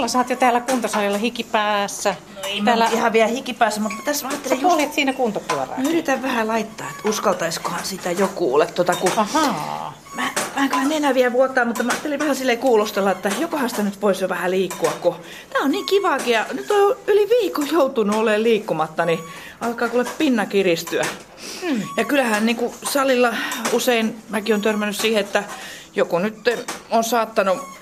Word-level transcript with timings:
Hilla, 0.00 0.08
sä 0.08 0.18
oot 0.18 0.30
jo 0.30 0.36
täällä 0.36 0.60
kuntosalilla 0.60 1.18
hikipäässä. 1.18 2.14
No 2.34 2.40
ei 2.44 2.62
täällä... 2.64 2.88
ihan 2.92 3.12
vielä 3.12 3.28
hikipäässä, 3.28 3.80
mutta 3.80 3.96
tässä 4.04 4.26
mä 4.26 4.30
ajattelin 4.30 4.60
just... 4.60 4.80
Sä 4.80 4.94
siinä 4.94 5.12
kuntopyörää. 5.12 5.76
Mä 5.78 5.88
yritän 5.88 6.22
vähän 6.22 6.48
laittaa, 6.48 6.90
että 6.90 7.08
uskaltaiskohan 7.08 7.84
sitä 7.84 8.10
joku 8.10 8.54
ole 8.54 8.66
tuota, 8.66 8.96
kun... 8.96 9.10
Ahaa. 9.16 9.98
Mä, 10.14 10.30
mä 10.56 10.82
en 10.82 10.88
nenä 10.88 11.14
vielä 11.14 11.32
vuottaa, 11.32 11.64
mutta 11.64 11.82
mä 11.82 11.92
ajattelin 11.92 12.18
vähän 12.18 12.36
silleen 12.36 12.58
kuulostella, 12.58 13.10
että 13.10 13.32
jokohan 13.38 13.70
sitä 13.70 13.82
nyt 13.82 14.02
voisi 14.02 14.24
jo 14.24 14.28
vähän 14.28 14.50
liikkua, 14.50 14.92
kun 15.00 15.16
tää 15.52 15.62
on 15.62 15.70
niin 15.70 15.86
kivaakin 15.86 16.34
ja 16.34 16.46
nyt 16.52 16.70
on 16.70 16.96
yli 17.06 17.28
viikon 17.28 17.68
joutunut 17.72 18.16
olemaan 18.16 18.42
liikkumatta, 18.42 19.04
niin 19.04 19.18
alkaa 19.60 19.88
kuule 19.88 20.06
pinna 20.18 20.46
kiristyä. 20.46 21.06
Hmm. 21.60 21.82
Ja 21.96 22.04
kyllähän 22.04 22.46
niin 22.46 22.56
kuin 22.56 22.74
salilla 22.82 23.34
usein 23.72 24.22
mäkin 24.28 24.54
on 24.54 24.62
törmännyt 24.62 24.96
siihen, 24.96 25.20
että 25.20 25.44
joku 25.94 26.18
nyt 26.18 26.48
on 26.90 27.04
saattanut 27.04 27.79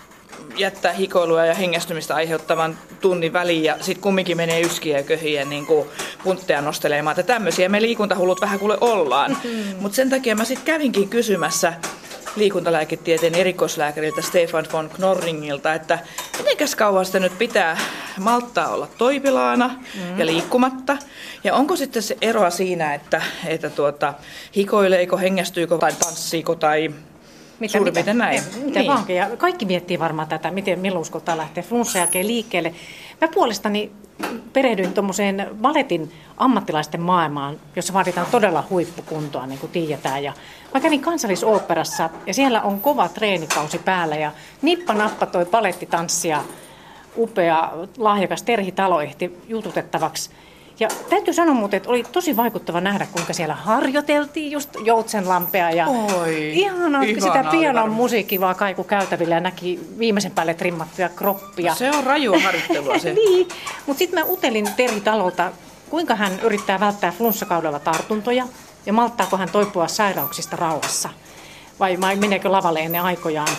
jättää 0.58 0.92
hikoilua 0.92 1.44
ja 1.44 1.54
hengästymistä 1.54 2.14
aiheuttavan 2.14 2.78
tunnin 3.00 3.32
väliin 3.32 3.64
ja 3.64 3.76
sitten 3.80 4.02
kumminkin 4.02 4.36
menee 4.36 4.60
yskiä 4.60 4.96
ja 4.96 5.02
köhiä 5.02 5.44
niin 5.44 5.66
kuin 5.66 5.88
puntteja 6.24 6.60
nostelemaan. 6.60 7.20
Että 7.20 7.32
tämmöisiä 7.32 7.68
me 7.68 7.82
liikuntahullut 7.82 8.40
vähän 8.40 8.58
kuule 8.58 8.78
ollaan. 8.80 9.30
Mm-hmm. 9.30 9.76
Mutta 9.80 9.96
sen 9.96 10.10
takia 10.10 10.36
mä 10.36 10.44
sitten 10.44 10.66
kävinkin 10.66 11.08
kysymässä 11.08 11.72
liikuntalääketieteen 12.36 13.34
erikoislääkäriltä 13.34 14.22
Stefan 14.22 14.66
von 14.72 14.90
Knorringilta, 14.90 15.74
että 15.74 15.98
mitenkäs 16.38 16.74
kauan 16.74 17.06
sitä 17.06 17.20
nyt 17.20 17.38
pitää 17.38 17.78
malttaa 18.18 18.68
olla 18.68 18.88
toipilaana 18.98 19.68
mm. 19.68 20.18
ja 20.18 20.26
liikkumatta. 20.26 20.96
Ja 21.44 21.54
onko 21.54 21.76
sitten 21.76 22.02
se 22.02 22.16
eroa 22.20 22.50
siinä, 22.50 22.94
että, 22.94 23.22
että 23.46 23.70
tuota, 23.70 24.14
hikoileeko, 24.56 25.16
hengästyykö 25.16 25.78
tai 25.78 25.92
tanssiiko 25.92 26.54
tai 26.54 26.90
mitä, 27.60 27.78
Suurin 27.78 27.94
mitä, 27.94 28.14
näin. 28.14 28.42
Mitä 28.64 28.78
niin. 28.78 28.92
vaankin. 28.92 29.16
Ja 29.16 29.36
kaikki 29.36 29.64
miettii 29.64 29.98
varmaan 29.98 30.28
tätä, 30.28 30.50
miten 30.50 30.78
milloin 30.78 31.02
uskotaan 31.02 31.38
lähteä 31.38 31.62
flunssan 31.62 32.00
jälkeen 32.00 32.26
liikkeelle. 32.26 32.74
Mä 33.20 33.28
puolestani 33.28 33.92
perehdyin 34.52 34.92
tuommoiseen 34.92 35.62
valetin 35.62 36.12
ammattilaisten 36.36 37.00
maailmaan, 37.00 37.56
jossa 37.76 37.92
vaaditaan 37.92 38.26
todella 38.30 38.64
huippukuntoa, 38.70 39.46
niin 39.46 39.58
kuin 39.58 39.72
tiedetään. 39.72 40.24
Ja 40.24 40.32
mä 40.74 40.80
kävin 40.80 41.00
kansallisoopperassa 41.00 42.10
ja 42.26 42.34
siellä 42.34 42.62
on 42.62 42.80
kova 42.80 43.08
treenikausi 43.08 43.78
päällä 43.78 44.16
ja 44.16 44.32
nippa 44.62 44.94
nappa 44.94 45.26
toi 45.26 45.46
palettitanssia 45.46 46.42
upea, 47.16 47.72
lahjakas 47.98 48.42
Terhi 48.42 48.72
Talo 48.72 49.00
ehti 49.00 49.38
jututettavaksi. 49.48 50.30
Ja 50.80 50.88
täytyy 51.10 51.34
sanoa 51.34 51.54
muuten, 51.54 51.76
että 51.76 51.90
oli 51.90 52.04
tosi 52.12 52.36
vaikuttava 52.36 52.80
nähdä, 52.80 53.06
kuinka 53.12 53.32
siellä 53.32 53.54
harjoiteltiin 53.54 54.52
just 54.52 54.70
Joutsenlampea. 54.84 55.70
Ja 55.70 55.86
Oi, 55.86 56.50
ihanaa, 56.54 57.02
sitä 57.02 57.44
pianon 57.50 57.90
musiikki 57.90 58.40
vaan 58.40 58.56
kaiku 58.56 58.84
käytävillä 58.84 59.34
ja 59.34 59.40
näki 59.40 59.80
viimeisen 59.98 60.32
päälle 60.32 60.54
trimmattuja 60.54 61.08
kroppia. 61.08 61.74
Se 61.74 61.90
on 61.90 62.04
rajua 62.04 62.38
harjoittelua 62.38 62.98
se. 62.98 63.14
niin, 63.24 63.48
mutta 63.86 63.98
sitten 63.98 64.20
mä 64.20 64.30
utelin 64.30 64.68
Teri 64.76 65.00
Talolta, 65.00 65.52
kuinka 65.90 66.14
hän 66.14 66.40
yrittää 66.42 66.80
välttää 66.80 67.12
flunssakaudella 67.12 67.78
tartuntoja 67.78 68.48
ja 68.86 68.92
malttaako 68.92 69.36
hän 69.36 69.50
toipua 69.50 69.88
sairauksista 69.88 70.56
rauhassa. 70.56 71.08
Vai 71.80 71.96
meneekö 72.16 72.52
lavalle 72.52 72.80
ennen 72.80 73.02
aikojaan. 73.02 73.56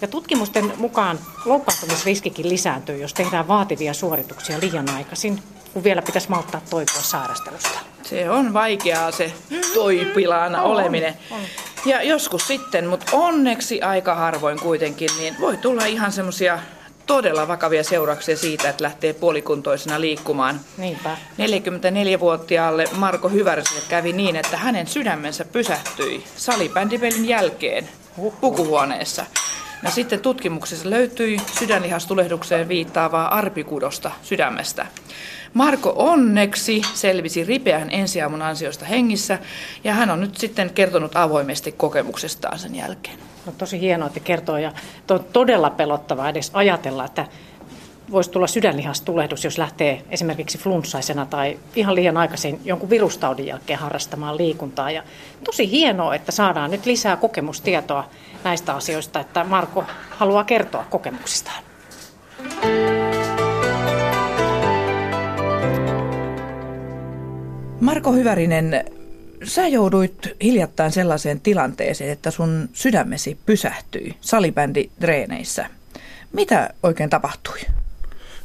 Ja 0.00 0.08
tutkimusten 0.08 0.72
mukaan 0.76 1.18
loukkaantumisriskikin 1.44 2.48
lisääntyy, 2.48 2.96
jos 2.96 3.14
tehdään 3.14 3.48
vaativia 3.48 3.94
suorituksia 3.94 4.60
liian 4.60 4.90
aikaisin 4.90 5.42
kun 5.76 5.84
vielä 5.84 6.02
pitäisi 6.02 6.30
malttaa 6.30 6.60
toipua 6.70 7.02
sairastelusta. 7.02 7.78
Se 8.02 8.30
on 8.30 8.52
vaikeaa 8.52 9.10
se 9.10 9.32
toipilaana 9.74 10.62
on, 10.62 10.70
oleminen. 10.70 11.14
On. 11.30 11.40
Ja 11.84 12.02
joskus 12.02 12.46
sitten, 12.46 12.86
mutta 12.86 13.06
onneksi 13.12 13.82
aika 13.82 14.14
harvoin 14.14 14.60
kuitenkin, 14.60 15.10
niin 15.18 15.36
voi 15.40 15.56
tulla 15.56 15.84
ihan 15.86 16.12
semmoisia 16.12 16.58
todella 17.06 17.48
vakavia 17.48 17.84
seurauksia 17.84 18.36
siitä, 18.36 18.68
että 18.68 18.84
lähtee 18.84 19.12
puolikuntoisena 19.12 20.00
liikkumaan. 20.00 20.60
Niinpä. 20.76 21.16
44-vuotiaalle 21.38 22.84
Marko 22.92 23.28
Hyväriselle 23.28 23.82
kävi 23.88 24.12
niin, 24.12 24.36
että 24.36 24.56
hänen 24.56 24.86
sydämensä 24.86 25.44
pysähtyi 25.44 26.24
salibändipelin 26.36 27.28
jälkeen 27.28 27.88
pukuhuoneessa. 28.40 29.26
Ja 29.82 29.90
sitten 29.90 30.20
tutkimuksessa 30.20 30.90
löytyi 30.90 31.40
sydänlihastulehdukseen 31.58 32.68
viittaavaa 32.68 33.34
arpikudosta 33.38 34.10
sydämestä. 34.22 34.86
Marko 35.54 35.92
onneksi 35.96 36.82
selvisi 36.94 37.44
ripeän 37.44 37.90
ensiaamun 37.90 38.42
ansiosta 38.42 38.84
hengissä 38.84 39.38
ja 39.84 39.94
hän 39.94 40.10
on 40.10 40.20
nyt 40.20 40.36
sitten 40.36 40.70
kertonut 40.70 41.16
avoimesti 41.16 41.72
kokemuksestaan 41.72 42.58
sen 42.58 42.74
jälkeen. 42.74 43.18
No, 43.46 43.52
tosi 43.58 43.80
hienoa, 43.80 44.06
että 44.06 44.20
kertoo 44.20 44.58
ja 44.58 44.72
on 45.10 45.24
todella 45.32 45.70
pelottavaa 45.70 46.28
edes 46.28 46.50
ajatella, 46.54 47.04
että 47.04 47.26
voisi 48.10 48.30
tulla 48.30 48.46
sydänlihastulehdus, 48.46 49.44
jos 49.44 49.58
lähtee 49.58 50.02
esimerkiksi 50.10 50.58
flunssaisena 50.58 51.26
tai 51.26 51.58
ihan 51.76 51.94
liian 51.94 52.16
aikaisin 52.16 52.60
jonkun 52.64 52.90
virustaudin 52.90 53.46
jälkeen 53.46 53.78
harrastamaan 53.78 54.36
liikuntaa. 54.36 54.90
Ja 54.90 55.02
tosi 55.44 55.70
hienoa, 55.70 56.14
että 56.14 56.32
saadaan 56.32 56.70
nyt 56.70 56.86
lisää 56.86 57.16
kokemustietoa 57.16 58.10
näistä 58.44 58.74
asioista, 58.74 59.20
että 59.20 59.44
Marko 59.44 59.84
haluaa 60.10 60.44
kertoa 60.44 60.84
kokemuksistaan. 60.90 61.62
Marko 67.96 68.12
Hyvärinen, 68.12 68.84
sä 69.44 69.68
jouduit 69.68 70.28
hiljattain 70.42 70.92
sellaiseen 70.92 71.40
tilanteeseen, 71.40 72.10
että 72.10 72.30
sun 72.30 72.68
sydämesi 72.72 73.38
pysähtyi 73.46 74.16
salibänditreeneissä. 74.20 75.70
Mitä 76.32 76.70
oikein 76.82 77.10
tapahtui? 77.10 77.58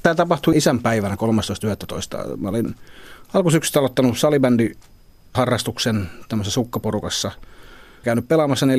Tämä 0.03 0.16
tapahtui 0.16 0.57
isänpäivänä 0.57 1.16
13.11. 2.25 2.38
Mä 2.38 2.50
olin 2.50 2.75
alkusyksystä 3.34 3.79
aloittanut 3.79 4.17
salibändiharrastuksen 4.17 6.09
tämmöisessä 6.29 6.53
sukkaporukassa. 6.53 7.31
Käynyt 8.03 8.28
pelaamassa 8.28 8.66
4-5 8.66 8.69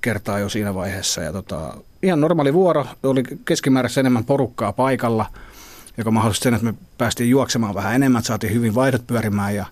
kertaa 0.00 0.38
jo 0.38 0.48
siinä 0.48 0.74
vaiheessa. 0.74 1.20
Ja 1.20 1.32
tota, 1.32 1.74
ihan 2.02 2.20
normaali 2.20 2.54
vuoro. 2.54 2.86
Oli 3.02 3.22
keskimäärässä 3.44 4.00
enemmän 4.00 4.24
porukkaa 4.24 4.72
paikalla– 4.72 5.26
joka 5.98 6.10
mahdollisti 6.10 6.44
sen, 6.44 6.54
että 6.54 6.66
me 6.66 6.74
päästiin 6.98 7.30
juoksemaan 7.30 7.74
vähän 7.74 7.94
enemmän, 7.94 8.22
saatiin 8.22 8.54
hyvin 8.54 8.74
vaihdot 8.74 9.06
pyörimään 9.06 9.54
ja, 9.54 9.66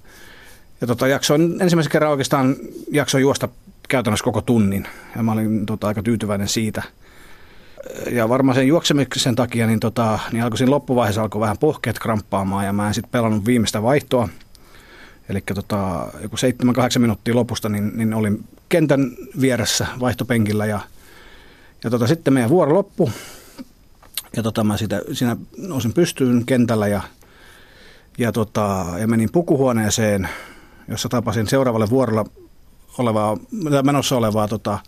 ja 0.84 0.88
tota, 0.88 1.08
jaksoin 1.08 1.62
ensimmäisen 1.62 1.92
kerran 1.92 2.10
oikeastaan 2.10 2.56
jaksoin 2.90 3.22
juosta 3.22 3.48
käytännössä 3.88 4.24
koko 4.24 4.40
tunnin 4.40 4.88
ja 5.16 5.22
mä 5.22 5.32
olin 5.32 5.66
tota, 5.66 5.86
aika 5.86 6.02
tyytyväinen 6.02 6.48
siitä. 6.48 6.82
Ja 8.10 8.28
varmaan 8.28 8.54
sen 8.54 8.66
juoksemisen 8.66 9.34
takia 9.34 9.66
niin, 9.66 9.80
tota, 9.80 10.18
niin 10.32 10.44
alkoi 10.44 10.58
siinä 10.58 10.70
loppuvaiheessa 10.70 11.22
alkoi 11.22 11.40
vähän 11.40 11.58
pohkeet 11.58 11.98
kramppaamaan 11.98 12.66
ja 12.66 12.72
mä 12.72 12.88
en 12.88 12.94
sitten 12.94 13.10
pelannut 13.10 13.46
viimeistä 13.46 13.82
vaihtoa. 13.82 14.28
Eli 15.28 15.40
tota, 15.54 16.06
joku 16.22 16.36
7-8 16.96 16.98
minuuttia 16.98 17.34
lopusta 17.34 17.68
niin, 17.68 17.92
niin 17.94 18.14
olin 18.14 18.44
kentän 18.68 19.10
vieressä 19.40 19.86
vaihtopenkillä 20.00 20.66
ja, 20.66 20.80
ja 21.84 21.90
tota, 21.90 22.06
sitten 22.06 22.34
meidän 22.34 22.50
vuoro 22.50 22.74
loppui 22.74 23.10
ja 24.36 24.42
tota, 24.42 24.64
mä 24.64 24.76
sitä, 24.76 25.02
siinä 25.12 25.36
nousin 25.56 25.92
pystyyn 25.92 26.46
kentällä 26.46 26.88
ja, 26.88 27.02
ja, 28.18 28.32
tota, 28.32 28.86
ja 28.98 29.08
menin 29.08 29.32
pukuhuoneeseen, 29.32 30.28
jossa 30.88 31.08
tapasin 31.08 31.46
seuraavalle 31.46 31.90
vuorolla 31.90 32.24
olevaa, 32.98 33.36
menossa 33.82 34.16
olevaa 34.16 34.48
tota, 34.48 34.78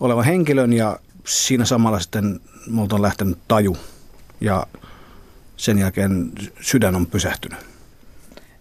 olevan 0.00 0.24
henkilön 0.24 0.72
ja 0.72 0.98
siinä 1.24 1.64
samalla 1.64 2.00
sitten 2.00 2.40
multa 2.70 2.96
on 2.96 3.02
lähtenyt 3.02 3.38
taju 3.48 3.76
ja 4.40 4.66
sen 5.56 5.78
jälkeen 5.78 6.32
sydän 6.60 6.94
on 6.94 7.06
pysähtynyt. 7.06 7.58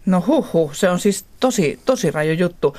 No 0.05 0.23
huhu, 0.27 0.71
se 0.73 0.89
on 0.89 0.99
siis 0.99 1.25
tosi, 1.39 1.79
tosi 1.85 2.11
raju 2.11 2.33
juttu. 2.33 2.77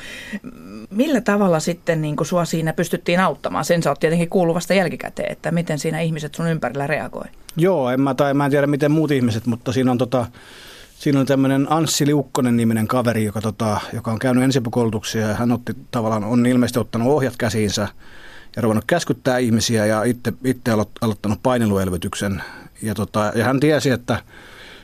Millä 0.90 1.20
tavalla 1.20 1.60
sitten 1.60 2.02
niin 2.02 2.16
sua 2.22 2.44
siinä 2.44 2.72
pystyttiin 2.72 3.20
auttamaan? 3.20 3.64
Sen 3.64 3.82
sä 3.82 3.90
oot 3.90 4.00
tietenkin 4.00 4.28
kuuluvasta 4.28 4.74
jälkikäteen, 4.74 5.32
että 5.32 5.50
miten 5.50 5.78
siinä 5.78 6.00
ihmiset 6.00 6.34
sun 6.34 6.48
ympärillä 6.48 6.86
reagoi. 6.86 7.24
Joo, 7.56 7.90
en 7.90 8.00
mä, 8.00 8.14
tai 8.14 8.34
mä 8.34 8.44
en 8.44 8.50
tiedä 8.50 8.66
miten 8.66 8.92
muut 8.92 9.10
ihmiset, 9.10 9.46
mutta 9.46 9.72
siinä 9.72 9.90
on 9.90 9.98
tota, 9.98 10.26
Siinä 10.98 11.20
on 11.20 11.26
tämmöinen 11.26 11.66
Anssi 11.72 12.06
Liukkonen 12.06 12.56
niminen 12.56 12.88
kaveri, 12.88 13.24
joka, 13.24 13.40
tota, 13.40 13.80
joka 13.92 14.10
on 14.10 14.18
käynyt 14.18 14.44
ensiapukoulutuksia 14.44 15.28
ja 15.28 15.34
hän 15.34 15.52
otti 15.52 15.72
tavallaan, 15.90 16.24
on 16.24 16.46
ilmeisesti 16.46 16.78
ottanut 16.78 17.08
ohjat 17.08 17.34
käsiinsä 17.38 17.88
ja 18.56 18.62
ruvennut 18.62 18.84
käskyttää 18.86 19.38
ihmisiä 19.38 19.86
ja 19.86 20.02
itse, 20.02 20.32
itse 20.44 20.72
aloittanut 21.00 21.42
paineluelvytyksen. 21.42 22.42
Ja, 22.82 22.94
tota, 22.94 23.32
ja 23.34 23.44
hän 23.44 23.60
tiesi, 23.60 23.90
että 23.90 24.22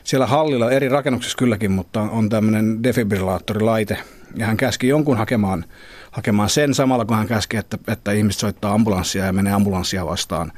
siellä 0.04 0.26
hallilla 0.26 0.70
eri 0.70 0.88
rakennuksissa 0.88 1.38
kylläkin, 1.38 1.70
mutta 1.70 2.00
on 2.00 2.28
tämmöinen 2.28 2.82
defibrillaattorilaite. 2.82 3.98
Ja 4.36 4.46
hän 4.46 4.56
käski 4.56 4.88
jonkun 4.88 5.16
hakemaan, 5.16 5.64
hakemaan 6.10 6.48
sen 6.48 6.74
samalla, 6.74 7.04
kun 7.04 7.16
hän 7.16 7.28
käski, 7.28 7.56
että, 7.56 7.78
että 7.88 8.12
ihmiset 8.12 8.40
soittaa 8.40 8.74
ambulanssia 8.74 9.24
ja 9.24 9.32
menee 9.32 9.52
ambulanssia 9.52 10.06
vastaan. 10.06 10.52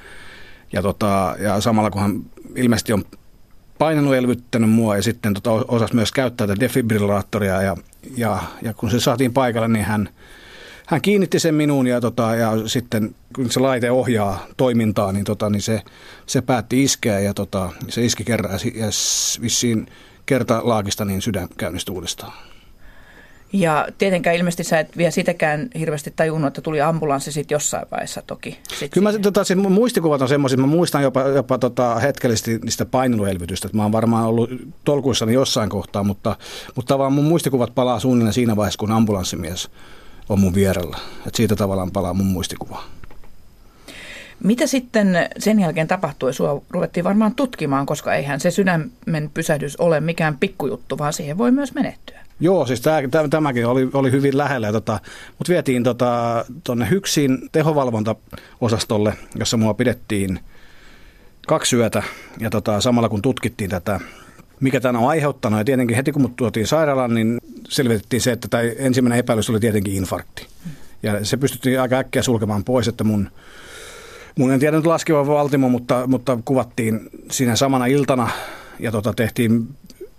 Ja, 0.73 0.83
tota, 0.83 1.37
ja 1.39 1.61
samalla 1.61 1.91
kun 1.91 2.03
hän 2.03 2.23
ilmeisesti 2.57 2.93
on 2.93 3.05
painanut 3.79 4.15
elvyttänyt 4.15 4.71
mua 4.71 4.97
ja 4.97 5.03
sitten 5.03 5.35
tota, 5.35 5.51
osasi 5.53 5.95
myös 5.95 6.13
käyttää 6.13 6.47
tätä 6.47 6.61
defibrillaattoria 6.61 7.63
ja, 7.63 7.77
ja, 8.17 8.43
ja 8.63 8.75
kun 8.75 8.91
se 8.91 9.01
saatiin 9.01 9.33
paikalle, 9.33 9.69
niin 9.69 9.85
hän, 9.85 10.09
hän 10.87 11.01
kiinnitti 11.01 11.39
sen 11.39 11.55
minuun 11.55 11.87
ja, 11.87 12.01
tota, 12.01 12.35
ja 12.35 12.69
sitten 12.69 13.15
kun 13.35 13.51
se 13.51 13.61
laite 13.61 13.91
ohjaa 13.91 14.47
toimintaa, 14.57 15.13
niin, 15.13 15.25
tota, 15.25 15.51
niin 15.51 15.63
se, 15.63 15.83
se 16.27 16.43
päätti 16.43 16.83
iskeä 16.83 17.21
ja 17.21 17.35
tota, 17.35 17.73
se 17.89 18.05
iski 18.05 18.25
kerran 18.25 18.61
ja 18.75 18.87
vissiin 19.43 19.87
kertalaakista 20.27 21.05
niin 21.05 21.23
sydän 21.23 21.49
käynnistyi 21.57 21.95
uudestaan. 21.95 22.33
Ja 23.55 23.89
tietenkään 23.99 24.37
ilmeisesti 24.37 24.65
sä 24.65 24.79
et 24.79 24.97
vielä 24.97 25.11
sitäkään 25.11 25.69
hirveästi 25.79 26.13
tajunnut, 26.17 26.49
että 26.49 26.61
tuli 26.61 26.81
ambulanssi 26.81 27.33
sitten 27.33 27.55
jossain 27.55 27.87
vaiheessa 27.91 28.23
toki. 28.27 28.59
Sit 28.79 28.93
Kyllä 28.93 29.13
mä, 29.13 29.19
tota, 29.19 29.45
siis 29.45 29.59
mun 29.59 29.73
muistikuvat 29.73 30.23
on 30.23 30.29
semmoisia, 30.29 30.59
mä 30.59 30.67
muistan 30.67 31.03
jopa, 31.03 31.21
jopa 31.21 31.59
tota, 31.59 31.95
hetkellisesti 31.95 32.59
niistä 32.59 32.85
paineluelvytystä. 32.85 33.69
Mä 33.73 33.83
oon 33.83 33.93
varmaan 33.93 34.27
ollut 34.27 34.51
tolkuissani 34.85 35.33
jossain 35.33 35.71
kohtaa, 35.71 36.05
mutta, 36.05 36.37
mutta 36.75 36.89
tavallaan 36.89 37.13
mun 37.13 37.25
muistikuvat 37.25 37.75
palaa 37.75 38.01
suunnilleen 38.01 38.33
siinä 38.35 38.57
vaiheessa, 38.57 38.79
kun 38.79 38.93
ambulanssimies 38.93 39.71
on 40.29 40.41
mun 40.41 40.55
vierellä. 40.55 40.99
Et 41.27 41.35
siitä 41.35 41.57
tavallaan 41.57 41.91
palaa 41.91 42.15
mun 42.15 42.27
muistikuva. 42.27 42.83
Mitä 44.43 44.67
sitten 44.67 45.17
sen 45.39 45.61
jälkeen 45.61 45.89
tapahtui? 45.89 46.35
Sua 46.35 46.63
ruvettiin 46.71 47.05
varmaan 47.05 47.35
tutkimaan, 47.35 47.87
koska 47.87 48.15
eihän 48.15 48.41
se 48.41 48.51
sydämen 48.51 49.31
pysähdys 49.35 49.77
ole 49.77 50.01
mikään 50.01 50.37
pikkujuttu, 50.39 50.99
vaan 50.99 51.13
siihen 51.13 51.39
voi 51.39 51.51
myös 51.51 51.75
menehtyä. 51.75 52.25
Joo, 52.41 52.67
siis 52.67 52.81
tämä, 52.81 53.29
tämäkin 53.31 53.67
oli, 53.67 53.89
oli 53.93 54.11
hyvin 54.11 54.39
lähellä, 54.39 54.73
tota, 54.73 55.01
mutta 55.39 55.51
vietiin 55.51 55.83
tuonne 55.83 56.45
tota, 56.65 56.85
Hyksin 56.85 57.39
tehovalvontaosastolle, 57.53 59.15
jossa 59.39 59.57
mua 59.57 59.75
pidettiin 59.75 60.41
kaksi 61.47 61.77
yötä 61.77 62.03
ja 62.41 62.51
tota, 62.51 62.81
samalla 62.81 63.09
kun 63.09 63.23
tutkittiin 63.23 63.71
tätä, 63.71 64.01
mikä 64.61 64.81
tämä 64.81 64.99
on 64.99 65.09
aiheuttanut. 65.09 65.59
Ja 65.59 65.65
tietenkin 65.65 65.97
heti 65.97 66.13
kun 66.13 66.23
mut 66.23 66.37
tuotiin 66.37 66.67
sairaalaan, 66.67 67.15
niin 67.15 67.39
selvitettiin 67.69 68.21
se, 68.21 68.33
että 68.33 68.49
tämä 68.49 68.63
ensimmäinen 68.63 69.19
epäilys 69.19 69.51
oli 69.51 69.61
tietenkin 69.61 69.95
infarkti. 69.95 70.47
Ja 71.03 71.25
se 71.25 71.37
pystyttiin 71.37 71.81
aika 71.81 71.97
äkkiä 71.97 72.23
sulkemaan 72.23 72.65
pois, 72.65 72.89
että 72.89 73.05
mun, 73.05 73.31
mun 74.39 74.53
en 74.53 74.61
tiedä 74.61 74.77
nyt 74.77 74.87
laskeva 74.87 75.27
valtimo, 75.27 75.69
mutta, 75.69 76.07
mutta 76.07 76.39
kuvattiin 76.45 77.01
siinä 77.31 77.57
samana 77.57 77.87
iltana 77.87 78.29
ja 78.79 78.93
tota, 78.93 79.13
tehtiin 79.13 79.69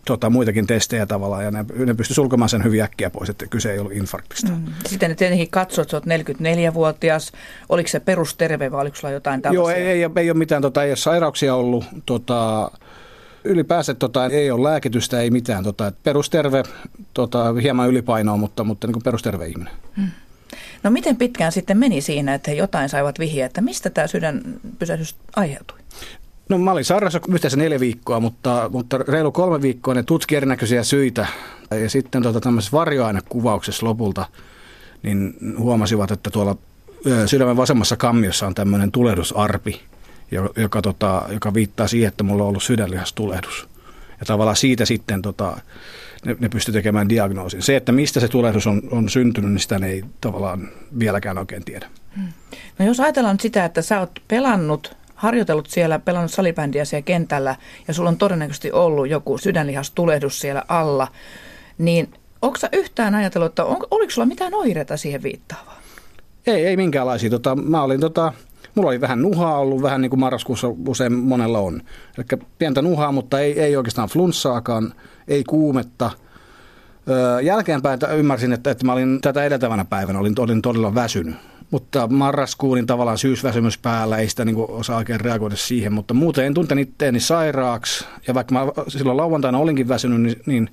tota, 0.05 0.29
muitakin 0.29 0.67
testejä 0.67 1.05
tavallaan, 1.05 1.43
ja 1.43 1.51
ne, 1.51 1.65
ne 1.85 1.93
pystyi 1.93 2.15
sulkemaan 2.15 2.49
sen 2.49 2.63
hyvin 2.63 2.81
äkkiä 2.81 3.09
pois, 3.09 3.29
että 3.29 3.47
kyse 3.47 3.71
ei 3.71 3.79
ollut 3.79 3.93
infarktista. 3.93 4.51
Mm. 4.51 4.63
Sitten 4.85 5.09
ne 5.09 5.15
tietenkin 5.15 5.49
katsot, 5.49 5.93
että 5.93 5.97
olet 5.97 6.27
44-vuotias, 6.27 7.31
oliko 7.69 7.89
se 7.89 7.99
perusterve 7.99 8.71
vai 8.71 8.81
oliko 8.81 8.95
sulla 8.95 9.13
jotain 9.13 9.41
tällaisia? 9.41 9.77
Joo, 9.77 9.87
ei, 9.87 10.03
ei, 10.03 10.09
ei 10.15 10.29
ole 10.29 10.37
mitään, 10.37 10.61
tota, 10.61 10.83
ei 10.83 10.89
ole 10.89 10.95
sairauksia 10.95 11.55
ollut, 11.55 11.85
tota, 12.05 12.71
ylipäänsä 13.43 13.93
tota, 13.93 14.25
ei 14.25 14.51
ole 14.51 14.69
lääkitystä, 14.69 15.19
ei 15.19 15.31
mitään. 15.31 15.63
Tota, 15.63 15.91
perusterve, 16.03 16.63
tota, 17.13 17.53
hieman 17.53 17.89
ylipainoa, 17.89 18.37
mutta, 18.37 18.63
mutta 18.63 18.87
niin 18.87 18.93
kuin 18.93 19.03
perusterve 19.03 19.47
ihminen. 19.47 19.73
Mm. 19.97 20.07
No 20.83 20.91
miten 20.91 21.15
pitkään 21.15 21.51
sitten 21.51 21.77
meni 21.77 22.01
siinä, 22.01 22.33
että 22.33 22.51
he 22.51 22.57
jotain 22.57 22.89
saivat 22.89 23.19
vihjeä, 23.19 23.45
että 23.45 23.61
mistä 23.61 23.89
tämä 23.89 24.07
sydänpysähdys 24.07 25.15
aiheutui? 25.35 25.77
No 26.49 26.57
mä 26.57 26.71
olin 26.71 26.85
sairaassa 26.85 27.19
yhteensä 27.29 27.57
neljä 27.57 27.79
viikkoa, 27.79 28.19
mutta, 28.19 28.69
mutta 28.73 28.97
reilu 28.97 29.31
kolme 29.31 29.61
viikkoa 29.61 29.93
ne 29.93 30.03
tutki 30.03 30.35
erinäköisiä 30.35 30.83
syitä. 30.83 31.27
Ja 31.71 31.89
sitten 31.89 32.23
tota, 32.23 32.41
tämmöisessä 32.41 32.77
varjoainekuvauksessa 32.77 33.85
lopulta 33.85 34.25
niin 35.03 35.33
huomasivat, 35.57 36.11
että 36.11 36.29
tuolla 36.29 36.57
sydämen 37.25 37.57
vasemmassa 37.57 37.95
kammiossa 37.95 38.47
on 38.47 38.55
tämmöinen 38.55 38.91
tulehdusarpi, 38.91 39.81
joka, 40.57 40.81
tota, 40.81 41.21
joka 41.33 41.53
viittaa 41.53 41.87
siihen, 41.87 42.07
että 42.07 42.23
mulla 42.23 42.43
on 42.43 42.49
ollut 42.49 42.63
sydänlihastulehdus. 42.63 43.67
Ja 44.19 44.25
tavallaan 44.25 44.55
siitä 44.55 44.85
sitten 44.85 45.21
tota, 45.21 45.57
ne, 46.25 46.35
ne 46.39 46.49
pystyy 46.49 46.73
tekemään 46.73 47.09
diagnoosin. 47.09 47.61
Se, 47.61 47.75
että 47.75 47.91
mistä 47.91 48.19
se 48.19 48.27
tulehdus 48.27 48.67
on, 48.67 48.81
on 48.91 49.09
syntynyt, 49.09 49.51
niin 49.51 49.59
sitä 49.59 49.79
ne 49.79 49.87
ei 49.87 50.03
tavallaan 50.21 50.69
vieläkään 50.99 51.37
oikein 51.37 51.65
tiedä. 51.65 51.87
Hmm. 52.15 52.27
No 52.79 52.85
jos 52.85 52.99
ajatellaan 52.99 53.33
nyt 53.33 53.41
sitä, 53.41 53.65
että 53.65 53.81
sä 53.81 53.99
oot 53.99 54.11
pelannut 54.27 54.95
harjoitellut 55.15 55.69
siellä, 55.69 55.99
pelannut 55.99 56.31
salibändiä 56.31 56.85
siellä 56.85 57.05
kentällä 57.05 57.55
ja 57.87 57.93
sulla 57.93 58.09
on 58.09 58.17
todennäköisesti 58.17 58.71
ollut 58.71 59.09
joku 59.09 59.37
sydänlihastulehdus 59.37 60.39
siellä 60.39 60.63
alla, 60.67 61.07
niin 61.77 62.13
onko 62.41 62.57
sä 62.57 62.69
yhtään 62.71 63.15
ajatellut, 63.15 63.51
että 63.51 63.65
on, 63.65 63.77
oliko 63.91 64.11
sulla 64.11 64.25
mitään 64.25 64.53
oireita 64.53 64.97
siihen 64.97 65.23
viittaavaa? 65.23 65.81
Ei, 66.47 66.65
ei 66.65 66.77
minkäänlaisia. 66.77 67.29
Tota, 67.29 67.55
mä 67.55 67.83
olin 67.83 67.99
tota, 67.99 68.33
Mulla 68.75 68.89
oli 68.89 69.01
vähän 69.01 69.21
nuhaa 69.21 69.57
ollut, 69.57 69.81
vähän 69.81 70.01
niin 70.01 70.09
kuin 70.09 70.19
marraskuussa 70.19 70.67
usein 70.87 71.13
monella 71.13 71.59
on. 71.59 71.81
Eli 72.17 72.41
pientä 72.57 72.81
nuhaa, 72.81 73.11
mutta 73.11 73.39
ei, 73.39 73.59
ei 73.59 73.77
oikeastaan 73.77 74.09
flunssaakaan, 74.09 74.93
ei 75.27 75.43
kuumetta. 75.43 76.11
Jälkeenpäin 77.43 77.99
ymmärsin, 78.17 78.53
että, 78.53 78.71
että 78.71 78.85
mä 78.85 78.93
olin 78.93 79.21
tätä 79.21 79.43
edeltävänä 79.43 79.85
päivänä, 79.85 80.19
olin, 80.19 80.33
olin 80.37 80.61
todella 80.61 80.95
väsynyt. 80.95 81.35
Mutta 81.71 82.07
marraskuun 82.07 82.75
niin 82.75 82.87
tavallaan 82.87 83.17
syysväsymys 83.17 83.77
päällä, 83.77 84.17
ei 84.17 84.29
sitä 84.29 84.45
niin 84.45 84.55
kuin 84.55 84.69
osaa 84.69 84.97
oikein 84.97 85.19
reagoida 85.19 85.55
siihen, 85.55 85.93
mutta 85.93 86.13
muuten 86.13 86.45
en 86.45 86.53
tunte 86.53 86.81
itteeni 86.81 87.19
sairaaksi. 87.19 88.05
Ja 88.27 88.33
vaikka 88.33 88.53
mä 88.53 88.59
silloin 88.87 89.17
lauantaina 89.17 89.57
olinkin 89.57 89.87
väsynyt, 89.87 90.21
niin, 90.21 90.41
niin 90.45 90.69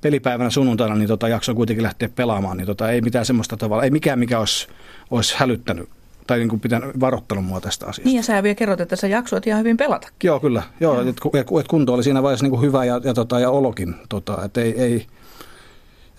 pelipäivänä 0.00 0.50
sunnuntaina 0.50 0.94
niin 0.94 1.08
tota, 1.08 1.28
jaksoin 1.28 1.56
kuitenkin 1.56 1.82
lähteä 1.82 2.08
pelaamaan, 2.08 2.56
niin 2.56 2.66
tota, 2.66 2.90
ei 2.90 3.00
mitään 3.00 3.26
semmoista 3.26 3.56
tavalla, 3.56 3.84
ei 3.84 3.90
mikään 3.90 4.18
mikä 4.18 4.38
olisi, 4.38 4.68
olisi 5.10 5.34
hälyttänyt 5.38 5.88
tai 6.26 6.38
niin 6.38 6.48
kuin 6.48 6.60
pitänyt 6.60 7.00
varoittanut 7.00 7.44
mua 7.44 7.60
tästä 7.60 7.86
asiasta. 7.86 8.08
Niin 8.08 8.16
ja 8.16 8.22
sä 8.22 8.42
vielä 8.42 8.54
kerrot, 8.54 8.80
että 8.80 8.96
sä 8.96 9.06
jaksoit 9.06 9.46
ihan 9.46 9.60
hyvin 9.60 9.76
pelata. 9.76 10.08
Joo, 10.24 10.40
kyllä. 10.40 10.62
Joo, 10.80 11.00
että 11.00 11.22
et 11.60 11.68
kunto 11.68 11.94
oli 11.94 12.02
siinä 12.02 12.22
vaiheessa 12.22 12.44
niin 12.44 12.50
kuin 12.50 12.62
hyvä 12.62 12.84
ja, 12.84 13.00
ja, 13.04 13.14
tota, 13.14 13.40
ja 13.40 13.50
olokin. 13.50 13.94
Tota, 14.08 14.44
että 14.44 14.60
ei, 14.60 14.82
ei, 14.82 15.06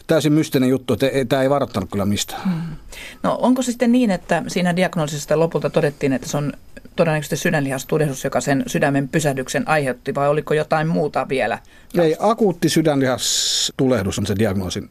täysin 0.08 0.34
mystinen 0.34 0.70
juttu, 0.70 0.94
että 0.94 1.08
ei, 1.08 1.26
tämä 1.26 1.42
ei 1.42 1.50
varoittanut 1.50 1.92
kyllä 1.92 2.06
mistään. 2.06 2.42
Hmm. 2.44 2.76
No 3.24 3.38
onko 3.42 3.62
se 3.62 3.72
sitten 3.72 3.92
niin, 3.92 4.12
että 4.12 4.44
siinä 4.48 4.76
diagnoosista 4.76 5.40
lopulta 5.40 5.70
todettiin, 5.70 6.14
että 6.14 6.30
se 6.30 6.38
on 6.38 6.54
todennäköisesti 6.96 7.38
sydänlihastulehdus, 7.38 8.24
joka 8.24 8.42
sen 8.42 8.64
sydämen 8.68 9.10
pysähdyksen 9.10 9.68
aiheutti, 9.68 10.16
vai 10.16 10.30
oliko 10.30 10.54
jotain 10.54 10.88
muuta 10.88 11.30
vielä? 11.30 11.60
Ei, 12.02 12.16
akuutti 12.20 12.70
sydänlihastulehdus 12.70 14.20
on 14.20 14.26
se 14.26 14.36
diagnoosin 14.40 14.90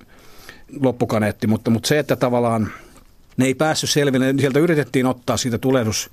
loppukaneetti, 0.81 1.47
mutta, 1.47 1.71
mutta 1.71 1.87
se, 1.89 1.99
että 1.99 2.17
tavallaan 2.17 2.69
ne 3.37 3.45
ei 3.45 3.55
päässyt 3.55 3.91
selville, 3.91 4.35
sieltä 4.41 4.59
yritettiin 4.59 5.07
ottaa 5.07 5.37
siitä 5.37 5.59
tulehdus 5.59 6.11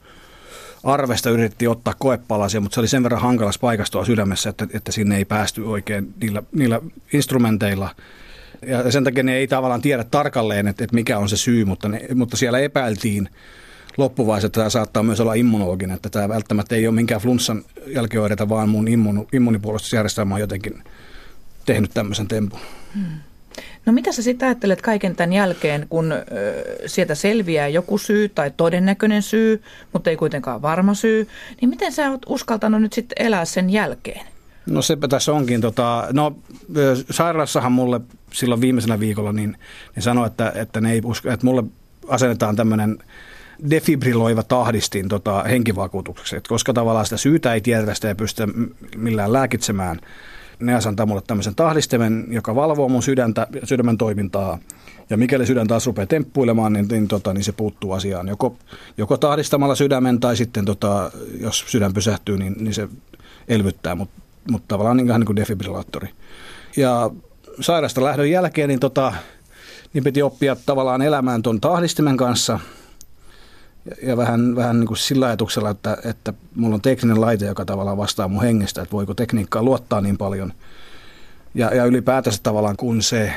arvesta 0.83 1.29
yritettiin 1.29 1.69
ottaa 1.69 1.93
koepalasia, 1.99 2.61
mutta 2.61 2.75
se 2.75 2.79
oli 2.79 2.87
sen 2.87 3.03
verran 3.03 3.21
hankalas 3.21 3.59
paikastua 3.59 4.05
sydämessä, 4.05 4.49
että, 4.49 4.67
että 4.73 4.91
sinne 4.91 5.17
ei 5.17 5.25
päästy 5.25 5.61
oikein 5.61 6.13
niillä, 6.21 6.43
niillä 6.51 6.81
instrumenteilla– 7.13 7.89
ja 8.67 8.91
sen 8.91 9.03
takia 9.03 9.23
ne 9.23 9.35
ei 9.35 9.47
tavallaan 9.47 9.81
tiedä 9.81 10.03
tarkalleen, 10.03 10.67
että, 10.67 10.83
että 10.83 10.95
mikä 10.95 11.17
on 11.17 11.29
se 11.29 11.37
syy, 11.37 11.65
mutta, 11.65 11.89
ne, 11.89 12.01
mutta 12.15 12.37
siellä 12.37 12.59
epäiltiin 12.59 13.29
loppuvaiheessa, 13.97 14.45
että 14.45 14.59
tämä 14.59 14.69
saattaa 14.69 15.03
myös 15.03 15.19
olla 15.19 15.33
immunologinen, 15.33 15.95
että 15.95 16.09
tämä 16.09 16.29
välttämättä 16.29 16.75
ei 16.75 16.87
ole 16.87 16.95
minkään 16.95 17.21
flunssan 17.21 17.63
jälkioireita, 17.87 18.49
vaan 18.49 18.69
mun 18.69 18.87
immun, 18.87 19.27
immunipuolustusjärjestelmä 19.33 20.35
on 20.35 20.41
jotenkin 20.41 20.83
tehnyt 21.65 21.91
tämmöisen 21.93 22.27
tempun. 22.27 22.59
Hmm. 22.93 23.05
No 23.85 23.93
mitä 23.93 24.11
sä 24.11 24.21
sitten 24.21 24.47
ajattelet 24.47 24.81
kaiken 24.81 25.15
tämän 25.15 25.33
jälkeen, 25.33 25.85
kun 25.89 26.11
ö, 26.11 26.23
sieltä 26.85 27.15
selviää 27.15 27.67
joku 27.67 27.97
syy 27.97 28.29
tai 28.29 28.51
todennäköinen 28.57 29.21
syy, 29.21 29.63
mutta 29.93 30.09
ei 30.09 30.15
kuitenkaan 30.15 30.61
varma 30.61 30.93
syy, 30.93 31.27
niin 31.61 31.69
miten 31.69 31.91
sä 31.91 32.11
oot 32.11 32.21
uskaltanut 32.27 32.81
nyt 32.81 32.93
sitten 32.93 33.25
elää 33.25 33.45
sen 33.45 33.69
jälkeen? 33.69 34.25
No 34.65 34.81
sepä 34.81 35.07
tässä 35.07 35.33
onkin. 35.33 35.61
Tota, 35.61 36.07
no, 36.11 36.35
sairaalassahan 37.11 37.71
mulle 37.71 38.01
silloin 38.33 38.61
viimeisenä 38.61 38.99
viikolla 38.99 39.31
niin, 39.31 39.57
niin 39.95 40.03
sanoi, 40.03 40.27
että, 40.27 40.51
että, 40.55 40.81
ne 40.81 40.91
ei 40.91 41.01
usko, 41.05 41.31
että 41.31 41.45
mulle 41.45 41.63
asennetaan 42.07 42.55
tämmöinen 42.55 42.97
defibrilloiva 43.69 44.43
tahdistin 44.43 45.09
tota, 45.09 45.43
henkivakuutukseksi, 45.43 46.35
että 46.35 46.49
koska 46.49 46.73
tavallaan 46.73 47.05
sitä 47.05 47.17
syytä 47.17 47.53
ei 47.53 47.61
tiedetä, 47.61 47.93
sitä 47.93 48.07
ei 48.07 48.15
pystytä 48.15 48.47
millään 48.97 49.33
lääkitsemään. 49.33 49.99
Ne 50.59 50.75
asentaa 50.75 51.05
mulle 51.05 51.21
tämmöisen 51.27 51.55
tahdistimen, 51.55 52.25
joka 52.29 52.55
valvoo 52.55 52.89
mun 52.89 53.03
sydäntä, 53.03 53.47
sydämen 53.63 53.97
toimintaa. 53.97 54.57
Ja 55.09 55.17
mikäli 55.17 55.45
sydän 55.45 55.67
taas 55.67 55.87
rupeaa 55.87 56.05
temppuilemaan, 56.05 56.73
niin, 56.73 56.87
niin, 56.87 57.07
tota, 57.07 57.33
niin 57.33 57.43
se 57.43 57.51
puuttuu 57.51 57.91
asiaan. 57.91 58.27
Joko, 58.27 58.55
joko 58.97 59.17
tahdistamalla 59.17 59.75
sydämen 59.75 60.19
tai 60.19 60.37
sitten, 60.37 60.65
tota, 60.65 61.11
jos 61.39 61.65
sydän 61.67 61.93
pysähtyy, 61.93 62.37
niin, 62.37 62.55
niin 62.59 62.73
se 62.73 62.87
elvyttää. 63.47 63.95
Mutta 63.95 64.23
mutta 64.51 64.67
tavallaan 64.67 64.97
niin, 64.97 65.07
niin 65.07 65.25
kuin 65.25 65.35
defibrillaattori. 65.35 66.09
Ja 66.77 67.09
sairasta 67.59 68.03
lähdön 68.03 68.31
jälkeen 68.31 68.69
niin, 68.69 68.79
tota, 68.79 69.13
niin 69.93 70.03
piti 70.03 70.21
oppia 70.21 70.55
tavallaan 70.65 71.01
elämään 71.01 71.41
tuon 71.41 71.61
tahdistimen 71.61 72.17
kanssa 72.17 72.59
ja, 74.03 74.17
vähän, 74.17 74.55
vähän 74.55 74.79
niin 74.79 74.87
kuin 74.87 74.97
sillä 74.97 75.25
ajatuksella, 75.25 75.69
että, 75.69 75.97
että 76.05 76.33
mulla 76.55 76.75
on 76.75 76.81
tekninen 76.81 77.21
laite, 77.21 77.45
joka 77.45 77.65
tavallaan 77.65 77.97
vastaa 77.97 78.27
mun 78.27 78.43
hengestä, 78.43 78.81
että 78.81 78.91
voiko 78.91 79.13
tekniikkaa 79.13 79.63
luottaa 79.63 80.01
niin 80.01 80.17
paljon. 80.17 80.53
Ja, 81.55 81.75
ja 81.75 81.85
ylipäätänsä 81.85 82.39
tavallaan 82.43 82.77
kun 82.77 83.01
se, 83.01 83.33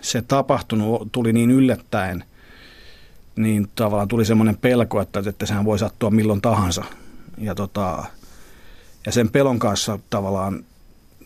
se 0.00 0.22
tapahtunut 0.22 1.08
tuli 1.12 1.32
niin 1.32 1.50
yllättäen, 1.50 2.24
niin 3.36 3.68
tavallaan 3.74 4.08
tuli 4.08 4.24
semmoinen 4.24 4.56
pelko, 4.56 5.00
että, 5.00 5.22
että 5.26 5.46
sehän 5.46 5.64
voi 5.64 5.78
sattua 5.78 6.10
milloin 6.10 6.40
tahansa. 6.40 6.84
Ja 7.38 7.54
tota, 7.54 8.04
ja 9.06 9.12
sen 9.12 9.30
pelon 9.30 9.58
kanssa 9.58 9.98
tavallaan, 10.10 10.64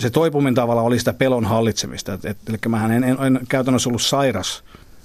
se 0.00 0.10
toipuminen 0.10 0.54
tavallaan 0.54 0.86
oli 0.86 0.98
sitä 0.98 1.12
pelon 1.12 1.44
hallitsemista. 1.44 2.12
Et, 2.12 2.24
et, 2.24 2.38
eli 2.48 2.58
mähän 2.68 2.90
en, 2.90 3.04
en, 3.04 3.16
en 3.20 3.40
käytännössä 3.48 3.88
ollut 3.88 4.02
sairas 4.02 4.64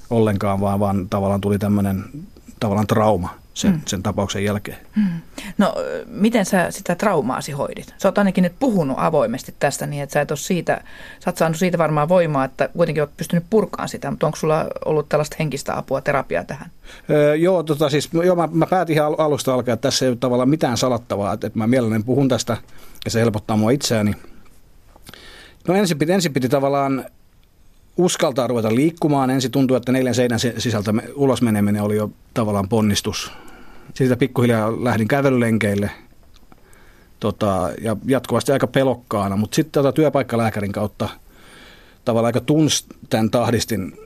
ollenkaan, 0.09 0.61
vaan, 0.61 0.79
vaan 0.79 1.09
tavallaan 1.09 1.41
tuli 1.41 1.59
tämmöinen 1.59 2.05
tavallaan 2.59 2.87
trauma 2.87 3.44
sen, 3.55 3.71
mm. 3.71 3.81
sen 3.85 4.03
tapauksen 4.03 4.43
jälkeen. 4.43 4.77
Mm. 4.95 5.21
No 5.57 5.75
miten 6.07 6.45
sä 6.45 6.71
sitä 6.71 6.95
traumaasi 6.95 7.51
hoidit? 7.51 7.93
Sä 7.97 8.07
oot 8.07 8.17
ainakin 8.17 8.41
nyt 8.41 8.53
puhunut 8.59 8.97
avoimesti 8.99 9.55
tästä 9.59 9.85
niin, 9.85 10.03
että 10.03 10.13
sä 10.13 10.21
et 10.21 10.31
ole 10.31 10.37
siitä, 10.37 10.81
sä 11.19 11.29
oot 11.29 11.37
saanut 11.37 11.57
siitä 11.57 11.77
varmaan 11.77 12.09
voimaa, 12.09 12.45
että 12.45 12.67
kuitenkin 12.67 13.03
oot 13.03 13.17
pystynyt 13.17 13.45
purkaan 13.49 13.89
sitä, 13.89 14.11
mutta 14.11 14.25
onko 14.25 14.35
sulla 14.35 14.67
ollut 14.85 15.09
tällaista 15.09 15.35
henkistä 15.39 15.77
apua, 15.77 16.01
terapiaa 16.01 16.43
tähän? 16.43 16.71
Öö, 17.09 17.35
joo, 17.35 17.63
tota, 17.63 17.89
siis, 17.89 18.09
joo 18.13 18.35
mä, 18.35 18.49
mä 18.51 18.65
päätin 18.65 18.95
ihan 18.95 19.15
alusta 19.17 19.53
alkaa, 19.53 19.73
että 19.73 19.87
tässä 19.87 20.05
ei 20.05 20.09
ole 20.09 20.17
tavallaan 20.17 20.49
mitään 20.49 20.77
salattavaa, 20.77 21.33
että, 21.33 21.47
että 21.47 21.59
mä 21.59 21.67
mielelläni 21.67 22.03
puhun 22.03 22.27
tästä 22.27 22.57
ja 23.05 23.11
se 23.11 23.21
helpottaa 23.21 23.57
mua 23.57 23.71
itseäni. 23.71 24.13
No 25.67 25.73
ensin 25.73 25.97
piti, 25.97 26.11
ensin 26.11 26.33
piti 26.33 26.49
tavallaan 26.49 27.05
uskaltaa 27.97 28.47
ruveta 28.47 28.75
liikkumaan. 28.75 29.29
Ensin 29.29 29.51
tuntui, 29.51 29.77
että 29.77 29.91
neljän 29.91 30.15
seinän 30.15 30.39
sisältä 30.39 30.93
ulos 31.15 31.41
meneminen 31.41 31.81
oli 31.81 31.95
jo 31.95 32.11
tavallaan 32.33 32.69
ponnistus. 32.69 33.31
Siitä 33.93 34.15
pikkuhiljaa 34.15 34.83
lähdin 34.83 35.07
kävelylenkeille 35.07 35.91
tota, 37.19 37.69
ja 37.81 37.97
jatkuvasti 38.05 38.51
aika 38.51 38.67
pelokkaana, 38.67 39.37
mutta 39.37 39.55
sitten 39.55 39.71
tota, 39.71 39.91
työpaikkalääkärin 39.91 40.71
kautta 40.71 41.09
tavallaan 42.05 42.29
aika 42.29 42.41
tunsi 42.41 42.85
tämän 43.09 43.29
tahdistin 43.29 43.97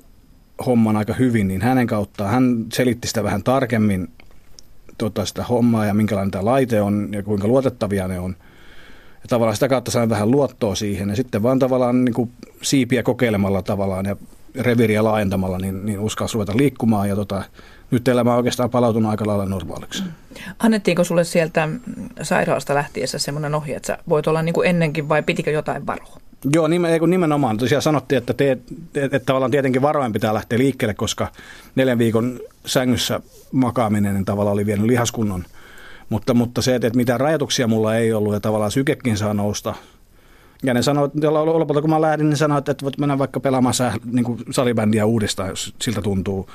homman 0.65 0.98
aika 0.98 1.13
hyvin, 1.13 1.48
niin 1.48 1.62
hänen 1.62 1.88
kauttaan 1.88 2.31
hän 2.31 2.65
selitti 2.74 3.08
sitä 3.08 3.24
vähän 3.24 3.43
tarkemmin 3.43 4.08
tota, 4.98 5.25
sitä 5.25 5.43
hommaa 5.43 5.86
ja 5.86 5.93
minkälainen 5.93 6.31
tämä 6.31 6.46
laite 6.46 6.81
on 6.81 7.10
ja 7.12 7.24
kuinka 7.24 7.48
luotettavia 7.48 8.08
ne 8.08 8.19
on– 8.19 8.36
ja 9.23 9.27
tavallaan 9.29 9.55
sitä 9.55 9.67
kautta 9.67 9.91
sain 9.91 10.09
vähän 10.09 10.31
luottoa 10.31 10.75
siihen 10.75 11.09
ja 11.09 11.15
sitten 11.15 11.43
vaan 11.43 11.59
tavallaan 11.59 12.05
niin 12.05 12.13
kuin 12.13 12.31
siipiä 12.61 13.03
kokeilemalla 13.03 13.61
tavallaan 13.61 14.05
ja 14.05 14.15
reviriä 14.55 15.03
laajentamalla, 15.03 15.57
niin, 15.57 15.85
niin 15.85 15.99
uskalsi 15.99 16.33
ruveta 16.33 16.57
liikkumaan 16.57 17.09
ja 17.09 17.15
tota, 17.15 17.43
nyt 17.91 18.07
elämä 18.07 18.31
on 18.31 18.38
oikeastaan 18.38 18.69
palautunut 18.69 19.11
aika 19.11 19.27
lailla 19.27 19.45
normaaliksi. 19.45 20.03
Annettiinko 20.59 21.03
sulle 21.03 21.23
sieltä 21.23 21.69
sairaalasta 22.21 22.75
lähtiessä 22.75 23.19
semmoinen 23.19 23.55
ohje, 23.55 23.75
että 23.75 23.88
sä 23.88 23.97
voit 24.09 24.27
olla 24.27 24.41
niin 24.41 24.53
kuin 24.53 24.67
ennenkin 24.67 25.09
vai 25.09 25.23
pitikö 25.23 25.51
jotain 25.51 25.88
varoa? 25.88 26.17
Joo, 26.53 26.67
nimenomaan. 27.07 27.57
Tosiaan 27.57 27.81
sanottiin, 27.81 28.17
että, 28.17 28.33
te, 28.33 28.57
että 28.93 29.19
tavallaan 29.19 29.51
tietenkin 29.51 29.81
varoen 29.81 30.13
pitää 30.13 30.33
lähteä 30.33 30.59
liikkeelle, 30.59 30.93
koska 30.93 31.27
neljän 31.75 31.97
viikon 31.97 32.39
sängyssä 32.65 33.21
makaaminen 33.51 34.13
niin 34.13 34.25
tavallaan 34.25 34.53
oli 34.53 34.65
vienyt 34.65 34.85
lihaskunnon– 34.85 35.45
mutta, 36.09 36.33
mutta 36.33 36.61
se, 36.61 36.75
että 36.75 36.89
mitä 36.93 37.17
rajoituksia 37.17 37.67
mulla 37.67 37.95
ei 37.95 38.13
ollut 38.13 38.33
ja 38.33 38.39
tavallaan 38.39 38.71
sykekin 38.71 39.17
saa 39.17 39.33
nousta. 39.33 39.75
Ja 40.63 40.73
ne 40.73 40.81
sanoivat, 40.81 41.13
lopulta 41.33 41.81
kun 41.81 41.89
mä 41.89 42.01
lähdin, 42.01 42.29
niin 42.29 42.37
sanoivat, 42.37 42.69
että 42.69 42.83
voit 42.83 42.97
mennä 42.97 43.17
vaikka 43.17 43.39
pelaamaan 43.39 43.73
sä, 43.73 43.93
niin 44.05 44.25
kuin 44.25 44.39
salibändiä 44.51 45.05
uudestaan, 45.05 45.49
jos 45.49 45.73
siltä 45.81 46.01
tuntuu. 46.01 46.49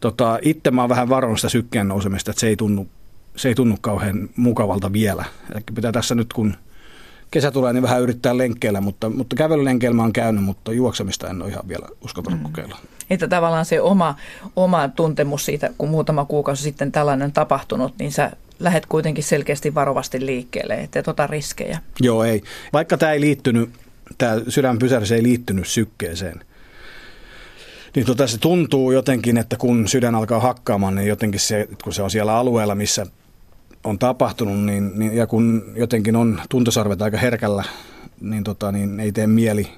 Tota, 0.00 0.38
itse 0.42 0.70
mä 0.70 0.82
oon 0.82 0.88
vähän 0.88 1.08
varonut 1.08 1.38
sitä 1.38 1.48
sykkeen 1.48 1.88
nousemista, 1.88 2.30
että 2.30 2.40
se 2.40 2.46
ei 2.46 2.56
tunnu, 2.56 2.88
se 3.36 3.48
ei 3.48 3.54
tunnu 3.54 3.76
kauhean 3.80 4.28
mukavalta 4.36 4.92
vielä. 4.92 5.24
Eli 5.54 5.62
pitää 5.74 5.92
tässä 5.92 6.14
nyt, 6.14 6.32
kun 6.32 6.54
kesä 7.30 7.50
tulee, 7.50 7.72
niin 7.72 7.82
vähän 7.82 8.02
yrittää 8.02 8.38
lenkkeillä, 8.38 8.80
mutta, 8.80 9.10
mutta 9.10 9.36
kävelylenkkeillä 9.36 9.96
mä 9.96 10.02
oon 10.02 10.12
käynyt, 10.12 10.44
mutta 10.44 10.72
juoksemista 10.72 11.28
en 11.28 11.42
ole 11.42 11.50
ihan 11.50 11.68
vielä 11.68 11.88
uskaltanut 12.04 12.40
mm. 12.40 12.44
kokeilla. 12.44 12.78
Että 13.10 13.28
tavallaan 13.28 13.64
se 13.64 13.80
oma, 13.80 14.14
oma 14.56 14.88
tuntemus 14.88 15.44
siitä, 15.44 15.70
kun 15.78 15.88
muutama 15.88 16.24
kuukausi 16.24 16.62
sitten 16.62 16.92
tällainen 16.92 17.24
on 17.24 17.32
tapahtunut, 17.32 17.94
niin 17.98 18.12
sä 18.12 18.30
lähdet 18.58 18.86
kuitenkin 18.86 19.24
selkeästi 19.24 19.74
varovasti 19.74 20.26
liikkeelle, 20.26 20.74
ettei 20.74 21.02
tota 21.02 21.26
riskejä. 21.26 21.78
Joo, 22.00 22.24
ei. 22.24 22.42
Vaikka 22.72 22.98
tämä 22.98 23.12
ei 23.12 23.20
liittynyt, 23.20 23.70
tämä 24.18 24.40
sydänpysähdys 24.48 25.12
ei 25.12 25.22
liittynyt 25.22 25.66
sykkeeseen, 25.66 26.40
niin 27.96 28.06
tota 28.06 28.26
se 28.26 28.38
tuntuu 28.38 28.92
jotenkin, 28.92 29.36
että 29.38 29.56
kun 29.56 29.88
sydän 29.88 30.14
alkaa 30.14 30.40
hakkaamaan, 30.40 30.94
niin 30.94 31.08
jotenkin 31.08 31.40
se, 31.40 31.68
kun 31.84 31.92
se 31.92 32.02
on 32.02 32.10
siellä 32.10 32.36
alueella, 32.36 32.74
missä 32.74 33.06
on 33.86 33.98
tapahtunut, 33.98 34.64
niin, 34.64 34.98
niin 34.98 35.16
ja 35.16 35.26
kun 35.26 35.72
jotenkin 35.76 36.16
on 36.16 36.40
tuntosarvet 36.48 37.02
aika 37.02 37.18
herkällä, 37.18 37.64
niin, 38.20 38.44
tota, 38.44 38.72
niin 38.72 39.00
ei 39.00 39.12
tee 39.12 39.26
mieli 39.26 39.68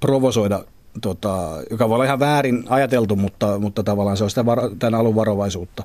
provosoida, 0.00 0.64
tota, 1.00 1.48
joka 1.70 1.88
voi 1.88 1.94
olla 1.94 2.04
ihan 2.04 2.18
väärin 2.18 2.64
ajateltu, 2.68 3.16
mutta, 3.16 3.58
mutta 3.58 3.82
tavallaan 3.82 4.16
se 4.16 4.24
on 4.24 4.30
sitä 4.30 4.46
varo, 4.46 4.70
tämän 4.78 5.00
alun 5.00 5.14
varovaisuutta. 5.14 5.84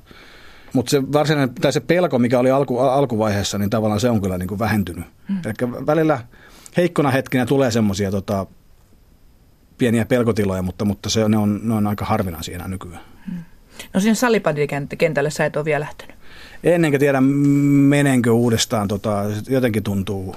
Mutta 0.74 0.90
se 0.90 1.12
varsinainen, 1.12 1.56
tai 1.56 1.74
se 1.74 1.80
pelko, 1.80 2.20
mikä 2.20 2.40
oli 2.40 2.52
alku, 2.52 2.80
alkuvaiheessa, 2.80 3.58
niin 3.58 3.70
tavallaan 3.70 4.00
se 4.00 4.10
on 4.10 4.22
kyllä 4.22 4.38
niin 4.38 4.48
kuin 4.48 4.60
vähentynyt. 4.60 5.06
Mm. 5.30 5.38
Eli 5.46 5.86
välillä 5.86 6.20
heikkona 6.78 7.12
hetkinä 7.12 7.46
tulee 7.46 7.72
semmoisia 7.72 8.12
tota, 8.12 8.46
pieniä 9.78 10.06
pelkotiloja, 10.06 10.62
mutta, 10.62 10.86
mutta 10.86 11.10
se, 11.10 11.30
ne, 11.30 11.38
on, 11.38 11.60
ne 11.64 11.74
on 11.74 11.88
aika 11.88 12.06
harvinaisia 12.06 12.56
enää 12.56 12.68
nykyään. 12.68 13.04
Mm. 13.32 13.44
No 13.94 14.00
sinne 14.00 14.16
salipadikentälle 14.16 15.30
sä 15.30 15.46
et 15.46 15.56
ole 15.56 15.66
vielä 15.66 15.80
lähtenyt. 15.80 16.15
Ennenkä 16.66 17.00
tiedä, 17.00 17.22
menenkö 17.22 18.32
uudestaan. 18.32 18.88
Tota, 18.88 19.24
jotenkin 19.50 19.84
tuntuu, 19.84 20.36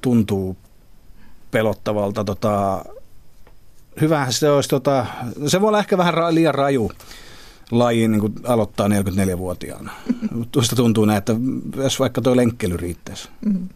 tuntuu 0.00 0.56
pelottavalta. 1.50 2.24
Tota, 2.24 2.84
hyvähän 4.00 4.32
se 4.32 4.50
olisi, 4.50 4.68
tota, 4.68 5.06
se 5.46 5.60
voi 5.60 5.68
olla 5.68 5.78
ehkä 5.78 5.98
vähän 5.98 6.14
ra- 6.14 6.34
liian 6.34 6.54
raju 6.54 6.92
laji 7.70 8.08
niin 8.08 8.32
aloittaa 8.44 8.88
44-vuotiaana. 8.88 9.92
Tuosta 10.52 10.76
tuntuu 10.76 11.04
näin, 11.04 11.18
että 11.18 11.34
jos 11.76 12.00
vaikka 12.00 12.20
tuo 12.20 12.36
lenkkely 12.36 12.76
riittäisi. 12.76 13.28
Mm-hmm. 13.44 13.68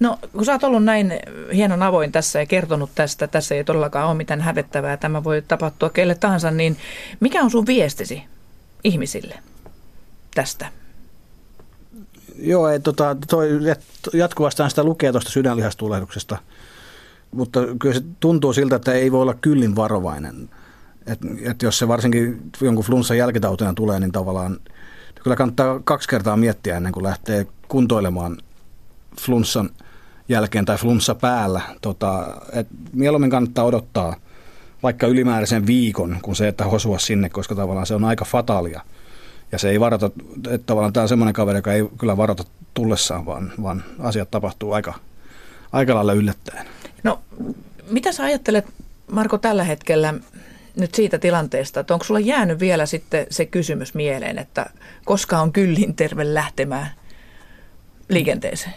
No 0.00 0.18
kun 0.32 0.44
sä 0.44 0.52
oot 0.52 0.64
ollut 0.64 0.84
näin 0.84 1.12
hienon 1.54 1.82
avoin 1.82 2.12
tässä 2.12 2.38
ja 2.38 2.46
kertonut 2.46 2.90
tästä, 2.94 3.26
tässä 3.26 3.54
ei 3.54 3.64
todellakaan 3.64 4.08
ole 4.08 4.16
mitään 4.16 4.40
hävettävää, 4.40 4.96
tämä 4.96 5.24
voi 5.24 5.42
tapahtua 5.48 5.90
kelle 5.90 6.14
tahansa, 6.14 6.50
niin 6.50 6.76
mikä 7.20 7.42
on 7.42 7.50
sun 7.50 7.66
viestisi 7.66 8.22
ihmisille 8.84 9.38
tästä? 10.36 10.68
Joo, 12.38 12.68
ei, 12.68 12.80
tota, 12.80 13.16
toi, 13.28 13.48
jatkuvasti 14.12 14.62
sitä 14.68 14.84
lukee 14.84 15.12
tuosta 15.12 15.30
sydänlihastulehduksesta, 15.30 16.38
mutta 17.32 17.60
kyllä 17.78 17.94
se 17.94 18.04
tuntuu 18.20 18.52
siltä, 18.52 18.76
että 18.76 18.92
ei 18.92 19.12
voi 19.12 19.22
olla 19.22 19.34
kyllin 19.34 19.76
varovainen 19.76 20.48
et, 21.06 21.18
et 21.50 21.62
jos 21.62 21.78
se 21.78 21.88
varsinkin 21.88 22.50
jonkun 22.60 22.84
flunssan 22.84 23.18
jälkitautina 23.18 23.74
tulee, 23.74 24.00
niin 24.00 24.12
tavallaan 24.12 24.60
kyllä 25.22 25.36
kannattaa 25.36 25.80
kaksi 25.84 26.08
kertaa 26.08 26.36
miettiä 26.36 26.76
ennen 26.76 26.92
kuin 26.92 27.04
lähtee 27.04 27.46
kuntoilemaan 27.68 28.36
flunssan 29.20 29.70
jälkeen 30.28 30.64
tai 30.64 30.78
flunssa 30.78 31.14
päällä. 31.14 31.60
Tota, 31.80 32.36
et 32.52 32.66
mieluummin 32.92 33.30
kannattaa 33.30 33.64
odottaa 33.64 34.16
vaikka 34.82 35.06
ylimääräisen 35.06 35.66
viikon 35.66 36.18
kuin 36.22 36.36
se, 36.36 36.48
että 36.48 36.64
hosua 36.64 36.98
sinne, 36.98 37.28
koska 37.28 37.54
tavallaan 37.54 37.86
se 37.86 37.94
on 37.94 38.04
aika 38.04 38.24
fatalia. 38.24 38.80
Ja 39.52 39.58
se 39.58 39.70
ei 39.70 39.80
varata, 39.80 40.10
että 40.50 40.66
tavallaan 40.66 40.92
tämä 40.92 41.02
on 41.02 41.08
semmoinen 41.08 41.34
kaveri, 41.34 41.58
joka 41.58 41.72
ei 41.72 41.88
kyllä 41.98 42.16
varata 42.16 42.44
tullessaan, 42.74 43.26
vaan, 43.26 43.52
vaan 43.62 43.84
asiat 43.98 44.30
tapahtuu 44.30 44.72
aika, 44.72 44.94
aika 45.72 45.94
lailla 45.94 46.12
yllättäen. 46.12 46.66
No, 47.02 47.20
mitä 47.90 48.12
sä 48.12 48.24
ajattelet, 48.24 48.66
Marko, 49.12 49.38
tällä 49.38 49.64
hetkellä 49.64 50.14
nyt 50.76 50.94
siitä 50.94 51.18
tilanteesta, 51.18 51.80
että 51.80 51.94
onko 51.94 52.04
sulla 52.04 52.20
jäänyt 52.20 52.60
vielä 52.60 52.86
sitten 52.86 53.26
se 53.30 53.46
kysymys 53.46 53.94
mieleen, 53.94 54.38
että 54.38 54.70
koska 55.04 55.38
on 55.38 55.52
kyllin 55.52 55.94
terve 55.94 56.34
lähtemään 56.34 56.90
liikenteeseen? 58.08 58.74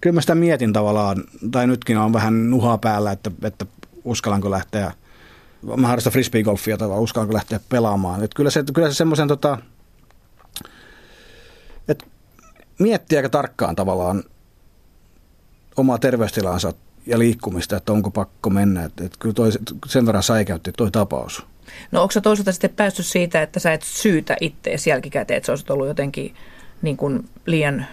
Kyllä 0.00 0.14
mä 0.14 0.20
sitä 0.20 0.34
mietin 0.34 0.72
tavallaan, 0.72 1.24
tai 1.50 1.66
nytkin 1.66 1.98
on 1.98 2.12
vähän 2.12 2.50
nuhaa 2.50 2.78
päällä, 2.78 3.12
että, 3.12 3.30
että 3.42 3.66
uskallanko 4.04 4.50
lähteä, 4.50 4.92
mä 5.76 5.88
harrastan 5.88 6.12
frisbeegolfia, 6.12 6.76
tai 6.76 6.88
uskallanko 6.88 7.34
lähteä 7.34 7.60
pelaamaan. 7.68 8.24
Että 8.24 8.34
kyllä 8.34 8.50
se, 8.50 8.64
kyllä 8.74 8.90
se 8.90 8.94
semmoisen 8.94 9.28
tota, 9.28 9.58
että 11.88 12.06
miettii 12.78 13.18
aika 13.18 13.28
tarkkaan 13.28 13.76
tavallaan 13.76 14.24
omaa 15.76 15.98
terveystilansa 15.98 16.72
ja 17.06 17.18
liikkumista, 17.18 17.76
että 17.76 17.92
onko 17.92 18.10
pakko 18.10 18.50
mennä. 18.50 18.84
Että, 18.84 19.04
että 19.04 19.16
kyllä 19.20 19.34
toi, 19.34 19.50
sen 19.86 20.06
verran 20.06 20.22
säikäytti 20.22 20.72
toi 20.72 20.90
tapaus. 20.90 21.46
No 21.92 22.02
onko 22.02 22.12
sä 22.12 22.20
toisaalta 22.20 22.52
sitten 22.52 22.70
päässyt 22.70 23.06
siitä, 23.06 23.42
että 23.42 23.60
sä 23.60 23.72
et 23.72 23.82
syytä 23.82 24.36
ittees 24.40 24.86
jälkikäteen, 24.86 25.36
että 25.36 25.46
sä 25.46 25.52
olisit 25.52 25.70
ollut 25.70 25.86
jotenkin 25.86 26.34
niin 26.82 26.96
kuin 26.96 27.28
liian 27.46 27.86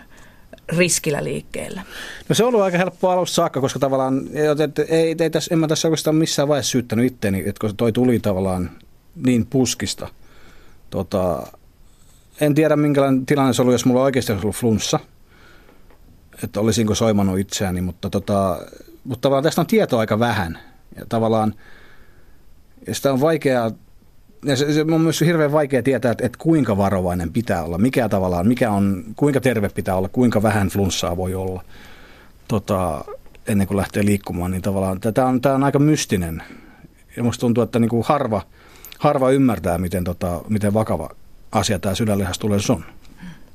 riskillä 0.69 1.23
liikkeellä? 1.23 1.83
No 2.29 2.35
se 2.35 2.43
on 2.43 2.47
ollut 2.47 2.61
aika 2.61 2.77
helppo 2.77 3.09
alusta 3.09 3.35
saakka, 3.35 3.61
koska 3.61 3.79
tavallaan 3.79 4.21
että 4.63 4.81
ei, 4.81 5.15
ei 5.19 5.29
tässä, 5.29 5.53
en 5.53 5.59
mä 5.59 5.67
tässä 5.67 5.87
oikeastaan 5.87 6.15
missään 6.15 6.47
vaiheessa 6.47 6.71
syyttänyt 6.71 7.05
itteeni, 7.05 7.39
että 7.39 7.59
kun 7.61 7.77
toi 7.77 7.91
tuli 7.91 8.19
tavallaan 8.19 8.71
niin 9.15 9.45
puskista. 9.45 10.07
Tota, 10.89 11.47
en 12.41 12.55
tiedä 12.55 12.75
minkälainen 12.75 13.25
tilanne 13.25 13.53
se 13.53 13.61
oli, 13.61 13.71
jos 13.71 13.85
mulla 13.85 14.03
oikeasti 14.03 14.31
olisi 14.31 14.45
ollut 14.45 14.55
flunssa, 14.55 14.99
että 16.43 16.59
olisinko 16.59 16.95
soimannut 16.95 17.39
itseäni, 17.39 17.81
mutta 17.81 18.09
tota, 18.09 18.59
mutta 19.03 19.21
tavallaan 19.21 19.43
tästä 19.43 19.61
on 19.61 19.67
tietoa 19.67 19.99
aika 19.99 20.19
vähän. 20.19 20.59
Ja 20.95 21.05
tavallaan 21.09 21.53
ja 22.87 22.95
sitä 22.95 23.13
on 23.13 23.21
vaikeaa, 23.21 23.65
ja 23.65 23.71
se, 24.55 24.73
se 24.73 24.81
on 24.81 25.01
myös 25.01 25.21
hirveän 25.21 25.51
vaikea 25.51 25.83
tietää, 25.83 26.11
että, 26.11 26.25
että 26.25 26.37
kuinka 26.41 26.77
varovainen 26.77 27.33
pitää 27.33 27.63
olla, 27.63 27.77
mikä 27.77 28.09
tavallaan, 28.09 28.47
mikä 28.47 28.71
on, 28.71 29.03
kuinka 29.15 29.41
terve 29.41 29.69
pitää 29.69 29.95
olla, 29.95 30.09
kuinka 30.09 30.43
vähän 30.43 30.67
flunssaa 30.67 31.17
voi 31.17 31.35
olla 31.35 31.63
tota, 32.47 33.05
ennen 33.47 33.67
kuin 33.67 33.77
lähtee 33.77 34.05
liikkumaan, 34.05 34.51
niin 34.51 34.61
tavallaan 34.61 34.99
tämä 34.99 35.27
on, 35.27 35.41
tämä 35.41 35.55
on 35.55 35.63
aika 35.63 35.79
mystinen. 35.79 36.43
Ja 37.17 37.23
musta 37.23 37.41
tuntuu, 37.41 37.63
että 37.63 37.79
niin 37.79 37.89
kuin 37.89 38.03
harva, 38.07 38.41
harva 38.99 39.31
ymmärtää, 39.31 39.77
miten, 39.77 40.03
tota, 40.03 40.41
miten 40.49 40.73
vakava 40.73 41.09
asia 41.51 41.79
tämä 41.79 41.95
sydänlihastulehdus 41.95 42.69
on. 42.69 42.85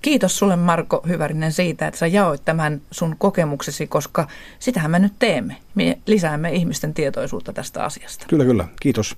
Kiitos 0.02 0.38
sulle 0.38 0.56
Marko 0.56 1.02
Hyvärinen 1.08 1.52
siitä, 1.52 1.86
että 1.86 1.98
sä 1.98 2.06
jaoit 2.06 2.44
tämän 2.44 2.80
sun 2.90 3.16
kokemuksesi, 3.18 3.86
koska 3.86 4.26
sitähän 4.58 4.90
me 4.90 4.98
nyt 4.98 5.12
teemme. 5.18 5.56
Me 5.74 5.98
lisäämme 6.06 6.52
ihmisten 6.52 6.94
tietoisuutta 6.94 7.52
tästä 7.52 7.84
asiasta. 7.84 8.26
Kyllä, 8.28 8.44
kyllä. 8.44 8.68
Kiitos. 8.80 9.16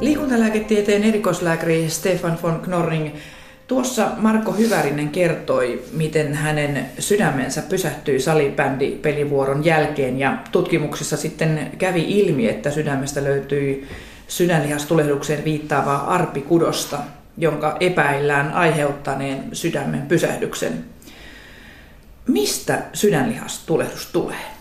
Liikuntalääketieteen 0.00 1.04
erikoislääkäri 1.04 1.90
Stefan 1.90 2.38
von 2.42 2.60
Knorring, 2.60 3.08
tuossa 3.66 4.10
Marko 4.16 4.52
Hyvärinen 4.52 5.08
kertoi, 5.08 5.82
miten 5.92 6.34
hänen 6.34 6.86
sydämensä 6.98 7.62
pysähtyi 7.62 8.20
salibändi 8.20 8.90
pelivuoron 8.90 9.64
jälkeen 9.64 10.18
ja 10.18 10.38
tutkimuksissa 10.52 11.16
sitten 11.16 11.70
kävi 11.78 12.04
ilmi, 12.08 12.48
että 12.48 12.70
sydämestä 12.70 13.24
löytyi 13.24 13.88
sydänlihastulehdukseen 14.28 15.44
viittaavaa 15.44 16.14
arpikudosta, 16.14 16.98
jonka 17.38 17.76
epäillään 17.80 18.52
aiheuttaneen 18.52 19.44
sydämen 19.52 20.02
pysähdyksen. 20.02 20.84
Mistä 22.26 22.82
sydänlihastulehdus 22.92 24.06
tulee? 24.06 24.55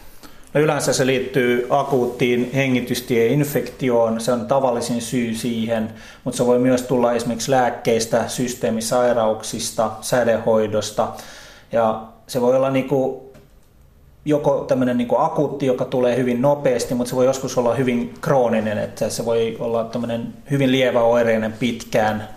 No 0.55 0.61
yleensä 0.61 0.93
se 0.93 1.05
liittyy 1.05 1.67
akuuttiin 1.69 2.51
hengitystieinfektioon, 2.53 4.21
se 4.21 4.31
on 4.31 4.45
tavallisin 4.45 5.01
syy 5.01 5.33
siihen, 5.33 5.89
mutta 6.23 6.37
se 6.37 6.45
voi 6.45 6.59
myös 6.59 6.81
tulla 6.81 7.13
esimerkiksi 7.13 7.51
lääkkeistä, 7.51 8.27
systeemisairauksista, 8.27 9.91
sädehoidosta. 10.01 11.07
Ja 11.71 12.03
se 12.27 12.41
voi 12.41 12.55
olla 12.55 12.69
niin 12.69 12.87
kuin 12.87 13.21
joko 14.25 14.65
tämmöinen 14.67 14.97
niin 14.97 15.07
akuutti, 15.17 15.65
joka 15.65 15.85
tulee 15.85 16.17
hyvin 16.17 16.41
nopeasti, 16.41 16.93
mutta 16.93 17.09
se 17.09 17.15
voi 17.15 17.25
joskus 17.25 17.57
olla 17.57 17.75
hyvin 17.75 18.13
krooninen, 18.21 18.77
että 18.77 19.09
se 19.09 19.25
voi 19.25 19.57
olla 19.59 19.83
tämmöinen 19.83 20.33
hyvin 20.51 20.71
lievä 20.71 21.01
oireinen 21.01 21.53
pitkään, 21.53 22.29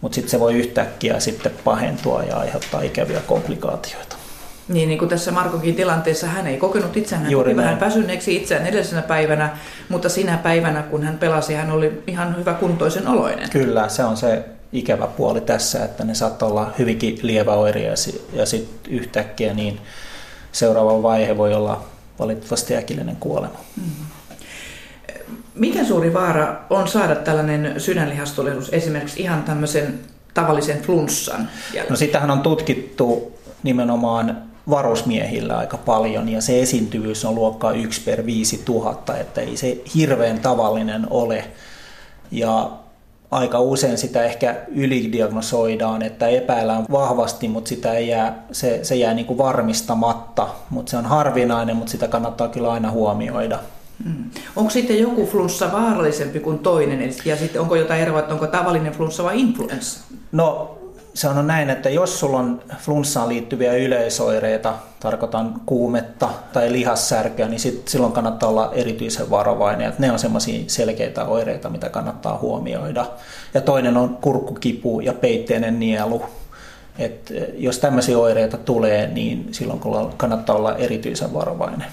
mutta 0.00 0.14
sitten 0.14 0.30
se 0.30 0.40
voi 0.40 0.54
yhtäkkiä 0.54 1.20
sitten 1.20 1.52
pahentua 1.64 2.22
ja 2.22 2.36
aiheuttaa 2.36 2.82
ikäviä 2.82 3.20
komplikaatioita. 3.26 4.23
Niin, 4.68 4.88
niin 4.88 4.98
kuin 4.98 5.08
tässä 5.08 5.32
Markokin 5.32 5.74
tilanteessa 5.74 6.26
hän 6.26 6.46
ei 6.46 6.56
kokenut 6.56 6.96
itseään, 6.96 7.24
hän 7.24 7.56
vähän 7.56 7.80
väsyneeksi 7.80 8.36
itseään 8.36 8.66
edellisenä 8.66 9.02
päivänä, 9.02 9.56
mutta 9.88 10.08
sinä 10.08 10.36
päivänä, 10.36 10.82
kun 10.82 11.02
hän 11.02 11.18
pelasi, 11.18 11.54
hän 11.54 11.70
oli 11.70 12.02
ihan 12.06 12.36
hyvä 12.36 12.54
kuntoisen 12.54 13.08
oloinen. 13.08 13.50
Kyllä, 13.50 13.88
se 13.88 14.04
on 14.04 14.16
se 14.16 14.44
ikävä 14.72 15.06
puoli 15.06 15.40
tässä, 15.40 15.84
että 15.84 16.04
ne 16.04 16.14
saattaa 16.14 16.48
olla 16.48 16.72
hyvinkin 16.78 17.18
lievä 17.22 17.54
oireja 17.54 17.94
ja 18.32 18.46
sitten 18.46 18.92
yhtäkkiä 18.92 19.54
niin 19.54 19.80
seuraava 20.52 21.02
vaihe 21.02 21.36
voi 21.36 21.54
olla 21.54 21.84
valitettavasti 22.18 22.76
äkillinen 22.76 23.16
kuolema. 23.16 23.58
Mm-hmm. 23.76 24.06
Miten 25.54 25.86
suuri 25.86 26.14
vaara 26.14 26.56
on 26.70 26.88
saada 26.88 27.14
tällainen 27.14 27.80
sydänlihastulehdus 27.80 28.68
esimerkiksi 28.72 29.22
ihan 29.22 29.42
tämmöisen 29.42 30.00
tavallisen 30.34 30.82
flunssan? 30.82 31.48
No 31.90 31.96
sitähän 31.96 32.30
on 32.30 32.40
tutkittu 32.40 33.38
nimenomaan 33.62 34.42
varusmiehillä 34.70 35.58
aika 35.58 35.76
paljon 35.76 36.28
ja 36.28 36.40
se 36.40 36.62
esiintyvyys 36.62 37.24
on 37.24 37.34
luokkaa 37.34 37.72
1 37.72 38.00
per 38.00 38.26
5000, 38.26 39.16
että 39.16 39.40
ei 39.40 39.56
se 39.56 39.80
hirveän 39.94 40.40
tavallinen 40.40 41.06
ole. 41.10 41.44
Ja 42.30 42.70
aika 43.30 43.60
usein 43.60 43.98
sitä 43.98 44.24
ehkä 44.24 44.56
ylidiagnosoidaan, 44.68 46.02
että 46.02 46.28
epäillään 46.28 46.86
vahvasti, 46.90 47.48
mutta 47.48 47.68
sitä 47.68 47.92
ei 47.92 48.08
jää, 48.08 48.44
se, 48.52 48.80
se 48.82 48.94
jää 48.94 49.14
niin 49.14 49.26
kuin 49.26 49.38
varmistamatta. 49.38 50.48
Mutta 50.70 50.90
se 50.90 50.96
on 50.96 51.06
harvinainen, 51.06 51.76
mutta 51.76 51.90
sitä 51.90 52.08
kannattaa 52.08 52.48
kyllä 52.48 52.72
aina 52.72 52.90
huomioida. 52.90 53.58
Mm. 54.04 54.30
Onko 54.56 54.70
sitten 54.70 54.98
joku 54.98 55.26
flunssa 55.26 55.72
vaarallisempi 55.72 56.40
kuin 56.40 56.58
toinen? 56.58 57.14
Ja 57.24 57.36
sitten 57.36 57.60
onko 57.60 57.76
jotain 57.76 58.02
eroa, 58.02 58.18
että 58.18 58.34
onko 58.34 58.46
tavallinen 58.46 58.92
flunssa 58.92 59.24
vai 59.24 59.40
influenssa? 59.40 60.00
No 60.32 60.78
se 61.14 61.28
on 61.28 61.46
näin, 61.46 61.70
että 61.70 61.90
jos 61.90 62.20
sulla 62.20 62.38
on 62.38 62.62
flunssaan 62.78 63.28
liittyviä 63.28 63.74
yleisoireita, 63.74 64.74
tarkoitan 65.00 65.60
kuumetta 65.66 66.28
tai 66.52 66.72
lihassärkyä, 66.72 67.48
niin 67.48 67.60
sit, 67.60 67.88
silloin 67.88 68.12
kannattaa 68.12 68.48
olla 68.48 68.72
erityisen 68.74 69.30
varovainen. 69.30 69.88
Että 69.88 70.00
ne 70.00 70.12
on 70.12 70.18
sellaisia 70.18 70.64
selkeitä 70.66 71.24
oireita, 71.24 71.70
mitä 71.70 71.88
kannattaa 71.88 72.38
huomioida. 72.38 73.06
Ja 73.54 73.60
toinen 73.60 73.96
on 73.96 74.16
kurkkukipu 74.16 75.00
ja 75.00 75.12
peitteinen 75.12 75.80
nielu. 75.80 76.22
Et 76.98 77.30
eh, 77.30 77.46
jos 77.56 77.78
tämmöisiä 77.78 78.18
oireita 78.18 78.56
tulee, 78.56 79.06
niin 79.06 79.48
silloin 79.52 79.80
kannattaa 80.16 80.56
olla 80.56 80.76
erityisen 80.76 81.34
varovainen. 81.34 81.86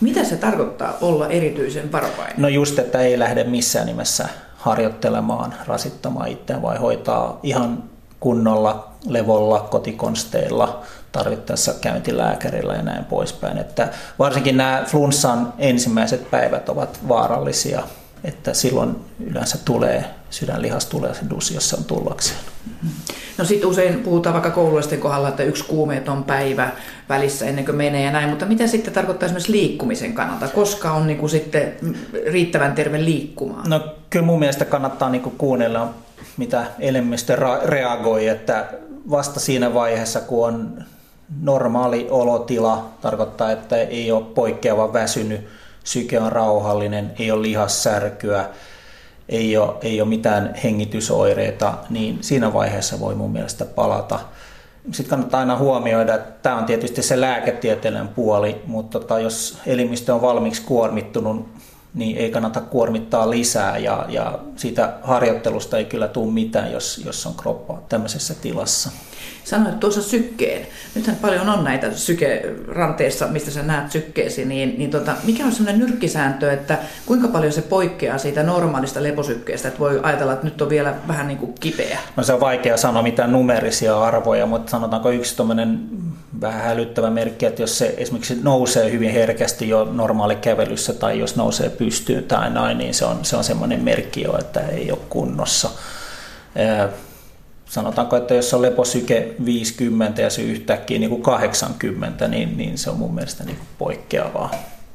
Mitä 0.00 0.24
se 0.24 0.36
tarkoittaa 0.36 0.98
olla 1.00 1.28
erityisen 1.28 1.92
varovainen? 1.92 2.34
No 2.36 2.48
just, 2.48 2.78
että 2.78 3.00
ei 3.00 3.18
lähde 3.18 3.44
missään 3.44 3.86
nimessä 3.86 4.28
harjoittelemaan, 4.56 5.54
rasittamaan 5.66 6.28
itseään, 6.28 6.62
vai 6.62 6.78
hoitaa 6.78 7.40
ihan 7.42 7.93
kunnolla, 8.24 8.88
levolla, 9.06 9.60
kotikonsteilla, 9.60 10.82
tarvittaessa 11.12 11.74
käyntilääkärillä 11.80 12.74
ja 12.74 12.82
näin 12.82 13.04
poispäin. 13.04 13.58
Että 13.58 13.88
varsinkin 14.18 14.56
nämä 14.56 14.84
flunssan 14.86 15.52
ensimmäiset 15.58 16.30
päivät 16.30 16.68
ovat 16.68 17.00
vaarallisia, 17.08 17.82
että 18.24 18.54
silloin 18.54 18.96
yleensä 19.20 19.58
tulee 19.64 20.04
sydänlihastulehdus, 20.30 21.50
jos 21.50 21.70
se 21.70 21.76
on 21.76 21.84
tullakseen. 21.84 22.38
No 23.38 23.44
sitten 23.44 23.68
usein 23.68 24.00
puhutaan 24.00 24.32
vaikka 24.32 24.50
koululaisten 24.50 25.00
kohdalla, 25.00 25.28
että 25.28 25.42
yksi 25.42 25.64
kuumeeton 25.64 26.24
päivä 26.24 26.70
välissä 27.08 27.46
ennen 27.46 27.64
kuin 27.64 27.76
menee 27.76 28.02
ja 28.02 28.12
näin, 28.12 28.28
mutta 28.28 28.46
mitä 28.46 28.66
sitten 28.66 28.94
tarkoittaa 28.94 29.26
esimerkiksi 29.26 29.52
liikkumisen 29.52 30.12
kannalta? 30.12 30.48
Koska 30.48 30.92
on 30.92 31.06
niin 31.06 31.18
kuin 31.18 31.30
sitten 31.30 31.76
riittävän 32.32 32.72
terve 32.72 33.04
liikkumaan? 33.04 33.70
No 33.70 33.80
kyllä 34.10 34.26
mun 34.26 34.38
mielestä 34.38 34.64
kannattaa 34.64 35.10
niin 35.10 35.22
kuin 35.22 35.34
kuunnella 35.38 35.94
mitä 36.36 36.64
elimistö 36.78 37.36
reagoi, 37.64 38.28
että 38.28 38.66
vasta 39.10 39.40
siinä 39.40 39.74
vaiheessa, 39.74 40.20
kun 40.20 40.46
on 40.46 40.84
normaali 41.40 42.06
olotila, 42.10 42.90
tarkoittaa, 43.00 43.52
että 43.52 43.76
ei 43.76 44.12
ole 44.12 44.24
poikkeava 44.24 44.92
väsynyt, 44.92 45.48
syke 45.84 46.20
on 46.20 46.32
rauhallinen, 46.32 47.12
ei 47.18 47.30
ole 47.30 47.42
lihassärkyä, 47.42 48.44
ei 49.28 49.56
ole, 49.56 49.74
ei 49.82 50.00
ole 50.00 50.08
mitään 50.08 50.54
hengitysoireita, 50.64 51.74
niin 51.90 52.18
siinä 52.20 52.52
vaiheessa 52.52 53.00
voi 53.00 53.14
mun 53.14 53.30
mielestä 53.32 53.64
palata. 53.64 54.20
Sitten 54.84 55.10
kannattaa 55.10 55.40
aina 55.40 55.56
huomioida, 55.56 56.14
että 56.14 56.32
tämä 56.42 56.56
on 56.56 56.64
tietysti 56.64 57.02
se 57.02 57.20
lääketieteellinen 57.20 58.08
puoli, 58.08 58.62
mutta 58.66 59.00
tota, 59.00 59.20
jos 59.20 59.58
elimistö 59.66 60.14
on 60.14 60.22
valmiiksi 60.22 60.62
kuormittunut 60.62 61.48
niin 61.94 62.16
ei 62.16 62.30
kannata 62.30 62.60
kuormittaa 62.60 63.30
lisää 63.30 63.78
ja, 63.78 64.06
ja 64.08 64.38
siitä 64.56 64.92
harjoittelusta 65.02 65.78
ei 65.78 65.84
kyllä 65.84 66.08
tule 66.08 66.32
mitään, 66.32 66.72
jos, 66.72 67.02
jos 67.04 67.26
on 67.26 67.34
kroppa 67.34 67.82
tämmöisessä 67.88 68.34
tilassa. 68.34 68.90
Sanoit 69.44 69.80
tuossa 69.80 70.02
sykkeen. 70.02 70.66
Nythän 70.94 71.16
paljon 71.16 71.48
on 71.48 71.64
näitä 71.64 71.92
sykeranteissa, 71.92 73.26
mistä 73.26 73.50
sä 73.50 73.62
näet 73.62 73.90
sykkeesi, 73.90 74.44
niin, 74.44 74.74
niin 74.78 74.90
tota, 74.90 75.14
mikä 75.24 75.44
on 75.44 75.52
semmoinen 75.52 75.80
nyrkkisääntö, 75.80 76.52
että 76.52 76.78
kuinka 77.06 77.28
paljon 77.28 77.52
se 77.52 77.62
poikkeaa 77.62 78.18
siitä 78.18 78.42
normaalista 78.42 79.02
leposykkeestä, 79.02 79.68
että 79.68 79.80
voi 79.80 80.00
ajatella, 80.02 80.32
että 80.32 80.44
nyt 80.44 80.62
on 80.62 80.68
vielä 80.68 80.94
vähän 81.08 81.28
niin 81.28 81.38
kuin 81.38 81.54
kipeä? 81.60 81.98
No 82.16 82.22
se 82.22 82.32
on 82.32 82.40
vaikea 82.40 82.76
sanoa 82.76 83.02
mitään 83.02 83.32
numerisia 83.32 84.00
arvoja, 84.00 84.46
mutta 84.46 84.70
sanotaanko 84.70 85.10
yksi 85.10 85.36
tuommoinen 85.36 85.80
vähän 86.40 86.62
hälyttävä 86.62 87.10
merkki, 87.10 87.46
että 87.46 87.62
jos 87.62 87.78
se 87.78 87.94
esimerkiksi 87.96 88.38
nousee 88.42 88.92
hyvin 88.92 89.10
herkästi 89.10 89.68
jo 89.68 89.88
normaali 89.92 90.36
kävelyssä 90.36 90.92
tai 90.92 91.18
jos 91.18 91.36
nousee 91.36 91.68
pystyyn 91.68 92.24
tai 92.24 92.50
näin, 92.50 92.78
niin 92.78 92.94
se 92.94 93.04
on, 93.04 93.18
se 93.22 93.36
on 93.36 93.44
semmoinen 93.44 93.84
merkki 93.84 94.22
jo, 94.22 94.38
että 94.38 94.60
ei 94.60 94.90
ole 94.90 94.98
kunnossa 95.08 95.70
sanotaanko, 97.74 98.16
että 98.16 98.34
jos 98.34 98.54
on 98.54 98.62
leposyke 98.62 99.34
50 99.44 100.22
ja 100.22 100.30
se 100.30 100.42
yhtäkkiä 100.42 100.98
niin 100.98 101.10
kuin 101.10 101.22
80, 101.22 102.28
niin, 102.28 102.56
niin 102.56 102.78
se 102.78 102.90
on 102.90 102.98
mun 102.98 103.14
mielestä 103.14 103.44
niin 103.44 103.56
kuin 103.56 103.68
poikkeavaa. 103.78 104.50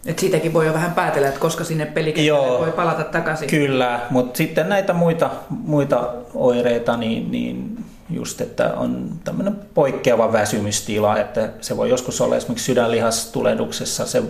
Et 0.06 0.20
siitäkin 0.20 0.54
voi 0.54 0.66
jo 0.66 0.74
vähän 0.74 0.94
päätellä, 0.94 1.28
että 1.28 1.40
koska 1.40 1.64
sinne 1.64 1.86
pelikentälle 1.86 2.60
voi 2.60 2.72
palata 2.72 3.04
takaisin. 3.04 3.50
Kyllä, 3.50 4.00
mutta 4.10 4.38
sitten 4.38 4.70
näitä 4.70 4.94
muita, 4.94 5.30
muita 5.50 6.14
oireita, 6.34 6.98
niin, 6.98 7.32
niin 7.32 7.78
just, 8.10 8.42
että 8.42 8.74
on 8.74 9.10
tämmöinen 9.24 9.56
poikkeava 9.74 10.34
väsymystila, 10.34 11.18
että 11.18 11.50
se 11.62 11.78
voi 11.78 11.90
joskus 11.90 12.22
olla 12.22 12.36
esimerkiksi 12.36 12.66
sydänlihastulehduksessa 12.66 14.06
se 14.06 14.24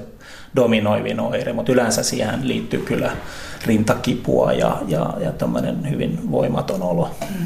dominoivin 0.55 1.19
oire, 1.19 1.53
mutta 1.53 1.71
yleensä 1.71 2.03
siihen 2.03 2.47
liittyy 2.47 2.79
kyllä 2.79 3.11
rintakipua 3.65 4.53
ja, 4.53 4.77
ja, 4.87 5.13
ja 5.19 5.31
tämmöinen 5.31 5.89
hyvin 5.89 6.31
voimaton 6.31 6.81
olo. 6.81 7.09
Mm. 7.21 7.45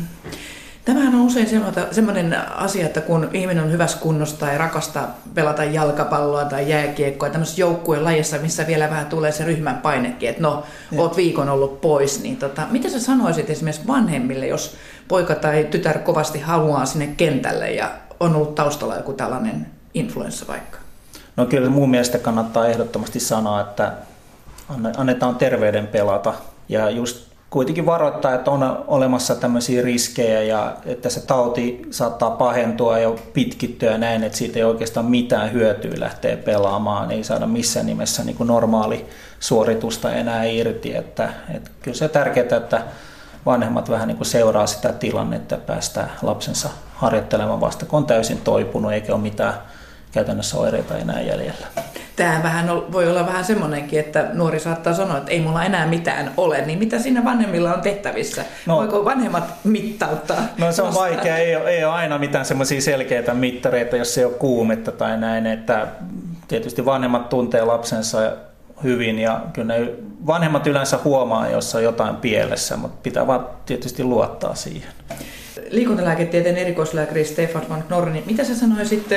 Tämähän 0.85 1.15
on 1.15 1.21
usein 1.21 1.47
sellainen 1.91 2.37
asia, 2.55 2.85
että 2.85 3.01
kun 3.01 3.29
ihminen 3.33 3.63
on 3.63 3.71
hyvässä 3.71 3.97
kunnossa 3.97 4.39
tai 4.39 4.57
rakastaa 4.57 5.17
pelata 5.33 5.63
jalkapalloa 5.63 6.45
tai 6.45 6.69
jääkiekkoa, 6.69 7.29
tämmöisessä 7.29 7.61
joukkueen 7.61 8.03
lajissa, 8.03 8.37
missä 8.37 8.67
vielä 8.67 8.89
vähän 8.89 9.05
tulee 9.05 9.31
se 9.31 9.45
ryhmän 9.45 9.77
painekin, 9.77 10.29
että 10.29 10.41
no, 10.41 10.63
ja. 10.91 11.01
oot 11.01 11.17
viikon 11.17 11.49
ollut 11.49 11.81
pois, 11.81 12.23
niin 12.23 12.37
tota, 12.37 12.61
mitä 12.71 12.89
sä 12.89 12.99
sanoisit 12.99 13.49
esimerkiksi 13.49 13.87
vanhemmille, 13.87 14.47
jos 14.47 14.75
poika 15.07 15.35
tai 15.35 15.67
tytär 15.71 15.99
kovasti 15.99 16.39
haluaa 16.39 16.85
sinne 16.85 17.07
kentälle 17.07 17.71
ja 17.71 17.91
on 18.19 18.35
ollut 18.35 18.55
taustalla 18.55 18.95
joku 18.95 19.13
tällainen 19.13 19.67
influenssa 19.93 20.47
vaikka? 20.47 20.77
No 21.37 21.45
kyllä 21.45 21.69
mun 21.69 21.89
mielestä 21.89 22.17
kannattaa 22.17 22.67
ehdottomasti 22.67 23.19
sanoa, 23.19 23.61
että 23.61 23.93
annetaan 24.97 25.35
terveyden 25.35 25.87
pelata. 25.87 26.33
Ja 26.69 26.89
just 26.89 27.32
kuitenkin 27.53 27.85
varoittaa, 27.85 28.33
että 28.33 28.51
on 28.51 28.83
olemassa 28.87 29.35
tämmöisiä 29.35 29.81
riskejä 29.81 30.41
ja 30.41 30.77
että 30.85 31.09
se 31.09 31.25
tauti 31.25 31.81
saattaa 31.91 32.31
pahentua 32.31 32.99
ja 32.99 33.11
pitkittyä 33.33 33.91
ja 33.91 33.97
näin, 33.97 34.23
että 34.23 34.37
siitä 34.37 34.59
ei 34.59 34.63
oikeastaan 34.63 35.05
mitään 35.05 35.53
hyötyä 35.53 35.91
lähteä 35.97 36.37
pelaamaan, 36.37 37.11
ei 37.11 37.23
saada 37.23 37.47
missään 37.47 37.85
nimessä 37.85 38.23
niin 38.23 38.35
kuin 38.35 38.47
normaali 38.47 39.05
suoritusta 39.39 40.11
enää 40.11 40.43
irti. 40.43 40.95
Että, 40.95 41.29
että 41.55 41.71
kyllä 41.81 41.97
se 41.97 42.05
on 42.05 42.11
tärkeää, 42.11 42.57
että 42.57 42.81
vanhemmat 43.45 43.89
vähän 43.89 44.07
niin 44.07 44.17
kuin 44.17 44.27
seuraa 44.27 44.67
sitä 44.67 44.93
tilannetta 44.93 45.55
ja 45.55 45.61
päästää 45.61 46.09
lapsensa 46.21 46.69
harjoittelemaan 46.95 47.61
vasta, 47.61 47.85
kun 47.85 47.97
on 47.97 48.05
täysin 48.05 48.41
toipunut 48.41 48.91
eikä 48.91 49.13
ole 49.13 49.21
mitään 49.21 49.53
käytännössä 50.11 50.57
oireita 50.57 50.97
enää 50.97 51.21
jäljellä. 51.21 51.82
Tämä 52.15 52.39
vähän 52.43 52.67
voi 52.91 53.09
olla 53.09 53.25
vähän 53.25 53.45
semmoinenkin, 53.45 53.99
että 53.99 54.29
nuori 54.33 54.59
saattaa 54.59 54.93
sanoa, 54.93 55.17
että 55.17 55.31
ei 55.31 55.41
mulla 55.41 55.63
enää 55.63 55.87
mitään 55.87 56.31
ole, 56.37 56.65
niin 56.65 56.79
mitä 56.79 56.99
siinä 56.99 57.25
vanhemmilla 57.25 57.73
on 57.73 57.81
tehtävissä? 57.81 58.45
No, 58.65 58.77
Voiko 58.77 59.05
vanhemmat 59.05 59.43
mittauttaa? 59.63 60.37
No 60.57 60.71
se 60.71 60.81
on 60.81 60.93
vaikea, 60.93 61.37
ei 61.37 61.55
ole, 61.55 61.69
ei 61.69 61.85
ole 61.85 61.93
aina 61.93 62.17
mitään 62.17 62.45
semmoisia 62.45 62.81
selkeitä 62.81 63.33
mittareita, 63.33 63.97
jos 63.97 64.17
ei 64.17 64.25
ole 64.25 64.33
kuumetta 64.33 64.91
tai 64.91 65.17
näin, 65.17 65.45
että 65.45 65.87
tietysti 66.47 66.85
vanhemmat 66.85 67.29
tuntee 67.29 67.63
lapsensa 67.65 68.31
hyvin 68.83 69.19
ja 69.19 69.41
kyllä 69.53 69.77
ne 69.77 69.89
vanhemmat 70.27 70.67
yleensä 70.67 70.99
huomaa, 71.03 71.49
jos 71.49 71.75
on 71.75 71.83
jotain 71.83 72.15
pielessä, 72.15 72.77
mutta 72.77 72.99
pitää 73.03 73.27
vaan 73.27 73.47
tietysti 73.65 74.03
luottaa 74.03 74.55
siihen. 74.55 74.91
Liikuntalääketieteen 75.69 76.57
erikoislääkäri 76.57 77.25
Stefan 77.25 77.69
van 77.69 77.83
Knorren, 77.83 78.13
niin 78.13 78.25
mitä 78.27 78.43
sä 78.43 78.55
sanoisit 78.55 79.07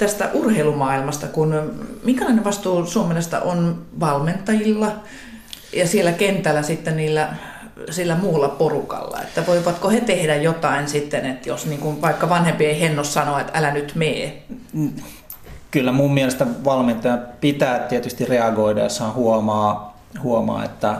tästä 0.00 0.30
urheilumaailmasta, 0.34 1.26
kun 1.26 1.72
minkälainen 2.04 2.44
vastuu 2.44 2.86
Suomesta 2.86 3.40
on 3.40 3.82
valmentajilla 4.00 4.92
ja 5.72 5.88
siellä 5.88 6.12
kentällä 6.12 6.62
sitten 6.62 6.96
niillä 6.96 7.28
sillä 7.90 8.16
muulla 8.16 8.48
porukalla, 8.48 9.22
että 9.22 9.46
voivatko 9.46 9.90
he 9.90 10.00
tehdä 10.00 10.36
jotain 10.36 10.88
sitten, 10.88 11.26
että 11.26 11.48
jos 11.48 11.66
niin 11.66 11.80
kuin 11.80 12.02
vaikka 12.02 12.28
vanhempi 12.28 12.66
ei 12.66 12.80
henno 12.80 13.04
sanoa, 13.04 13.40
että 13.40 13.58
älä 13.58 13.70
nyt 13.70 13.92
mee? 13.94 14.42
Kyllä 15.70 15.92
mun 15.92 16.14
mielestä 16.14 16.46
valmentaja 16.64 17.18
pitää 17.40 17.78
tietysti 17.78 18.24
reagoida, 18.24 18.82
jos 18.82 19.00
hän 19.00 19.14
huomaa, 19.14 19.98
huomaa 20.22 20.64
että 20.64 20.96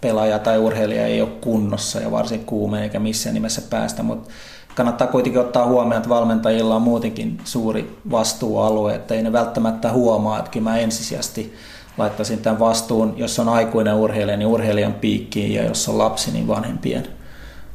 pelaaja 0.00 0.38
tai 0.38 0.58
urheilija 0.58 1.06
ei 1.06 1.22
ole 1.22 1.30
kunnossa 1.40 2.00
ja 2.00 2.10
varsin 2.10 2.44
kuume 2.44 2.82
eikä 2.82 2.98
missään 2.98 3.34
nimessä 3.34 3.62
päästä, 3.70 4.02
mutta 4.02 4.30
kannattaa 4.74 5.06
kuitenkin 5.06 5.40
ottaa 5.40 5.66
huomioon, 5.66 5.96
että 5.96 6.08
valmentajilla 6.08 6.76
on 6.76 6.82
muutenkin 6.82 7.40
suuri 7.44 7.98
vastuualue, 8.10 8.94
että 8.94 9.14
ei 9.14 9.22
ne 9.22 9.32
välttämättä 9.32 9.92
huomaa, 9.92 10.38
että 10.38 10.50
kyllä 10.50 10.70
mä 10.70 10.78
ensisijaisesti 10.78 11.54
laittaisin 11.98 12.38
tämän 12.38 12.60
vastuun, 12.60 13.14
jos 13.16 13.38
on 13.38 13.48
aikuinen 13.48 13.94
urheilija, 13.94 14.36
niin 14.36 14.46
urheilijan 14.46 14.94
piikkiin 14.94 15.54
ja 15.54 15.64
jos 15.64 15.88
on 15.88 15.98
lapsi, 15.98 16.30
niin 16.30 16.48
vanhempien 16.48 17.08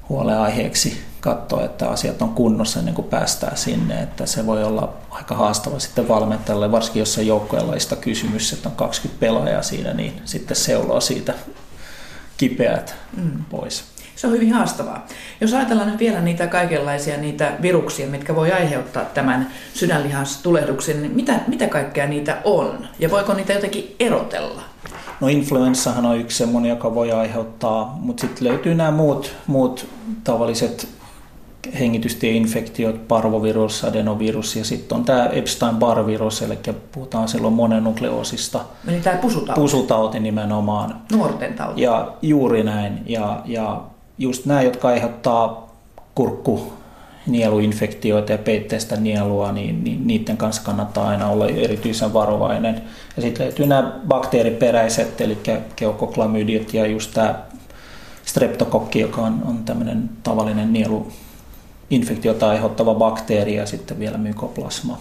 huoleaiheeksi 0.10 1.02
katsoa, 1.22 1.66
että 1.66 1.90
asiat 1.90 2.22
on 2.22 2.30
kunnossa 2.30 2.80
ennen 2.80 2.96
kuin 2.96 3.08
päästään 3.08 3.58
sinne, 3.58 4.02
että 4.02 4.26
se 4.26 4.46
voi 4.46 4.64
olla 4.64 4.94
aika 5.12 5.36
haastava 5.36 5.80
sitten 5.80 6.08
valmentajalle, 6.08 6.72
varsinkin 6.72 7.00
jos 7.00 7.18
on 7.18 7.28
joukkueenlaista 7.28 7.96
kysymys, 7.96 8.54
että 8.54 8.70
on 8.70 8.76
20 8.76 9.20
pelaajaa 9.20 9.62
siinä, 9.62 9.94
niin 9.94 10.22
sitten 10.26 10.58
seuloo 10.58 11.02
siitä 11.02 11.34
kipeät 12.38 12.96
mm. 13.18 13.46
pois 13.50 13.84
se 14.20 14.28
on 14.28 14.34
hyvin 14.34 14.54
haastavaa. 14.54 15.06
Jos 15.42 15.54
ajatellaan 15.54 15.92
nyt 15.92 16.00
vielä 16.00 16.22
niitä 16.22 16.48
kaikenlaisia 16.48 17.18
niitä 17.18 17.52
viruksia, 17.62 18.08
mitkä 18.08 18.36
voi 18.36 18.52
aiheuttaa 18.52 19.06
tämän 19.06 19.50
sydänlihastulehduksen, 19.74 21.02
niin 21.02 21.16
mitä, 21.16 21.40
mitä 21.48 21.68
kaikkea 21.68 22.08
niitä 22.08 22.38
on? 22.44 22.88
Ja 23.00 23.12
voiko 23.12 23.34
niitä 23.34 23.54
jotenkin 23.54 23.96
erotella? 24.00 24.62
No 25.20 25.28
influenssahan 25.28 26.06
on 26.06 26.18
yksi 26.18 26.38
semmoinen, 26.38 26.70
joka 26.70 26.96
voi 26.96 27.12
aiheuttaa, 27.12 27.98
mutta 28.02 28.22
sitten 28.22 28.48
löytyy 28.48 28.76
nämä 28.76 28.92
muut, 28.92 29.36
muut 29.48 29.88
tavalliset 30.24 30.88
hengitystieinfektiot, 31.80 33.08
parvovirus, 33.08 33.84
adenovirus 33.84 34.56
ja 34.56 34.66
sitten 34.66 34.98
on 34.98 35.06
tämä 35.06 35.26
Epstein-Barr-virus, 35.26 36.42
eli 36.42 36.60
puhutaan 36.92 37.28
silloin 37.28 37.54
monenukleosista. 37.54 38.60
Eli 38.88 39.00
tämä 39.00 39.18
pusutauti. 39.18 39.62
Pusutauti 39.62 40.20
nimenomaan. 40.20 41.02
Nuorten 41.12 41.54
tauti. 41.54 41.82
Ja 41.82 42.14
juuri 42.22 42.64
näin. 42.64 43.02
Ja, 43.06 43.42
ja 43.46 43.82
just 44.20 44.46
nämä, 44.46 44.62
jotka 44.62 44.88
aiheuttaa 44.88 45.76
kurkku 46.16 46.74
nieluinfektioita 47.28 48.32
ja 48.32 48.38
peitteistä 48.38 48.96
nielua, 48.96 49.52
niin, 49.52 49.84
niin 49.84 50.08
niiden 50.08 50.38
kanssa 50.38 50.62
kannattaa 50.64 51.08
aina 51.08 51.30
olla 51.30 51.48
erityisen 51.48 52.14
varovainen. 52.14 52.82
Ja 53.16 53.22
sitten 53.22 53.46
löytyy 53.46 53.68
nämä 53.68 54.00
bakteeriperäiset, 54.08 55.22
eli 55.22 55.38
keukoklamydiat 55.76 56.74
ja 56.74 56.88
just 56.88 57.14
tämä 57.14 57.36
streptokokki, 58.26 59.00
joka 59.00 59.22
on, 59.22 59.42
on 59.46 59.64
tämmöinen 59.66 60.10
tavallinen 60.24 60.74
nieluinfektiota 60.74 62.50
aiheuttava 62.50 62.96
bakteeri 62.96 63.56
ja 63.56 63.66
sitten 63.66 64.00
vielä 64.00 64.18
mykoplasma. 64.18 65.00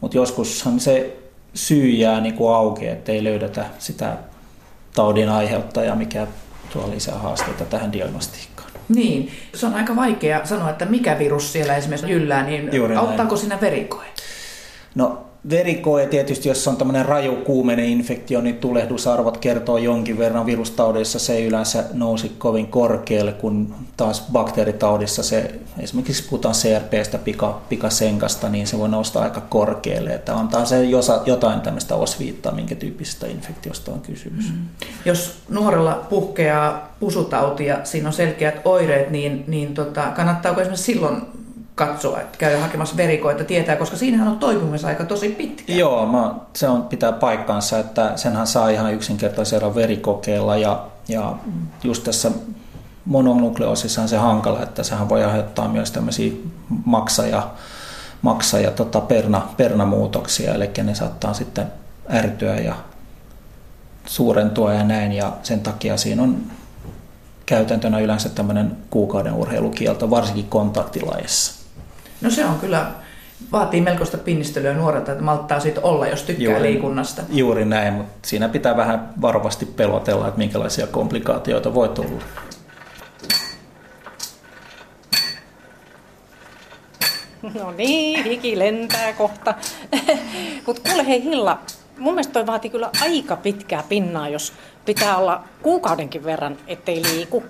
Mutta 0.00 0.16
joskushan 0.16 0.80
se 0.80 1.16
syy 1.54 1.90
jää 1.90 2.20
niinku 2.20 2.48
auki, 2.48 2.86
ettei 2.86 3.24
löydetä 3.24 3.66
sitä 3.78 4.16
taudin 4.94 5.28
aiheuttajaa, 5.28 5.96
mikä 5.96 6.26
tuo 6.72 6.90
lisää 6.90 7.18
haasteita 7.18 7.64
tähän 7.64 7.92
diagnostiikkaan. 7.92 8.70
Niin, 8.88 9.32
se 9.54 9.66
on 9.66 9.74
aika 9.74 9.96
vaikea 9.96 10.46
sanoa, 10.46 10.70
että 10.70 10.84
mikä 10.84 11.18
virus 11.18 11.52
siellä 11.52 11.76
esimerkiksi 11.76 12.12
jyllää, 12.12 12.42
niin 12.42 12.68
Juuri 12.72 12.96
auttaako 12.96 13.34
näin. 13.34 13.38
siinä 13.40 13.60
verikoe? 13.60 14.04
No 14.94 15.27
verikoe 15.50 16.06
tietysti, 16.06 16.48
jos 16.48 16.68
on 16.68 16.76
tämmöinen 16.76 17.06
raju 17.06 17.36
kuumeinen 17.36 17.84
infektio, 17.84 18.40
niin 18.40 18.56
tulehdusarvot 18.56 19.38
kertoo 19.38 19.78
jonkin 19.78 20.18
verran. 20.18 20.46
Virustaudeissa 20.46 21.18
se 21.18 21.32
ei 21.32 21.46
yleensä 21.46 21.84
nousi 21.92 22.32
kovin 22.38 22.66
korkealle, 22.66 23.32
kun 23.32 23.74
taas 23.96 24.26
bakteeritaudissa 24.32 25.22
se, 25.22 25.54
esimerkiksi 25.78 26.28
puhutaan 26.28 26.54
CRPstä, 26.54 27.18
pika, 27.18 27.60
pikasenkasta, 27.68 28.48
niin 28.48 28.66
se 28.66 28.78
voi 28.78 28.88
nousta 28.88 29.22
aika 29.22 29.40
korkealle. 29.40 30.10
Että 30.10 30.36
antaa 30.36 30.64
se 30.64 30.84
jotain 31.26 31.60
tämmöistä 31.60 31.94
osviittaa, 31.94 32.52
minkä 32.52 32.74
tyyppisestä 32.74 33.26
infektiosta 33.26 33.92
on 33.92 34.00
kysymys. 34.00 34.52
Mm. 34.52 34.58
Jos 35.04 35.38
nuorella 35.48 36.06
puhkeaa 36.10 36.94
pusutautia, 37.00 37.78
siinä 37.84 38.08
on 38.08 38.12
selkeät 38.12 38.60
oireet, 38.64 39.10
niin, 39.10 39.44
niin 39.46 39.74
tota, 39.74 40.02
kannattaako 40.02 40.60
esimerkiksi 40.60 40.92
silloin 40.92 41.22
katsoa, 41.78 42.20
että 42.20 42.38
käy 42.38 42.56
hakemassa 42.56 42.96
verikoita, 42.96 43.44
tietää, 43.44 43.76
koska 43.76 43.96
siinähän 43.96 44.28
on 44.28 44.38
toipumisaika 44.38 45.04
tosi 45.04 45.28
pitkä. 45.28 45.72
Joo, 45.72 46.06
mä, 46.06 46.34
se 46.56 46.68
on, 46.68 46.82
pitää 46.82 47.12
paikkansa, 47.12 47.78
että 47.78 48.12
senhän 48.16 48.46
saa 48.46 48.68
ihan 48.68 48.94
yksinkertaisella 48.94 49.74
verikokeella 49.74 50.56
ja, 50.56 50.86
ja 51.08 51.36
just 51.84 52.04
tässä 52.04 52.30
mononukleosissa 53.04 54.02
on 54.02 54.08
se 54.08 54.16
hankala, 54.16 54.62
että 54.62 54.82
sehän 54.82 55.08
voi 55.08 55.24
aiheuttaa 55.24 55.68
myös 55.68 55.90
tämmöisiä 55.90 56.32
maksaja, 56.84 57.48
maksaja 58.22 58.70
tota 58.70 59.00
perna, 59.00 59.48
pernamuutoksia, 59.56 60.54
eli 60.54 60.70
ne 60.82 60.94
saattaa 60.94 61.34
sitten 61.34 61.66
ärtyä 62.12 62.56
ja 62.56 62.74
suurentua 64.06 64.74
ja 64.74 64.84
näin, 64.84 65.12
ja 65.12 65.32
sen 65.42 65.60
takia 65.60 65.96
siinä 65.96 66.22
on 66.22 66.36
käytäntönä 67.46 67.98
yleensä 67.98 68.28
tämmöinen 68.28 68.76
kuukauden 68.90 69.34
urheilukielto, 69.34 70.10
varsinkin 70.10 70.48
kontaktilajissa. 70.48 71.57
No 72.20 72.30
se 72.30 72.44
on 72.44 72.58
kyllä, 72.58 72.90
vaatii 73.52 73.80
melkoista 73.80 74.18
pinnistelyä 74.18 74.74
nuorelta, 74.74 75.12
että 75.12 75.24
malttaa 75.24 75.60
siitä 75.60 75.80
olla, 75.80 76.06
jos 76.06 76.22
tykkää 76.22 76.44
juuri, 76.44 76.62
liikunnasta. 76.62 77.22
Juuri 77.28 77.64
näin, 77.64 77.94
mutta 77.94 78.28
siinä 78.28 78.48
pitää 78.48 78.76
vähän 78.76 79.12
varovasti 79.20 79.66
pelotella, 79.66 80.28
että 80.28 80.38
minkälaisia 80.38 80.86
komplikaatioita 80.86 81.74
voi 81.74 81.88
tulla. 81.88 82.22
No 87.54 87.70
niin, 87.70 88.24
hiki 88.24 88.58
lentää 88.58 89.12
kohta. 89.12 89.54
Mutta 90.66 90.90
kuule 90.90 91.06
hei 91.06 91.22
Hilla, 91.22 91.58
mun 91.98 92.14
mielestä 92.14 92.32
toi 92.32 92.46
vaatii 92.46 92.70
kyllä 92.70 92.90
aika 93.00 93.36
pitkää 93.36 93.84
pinnaa, 93.88 94.28
jos 94.28 94.52
pitää 94.84 95.16
olla 95.16 95.44
kuukaudenkin 95.62 96.24
verran, 96.24 96.56
ettei 96.66 97.02
liiku. 97.02 97.44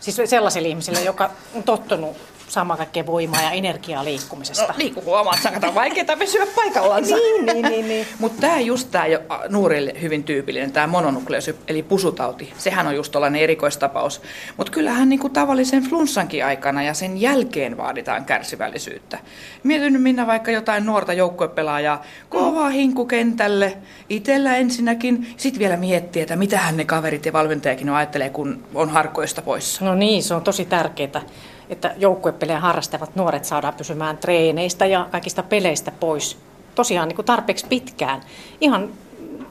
Siis 0.00 0.20
sellaiselle 0.24 0.68
ihmiselle, 0.68 1.00
joka 1.00 1.30
on 1.54 1.62
tottunut 1.62 2.16
saamaan 2.48 2.78
kaikkea 2.78 3.06
voimaa 3.06 3.42
ja 3.42 3.50
energiaa 3.50 4.04
liikkumisesta. 4.04 4.66
No 4.68 4.74
liiku 4.76 5.02
huomaat, 5.02 5.38
sä 5.42 5.52
on 5.66 5.74
vaikeaa 5.74 6.16
pysyä 6.18 6.46
paikallansa. 6.54 7.16
niin, 7.16 7.46
niin, 7.46 7.62
niin, 7.62 7.88
niin. 7.88 8.06
Mutta 8.18 8.40
tämä 8.40 8.60
just 8.60 8.88
tämä 8.90 9.04
nuorille 9.48 9.92
hyvin 10.02 10.24
tyypillinen, 10.24 10.72
tämä 10.72 10.86
mononukleus, 10.86 11.50
eli 11.68 11.82
pusutauti, 11.82 12.52
sehän 12.58 12.86
on 12.86 12.96
just 12.96 13.12
tällainen 13.12 13.42
erikoistapaus. 13.42 14.22
Mutta 14.56 14.72
kyllähän 14.72 15.08
niinku 15.08 15.28
tavallisen 15.28 15.82
flunssankin 15.82 16.44
aikana 16.44 16.82
ja 16.82 16.94
sen 16.94 17.20
jälkeen 17.20 17.76
vaaditaan 17.76 18.24
kärsivällisyyttä. 18.24 19.18
Mietin 19.62 19.92
nyt 19.92 20.02
minä 20.02 20.26
vaikka 20.26 20.50
jotain 20.50 20.86
nuorta 20.86 21.12
joukkuepelaajaa, 21.12 22.02
kovaa 22.28 22.70
hinku 22.70 23.06
kentälle, 23.06 23.76
itsellä 24.08 24.56
ensinnäkin, 24.56 25.34
sitten 25.36 25.58
vielä 25.58 25.76
miettiä, 25.76 26.22
että 26.22 26.36
mitä 26.36 26.60
ne 26.72 26.84
kaverit 26.84 27.26
ja 27.26 27.32
valmentajakin 27.32 27.88
ajattelee, 27.88 28.30
kun 28.30 28.64
on 28.74 28.90
harkoista 28.90 29.42
poissa. 29.42 29.84
No 29.84 29.94
niin, 29.94 30.22
se 30.22 30.34
on 30.34 30.42
tosi 30.42 30.64
tärkeää 30.64 31.20
että 31.68 31.94
joukkuepelejä 31.96 32.60
harrastavat 32.60 33.16
nuoret 33.16 33.44
saadaan 33.44 33.74
pysymään 33.74 34.18
treeneistä 34.18 34.86
ja 34.86 35.08
kaikista 35.10 35.42
peleistä 35.42 35.92
pois 36.00 36.38
tosiaan 36.74 37.08
niin 37.08 37.16
kuin 37.16 37.26
tarpeeksi 37.26 37.66
pitkään. 37.66 38.20
Ihan 38.60 38.88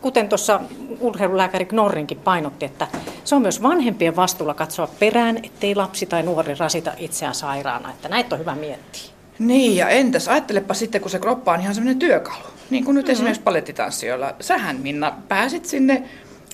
kuten 0.02 0.30
tuossa 0.30 0.60
urheilulääkäri 0.99 1.65
Knorrinkin 1.65 2.19
painotti, 2.19 2.65
että 2.65 2.88
se 3.23 3.36
on 3.36 3.41
myös 3.41 3.63
vanhempien 3.63 4.15
vastuulla 4.15 4.54
katsoa 4.54 4.88
perään, 4.99 5.38
ettei 5.43 5.76
lapsi 5.76 6.06
tai 6.06 6.23
nuori 6.23 6.56
rasita 6.56 6.91
itseään 6.97 7.36
sairaana. 7.36 7.89
Että 7.89 8.10
näitä 8.10 8.36
on 8.36 8.39
hyvä 8.39 8.56
miettiä. 8.56 9.02
Niin, 9.39 9.76
ja 9.76 9.89
entäs 9.89 10.28
ajattelepa 10.28 10.73
sitten, 10.73 11.02
kun 11.02 11.12
se 11.12 11.19
kroppa 11.19 11.54
on 11.54 11.62
ihan 11.62 11.76
semmoinen 11.76 11.99
työkalu. 11.99 12.43
Niin 12.69 12.86
kuin 12.86 12.95
nyt 12.95 13.06
mm-hmm. 13.06 13.12
esimerkiksi 13.12 13.41
palettitanssijoilla. 13.41 14.34
Sähän, 14.39 14.76
Minna, 14.76 15.13
pääsit 15.28 15.65
sinne 15.65 16.04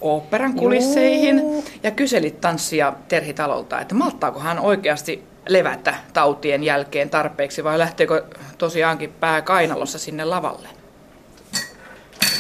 oopperan 0.02 0.54
kulisseihin 0.54 1.40
Juu. 1.40 1.64
ja 1.84 1.92
kyselit 1.92 2.42
tanssia 2.42 2.94
Terhi 3.08 3.34
Talolta, 3.34 3.82
että 3.82 3.96
malttaako 3.96 4.40
hän 4.40 4.60
oikeasti 4.60 5.24
levätä 5.48 5.96
tautien 6.14 6.64
jälkeen 6.64 7.10
tarpeeksi 7.10 7.64
vai 7.64 7.80
lähteekö 7.80 8.26
tosiaankin 8.58 9.14
pää 9.20 9.42
kainalossa 9.42 10.00
sinne 10.00 10.26
lavalle? 10.26 10.68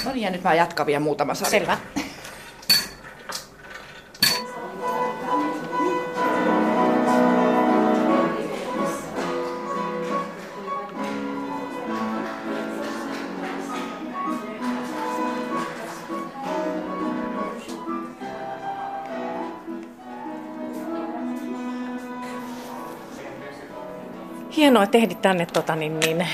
No 0.05 0.11
niin, 0.11 0.23
ja 0.23 0.29
nyt 0.29 0.43
mä 0.43 0.53
jatkan 0.53 0.85
vielä 0.85 0.99
muutama 0.99 1.33
sarja. 1.33 1.49
Selvä. 1.51 1.77
Hienoa, 24.69 24.83
että 24.83 24.97
ehdit 24.97 25.21
tänne 25.21 25.45
tota, 25.45 25.75
niin, 25.75 25.99
niin, 25.99 26.27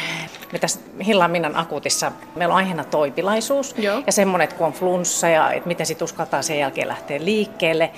me 0.51 0.59
tässä 0.59 0.79
Hillan 1.05 1.31
Minnan 1.31 1.55
akuutissa, 1.55 2.11
meillä 2.35 2.53
on 2.53 2.57
aiheena 2.57 2.83
toipilaisuus 2.83 3.75
Joo. 3.77 4.03
ja 4.05 4.11
semmoinen, 4.11 4.43
että 4.43 4.55
kun 4.55 4.67
on 4.67 4.73
flunssa 4.73 5.27
ja 5.27 5.51
että 5.51 5.67
miten 5.67 5.85
sitten 5.85 6.05
uskaltaa 6.05 6.41
sen 6.41 6.59
jälkeen 6.59 6.87
lähteä 6.87 7.25
liikkeelle. 7.25 7.91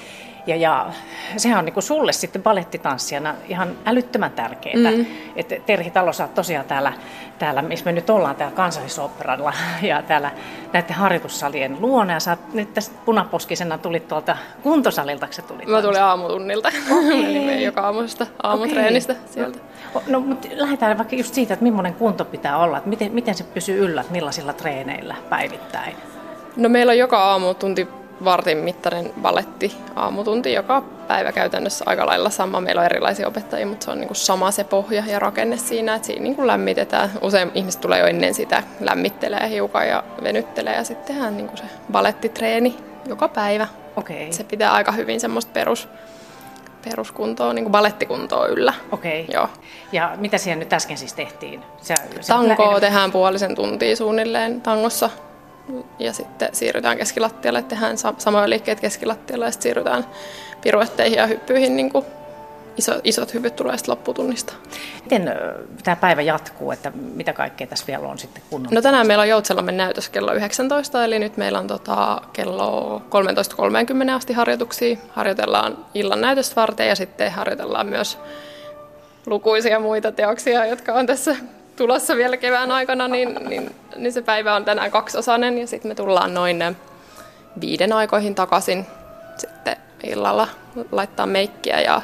Ja, 0.47 0.55
ja 0.55 0.91
sehän 1.37 1.59
on 1.59 1.65
niin 1.65 1.73
kuin 1.73 1.83
sulle 1.83 2.13
sitten 2.13 2.43
balettitanssijana 2.43 3.35
ihan 3.47 3.77
älyttömän 3.85 4.31
tärkeää. 4.31 4.91
Mm. 4.91 5.05
Että 5.35 5.55
Terhi 5.65 5.91
Talo, 5.91 6.13
sä 6.13 6.27
tosiaan 6.27 6.65
täällä, 6.65 6.93
täällä, 7.39 7.61
missä 7.61 7.85
me 7.85 7.91
nyt 7.91 8.09
ollaan, 8.09 8.35
täällä 8.35 8.55
kansallisoperalla 8.55 9.53
ja 9.81 10.01
täällä 10.01 10.31
näiden 10.73 10.95
harjoitussalien 10.95 11.77
luona. 11.79 12.13
Ja 12.13 12.19
sä 12.19 12.37
nyt 12.53 12.73
tästä 12.73 12.95
punaposkisena 13.05 13.77
tulit 13.77 14.07
tuolta 14.07 14.37
kuntosalilta, 14.63 15.27
se 15.31 15.41
tuli? 15.41 15.65
Mä 15.65 15.81
tulin 15.81 16.01
aamutunnilta, 16.01 16.69
okay. 16.97 17.25
eli 17.25 17.63
joka 17.63 17.81
aamusta, 17.81 18.27
aamutreenistä 18.43 19.13
okay. 19.13 19.33
sieltä. 19.33 19.59
No, 20.07 20.19
mutta 20.19 20.47
lähdetään 20.51 20.97
vaikka 20.97 21.15
just 21.15 21.33
siitä, 21.33 21.53
että 21.53 21.63
millainen 21.63 21.93
kunto 21.93 22.25
pitää 22.25 22.57
olla, 22.57 22.77
että 22.77 22.89
miten, 22.89 23.11
miten 23.11 23.35
se 23.35 23.43
pysyy 23.43 23.85
yllä, 23.85 24.01
että 24.01 24.13
millaisilla 24.13 24.53
treeneillä 24.53 25.15
päivittäin? 25.29 25.95
No 26.55 26.69
meillä 26.69 26.91
on 26.91 26.97
joka 26.97 27.23
aamu 27.23 27.53
tunti 27.53 27.87
vartin 28.23 28.57
mittainen 28.57 29.13
valetti 29.23 29.75
aamutunti 29.95 30.53
joka 30.53 30.83
päivä 31.07 31.31
käytännössä 31.31 31.83
aika 31.87 32.05
lailla 32.05 32.29
sama. 32.29 32.61
Meillä 32.61 32.79
on 32.81 32.85
erilaisia 32.85 33.27
opettajia, 33.27 33.67
mutta 33.67 33.85
se 33.85 33.91
on 33.91 33.97
niin 33.97 34.07
kuin 34.07 34.15
sama 34.15 34.51
se 34.51 34.63
pohja 34.63 35.03
ja 35.07 35.19
rakenne 35.19 35.57
siinä, 35.57 35.95
että 35.95 36.05
siinä 36.05 36.23
niin 36.23 36.35
kuin 36.35 36.47
lämmitetään. 36.47 37.11
Usein 37.21 37.51
ihmiset 37.55 37.81
tulee 37.81 37.99
jo 37.99 38.05
ennen 38.05 38.33
sitä, 38.33 38.63
lämmittelee 38.79 39.49
hiukan 39.49 39.87
ja 39.87 40.03
venyttelee 40.23 40.75
ja 40.75 40.83
sitten 40.83 41.15
tehdään 41.15 41.37
niin 41.37 41.47
kuin 41.47 41.57
se 41.57 41.63
balettitreeni 41.91 42.77
joka 43.05 43.27
päivä. 43.27 43.67
Okay. 43.95 44.31
Se 44.31 44.43
pitää 44.43 44.73
aika 44.73 44.91
hyvin 44.91 45.19
semmoista 45.19 45.51
perus, 45.53 45.89
peruskuntoa, 46.89 47.53
niin 47.53 47.65
kuin 47.65 47.71
balettikuntoa 47.71 48.47
yllä. 48.47 48.73
Okei. 48.91 49.21
Okay. 49.21 49.33
Joo. 49.35 49.49
Ja 49.91 50.11
mitä 50.15 50.37
siellä 50.37 50.59
nyt 50.59 50.73
äsken 50.73 50.97
siis 50.97 51.13
tehtiin? 51.13 51.63
Se 51.81 51.95
Tankoa 52.27 52.79
tehdään 52.79 53.11
puolisen 53.11 53.55
tuntia 53.55 53.95
suunnilleen 53.95 54.61
tangossa. 54.61 55.09
Ja 55.99 56.13
sitten 56.13 56.49
siirrytään 56.51 56.97
keskilattialle, 56.97 57.61
tehdään 57.61 57.97
samoja 58.17 58.49
liikkeet 58.49 58.79
keskilattialle 58.79 59.45
ja 59.45 59.51
sitten 59.51 59.63
siirrytään 59.63 60.05
piruetteihin 60.61 61.17
ja 61.17 61.27
hyppyihin 61.27 61.75
niin 61.75 61.91
kuin 61.91 62.05
iso, 62.77 62.91
isot 63.03 63.33
hyvyt 63.33 63.55
tulee 63.55 63.77
sitten 63.77 63.91
lopputunnista. 63.91 64.53
Miten 65.03 65.31
tämä 65.83 65.95
päivä 65.95 66.21
jatkuu, 66.21 66.71
että 66.71 66.91
mitä 66.95 67.33
kaikkea 67.33 67.67
tässä 67.67 67.87
vielä 67.87 68.07
on 68.07 68.17
sitten 68.17 68.43
kunnon? 68.49 68.73
No 68.73 68.81
tänään 68.81 69.07
meillä 69.07 69.21
on 69.21 69.29
Joutsellamme 69.29 69.71
näytös 69.71 70.09
kello 70.09 70.33
19, 70.33 71.03
eli 71.03 71.19
nyt 71.19 71.37
meillä 71.37 71.59
on 71.59 71.67
tota, 71.67 72.21
kello 72.33 73.01
13.30 74.05 74.11
asti 74.11 74.33
harjoituksia. 74.33 74.97
Harjoitellaan 75.09 75.77
illan 75.93 76.21
näytöstä 76.21 76.55
varten 76.55 76.87
ja 76.87 76.95
sitten 76.95 77.31
harjoitellaan 77.31 77.87
myös 77.87 78.17
lukuisia 79.25 79.79
muita 79.79 80.11
teoksia, 80.11 80.65
jotka 80.65 80.93
on 80.93 81.05
tässä 81.05 81.35
tulossa 81.77 82.15
vielä 82.15 82.37
kevään 82.37 82.71
aikana, 82.71 83.07
niin, 83.07 83.35
niin, 83.49 83.75
niin 83.95 84.13
se 84.13 84.21
päivä 84.21 84.55
on 84.55 84.65
tänään 84.65 84.91
kaksiosainen 84.91 85.57
ja 85.57 85.67
sitten 85.67 85.91
me 85.91 85.95
tullaan 85.95 86.33
noin 86.33 86.77
viiden 87.61 87.93
aikoihin 87.93 88.35
takaisin 88.35 88.85
sitten 89.37 89.75
illalla 90.03 90.47
laittaa 90.91 91.25
meikkiä 91.25 91.81
ja 91.81 92.01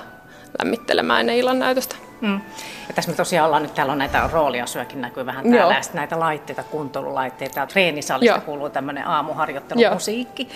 lämmittelemään 0.59 1.19
ennen 1.19 1.37
illan 1.37 1.59
näytöstä. 1.59 1.95
Mm. 2.23 2.41
Ja 2.87 2.93
tässä 2.95 3.11
me 3.11 3.17
tosiaan 3.17 3.45
ollaan 3.45 3.63
nyt, 3.63 3.73
täällä 3.73 3.91
on 3.91 3.97
näitä 3.97 4.29
roolia 4.31 4.65
syökin 4.65 5.01
näkyy 5.01 5.25
vähän 5.25 5.43
täällä, 5.43 5.59
Joo. 5.59 5.71
ja 5.71 5.81
näitä 5.93 6.19
laitteita, 6.19 6.63
kuntoilulaitteita, 6.63 7.59
ja 7.59 7.67
treenisalista 7.67 8.35
Joo. 8.35 8.41
kuuluu 8.41 8.69
tämmöinen 8.69 9.07
aamuharjoittelumusiikki. 9.07 10.49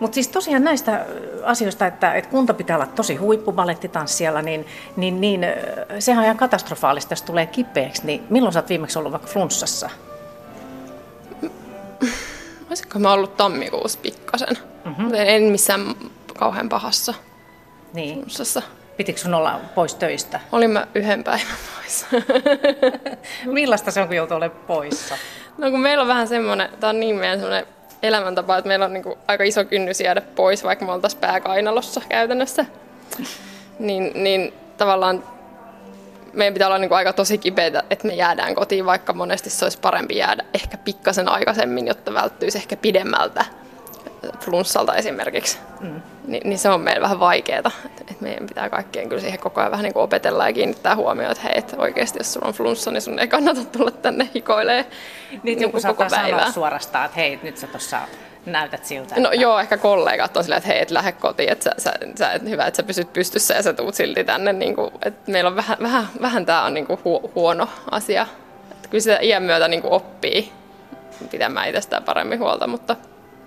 Mutta 0.00 0.14
siis 0.14 0.28
tosiaan 0.28 0.64
näistä 0.64 1.06
asioista, 1.44 1.86
että, 1.86 2.14
että 2.14 2.30
kunto 2.30 2.54
pitää 2.54 2.76
olla 2.76 2.86
tosi 2.86 3.16
huippubalettitanssijalla, 3.16 4.42
niin, 4.42 4.66
niin, 4.96 5.20
niin 5.20 5.46
sehän 5.98 6.18
on 6.18 6.24
ihan 6.24 6.36
katastrofaalista, 6.36 7.12
jos 7.12 7.22
tulee 7.22 7.46
kipeäksi. 7.46 8.06
Niin 8.06 8.26
milloin 8.30 8.52
sä 8.52 8.58
oot 8.58 8.68
viimeksi 8.68 8.98
ollut 8.98 9.12
vaikka 9.12 9.28
flunssassa? 9.28 9.90
Olisiko 12.68 12.98
mä 12.98 13.12
ollut 13.12 13.36
tammikuussa 13.36 13.98
pikkasen? 14.02 14.58
Mm-hmm. 14.84 15.14
En 15.14 15.42
missään 15.42 15.94
kauhean 16.38 16.68
pahassa 16.68 17.14
niin. 17.94 18.14
flunssassa. 18.14 18.62
Pitikö 18.98 19.18
sun 19.18 19.34
olla 19.34 19.60
pois 19.74 19.94
töistä? 19.94 20.40
Olin 20.52 20.70
mä 20.70 20.86
yhden 20.94 21.24
päivän 21.24 21.46
pois. 21.76 22.06
Millaista 23.54 23.90
se 23.90 24.00
on, 24.00 24.06
kun 24.06 24.16
joutuu 24.16 24.36
olemaan 24.36 24.60
poissa? 24.66 25.16
No 25.58 25.70
kun 25.70 25.80
meillä 25.80 26.02
on 26.02 26.08
vähän 26.08 26.28
semmoinen, 26.28 26.68
tämä 26.80 26.88
on 26.88 27.00
niin 27.00 27.16
meidän 27.16 27.38
semmoinen 27.38 27.66
elämäntapa, 28.02 28.56
että 28.58 28.68
meillä 28.68 28.84
on 28.84 28.92
niin 28.92 29.02
kuin 29.02 29.18
aika 29.28 29.44
iso 29.44 29.64
kynnys 29.64 30.00
jäädä 30.00 30.20
pois, 30.20 30.64
vaikka 30.64 30.84
me 30.84 30.92
oltaisiin 30.92 31.20
pääkainalossa 31.20 32.00
käytännössä. 32.08 32.64
niin, 33.78 34.10
niin 34.14 34.54
tavallaan 34.76 35.24
meidän 36.32 36.54
pitää 36.54 36.68
olla 36.68 36.78
niin 36.78 36.88
kuin 36.88 36.96
aika 36.96 37.12
tosi 37.12 37.38
kipeitä, 37.38 37.82
että 37.90 38.06
me 38.06 38.14
jäädään 38.14 38.54
kotiin, 38.54 38.86
vaikka 38.86 39.12
monesti 39.12 39.50
se 39.50 39.64
olisi 39.64 39.78
parempi 39.78 40.16
jäädä 40.16 40.44
ehkä 40.54 40.76
pikkasen 40.76 41.28
aikaisemmin, 41.28 41.86
jotta 41.86 42.14
välttyisi 42.14 42.58
ehkä 42.58 42.76
pidemmältä 42.76 43.44
flunssalta 44.40 44.94
esimerkiksi, 44.94 45.58
mm. 45.80 46.02
Ni, 46.28 46.40
niin 46.44 46.58
se 46.58 46.68
on 46.68 46.80
meillä 46.80 47.02
vähän 47.02 47.20
vaikeaa. 47.20 47.70
Et, 48.10 48.20
meidän 48.20 48.46
pitää 48.46 48.70
kaikkien 48.70 49.08
kyllä 49.08 49.22
siihen 49.22 49.38
koko 49.38 49.60
ajan 49.60 49.70
vähän 49.70 49.82
niin 49.82 49.92
kuin 49.92 50.02
opetella 50.02 50.46
ja 50.46 50.52
kiinnittää 50.52 50.96
huomioon, 50.96 51.32
että 51.32 51.44
hei, 51.44 51.58
et 51.58 51.74
oikeasti 51.78 52.18
jos 52.18 52.32
sulla 52.32 52.48
on 52.48 52.54
flunssa, 52.54 52.90
niin 52.90 53.02
sun 53.02 53.18
ei 53.18 53.28
kannata 53.28 53.64
tulla 53.64 53.90
tänne 53.90 54.28
hikoilee 54.34 54.86
niin, 55.30 55.40
niin 55.44 55.62
joku 55.62 55.78
koko 55.86 56.04
päivää. 56.10 56.38
sanoa 56.38 56.52
suorastaan, 56.52 57.04
että 57.04 57.16
hei, 57.16 57.40
nyt 57.42 57.56
sä 57.56 57.66
tuossa 57.66 58.00
näytät 58.46 58.84
siltä. 58.84 59.14
No 59.14 59.30
että... 59.30 59.42
joo, 59.42 59.58
ehkä 59.58 59.76
kollegat 59.76 60.36
on 60.36 60.44
silleen, 60.44 60.58
että 60.58 60.68
hei, 60.68 60.82
et 60.82 60.90
lähde 60.90 61.12
kotiin, 61.12 61.52
että 61.52 61.64
sä, 61.64 61.74
sä, 61.78 61.92
sä, 62.18 62.32
et, 62.32 62.42
hyvä, 62.42 62.66
että 62.66 62.76
sä 62.76 62.82
pysyt 62.82 63.12
pystyssä 63.12 63.54
ja 63.54 63.62
sä 63.62 63.72
tuut 63.72 63.94
silti 63.94 64.24
tänne. 64.24 64.52
Niin 64.52 64.74
kuin, 64.74 64.90
että 65.04 65.30
meillä 65.30 65.48
on 65.48 65.56
vähän, 65.56 65.76
vähän, 65.82 66.08
vähän 66.22 66.46
tämä 66.46 66.64
on 66.64 66.74
niin 66.74 66.86
kuin 66.86 67.00
hu, 67.04 67.32
huono 67.34 67.68
asia. 67.90 68.26
Että 68.70 68.88
kyllä 68.88 69.02
sitä 69.02 69.18
iän 69.22 69.42
myötä 69.42 69.68
niin 69.68 69.82
kuin 69.82 69.92
oppii 69.92 70.52
pitämään 71.30 71.68
itsestään 71.68 72.04
paremmin 72.04 72.38
huolta, 72.38 72.66
mutta 72.66 72.96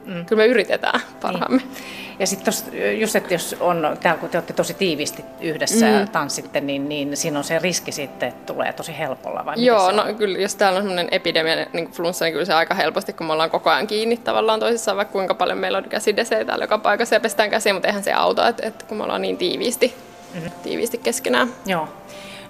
Mm. 0.05 0.25
Kyllä 0.25 0.41
me 0.41 0.47
yritetään 0.47 1.01
parhaamme. 1.21 1.57
Niin. 1.57 1.71
Ja 2.19 2.27
sitten 2.27 2.53
just, 2.99 3.15
että 3.15 3.33
jos 3.33 3.55
on, 3.59 3.97
täällä 4.01 4.19
kun 4.19 4.29
te 4.29 4.37
olette 4.37 4.53
tosi 4.53 4.73
tiivisti 4.73 5.25
yhdessä 5.41 5.85
mm. 5.85 6.07
tanssitte, 6.07 6.61
niin, 6.61 6.89
niin 6.89 7.17
siinä 7.17 7.37
on 7.37 7.43
se 7.43 7.59
riski 7.59 7.91
sitten, 7.91 8.29
että 8.29 8.53
tulee 8.53 8.73
tosi 8.73 8.97
helpolla 8.97 9.45
vai 9.45 9.65
Joo, 9.65 9.91
no 9.91 10.03
kyllä 10.17 10.39
jos 10.39 10.55
täällä 10.55 10.77
on 10.77 10.83
sellainen 10.83 11.07
epidemia, 11.11 11.55
niin 11.55 11.85
kuin 11.85 11.91
flunssa, 11.91 12.25
niin 12.25 12.33
kyllä 12.33 12.45
se 12.45 12.53
aika 12.53 12.75
helposti, 12.75 13.13
kun 13.13 13.27
me 13.27 13.33
ollaan 13.33 13.49
koko 13.49 13.69
ajan 13.69 13.87
kiinni 13.87 14.17
tavallaan 14.17 14.59
toisissaan, 14.59 14.97
vaikka 14.97 15.11
kuinka 15.11 15.33
paljon 15.33 15.57
meillä 15.57 15.77
on 15.77 15.83
käsidesejä 15.83 16.45
täällä 16.45 16.63
joka 16.63 16.77
paikassa 16.77 17.15
ja 17.15 17.19
pestään 17.19 17.49
käsiä, 17.49 17.73
mutta 17.73 17.87
eihän 17.87 18.03
se 18.03 18.13
auta, 18.13 18.47
että, 18.47 18.67
että 18.67 18.85
kun 18.85 18.97
me 18.97 19.03
ollaan 19.03 19.21
niin 19.21 19.37
tiiviisti, 19.37 19.95
mm-hmm. 20.33 20.51
tiiviisti 20.63 20.97
keskenään. 20.97 21.47
Joo. 21.65 21.87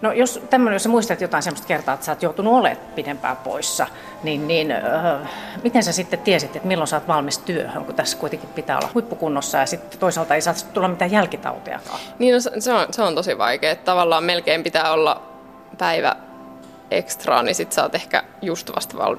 No 0.01 0.11
jos 0.11 0.41
tämmöinen, 0.49 0.75
jos 0.75 0.87
muistat 0.87 1.21
jotain 1.21 1.43
semmoista 1.43 1.67
kertaa, 1.67 1.93
että 1.93 2.05
sä 2.05 2.11
oot 2.11 2.23
joutunut 2.23 2.53
olemaan 2.53 2.87
pidempään 2.95 3.37
poissa, 3.37 3.87
niin, 4.23 4.47
niin 4.47 4.71
äh, 4.71 5.29
miten 5.63 5.83
sä 5.83 5.91
sitten 5.91 6.19
tiesit, 6.19 6.55
että 6.55 6.67
milloin 6.67 6.87
sä 6.87 6.95
oot 6.95 7.07
valmis 7.07 7.37
työhön, 7.37 7.85
kun 7.85 7.95
tässä 7.95 8.17
kuitenkin 8.17 8.49
pitää 8.49 8.77
olla 8.77 8.89
huippukunnossa 8.93 9.57
ja 9.57 9.65
sitten 9.65 9.99
toisaalta 9.99 10.35
ei 10.35 10.41
saa 10.41 10.53
tulla 10.73 10.87
mitään 10.87 11.11
jälkitauteakaan? 11.11 11.99
Niin, 12.19 12.33
no, 12.33 12.39
se, 12.59 12.73
on, 12.73 12.87
se 12.91 13.01
on 13.01 13.15
tosi 13.15 13.37
vaikea. 13.37 13.75
Tavallaan 13.75 14.23
melkein 14.23 14.63
pitää 14.63 14.91
olla 14.91 15.21
päivä 15.77 16.15
ekstraa, 16.91 17.43
niin 17.43 17.55
sitten 17.55 17.75
sä 17.75 17.83
oot 17.83 17.95
ehkä 17.95 18.23
just 18.41 18.75
vasta 18.75 18.97
val, 18.97 19.15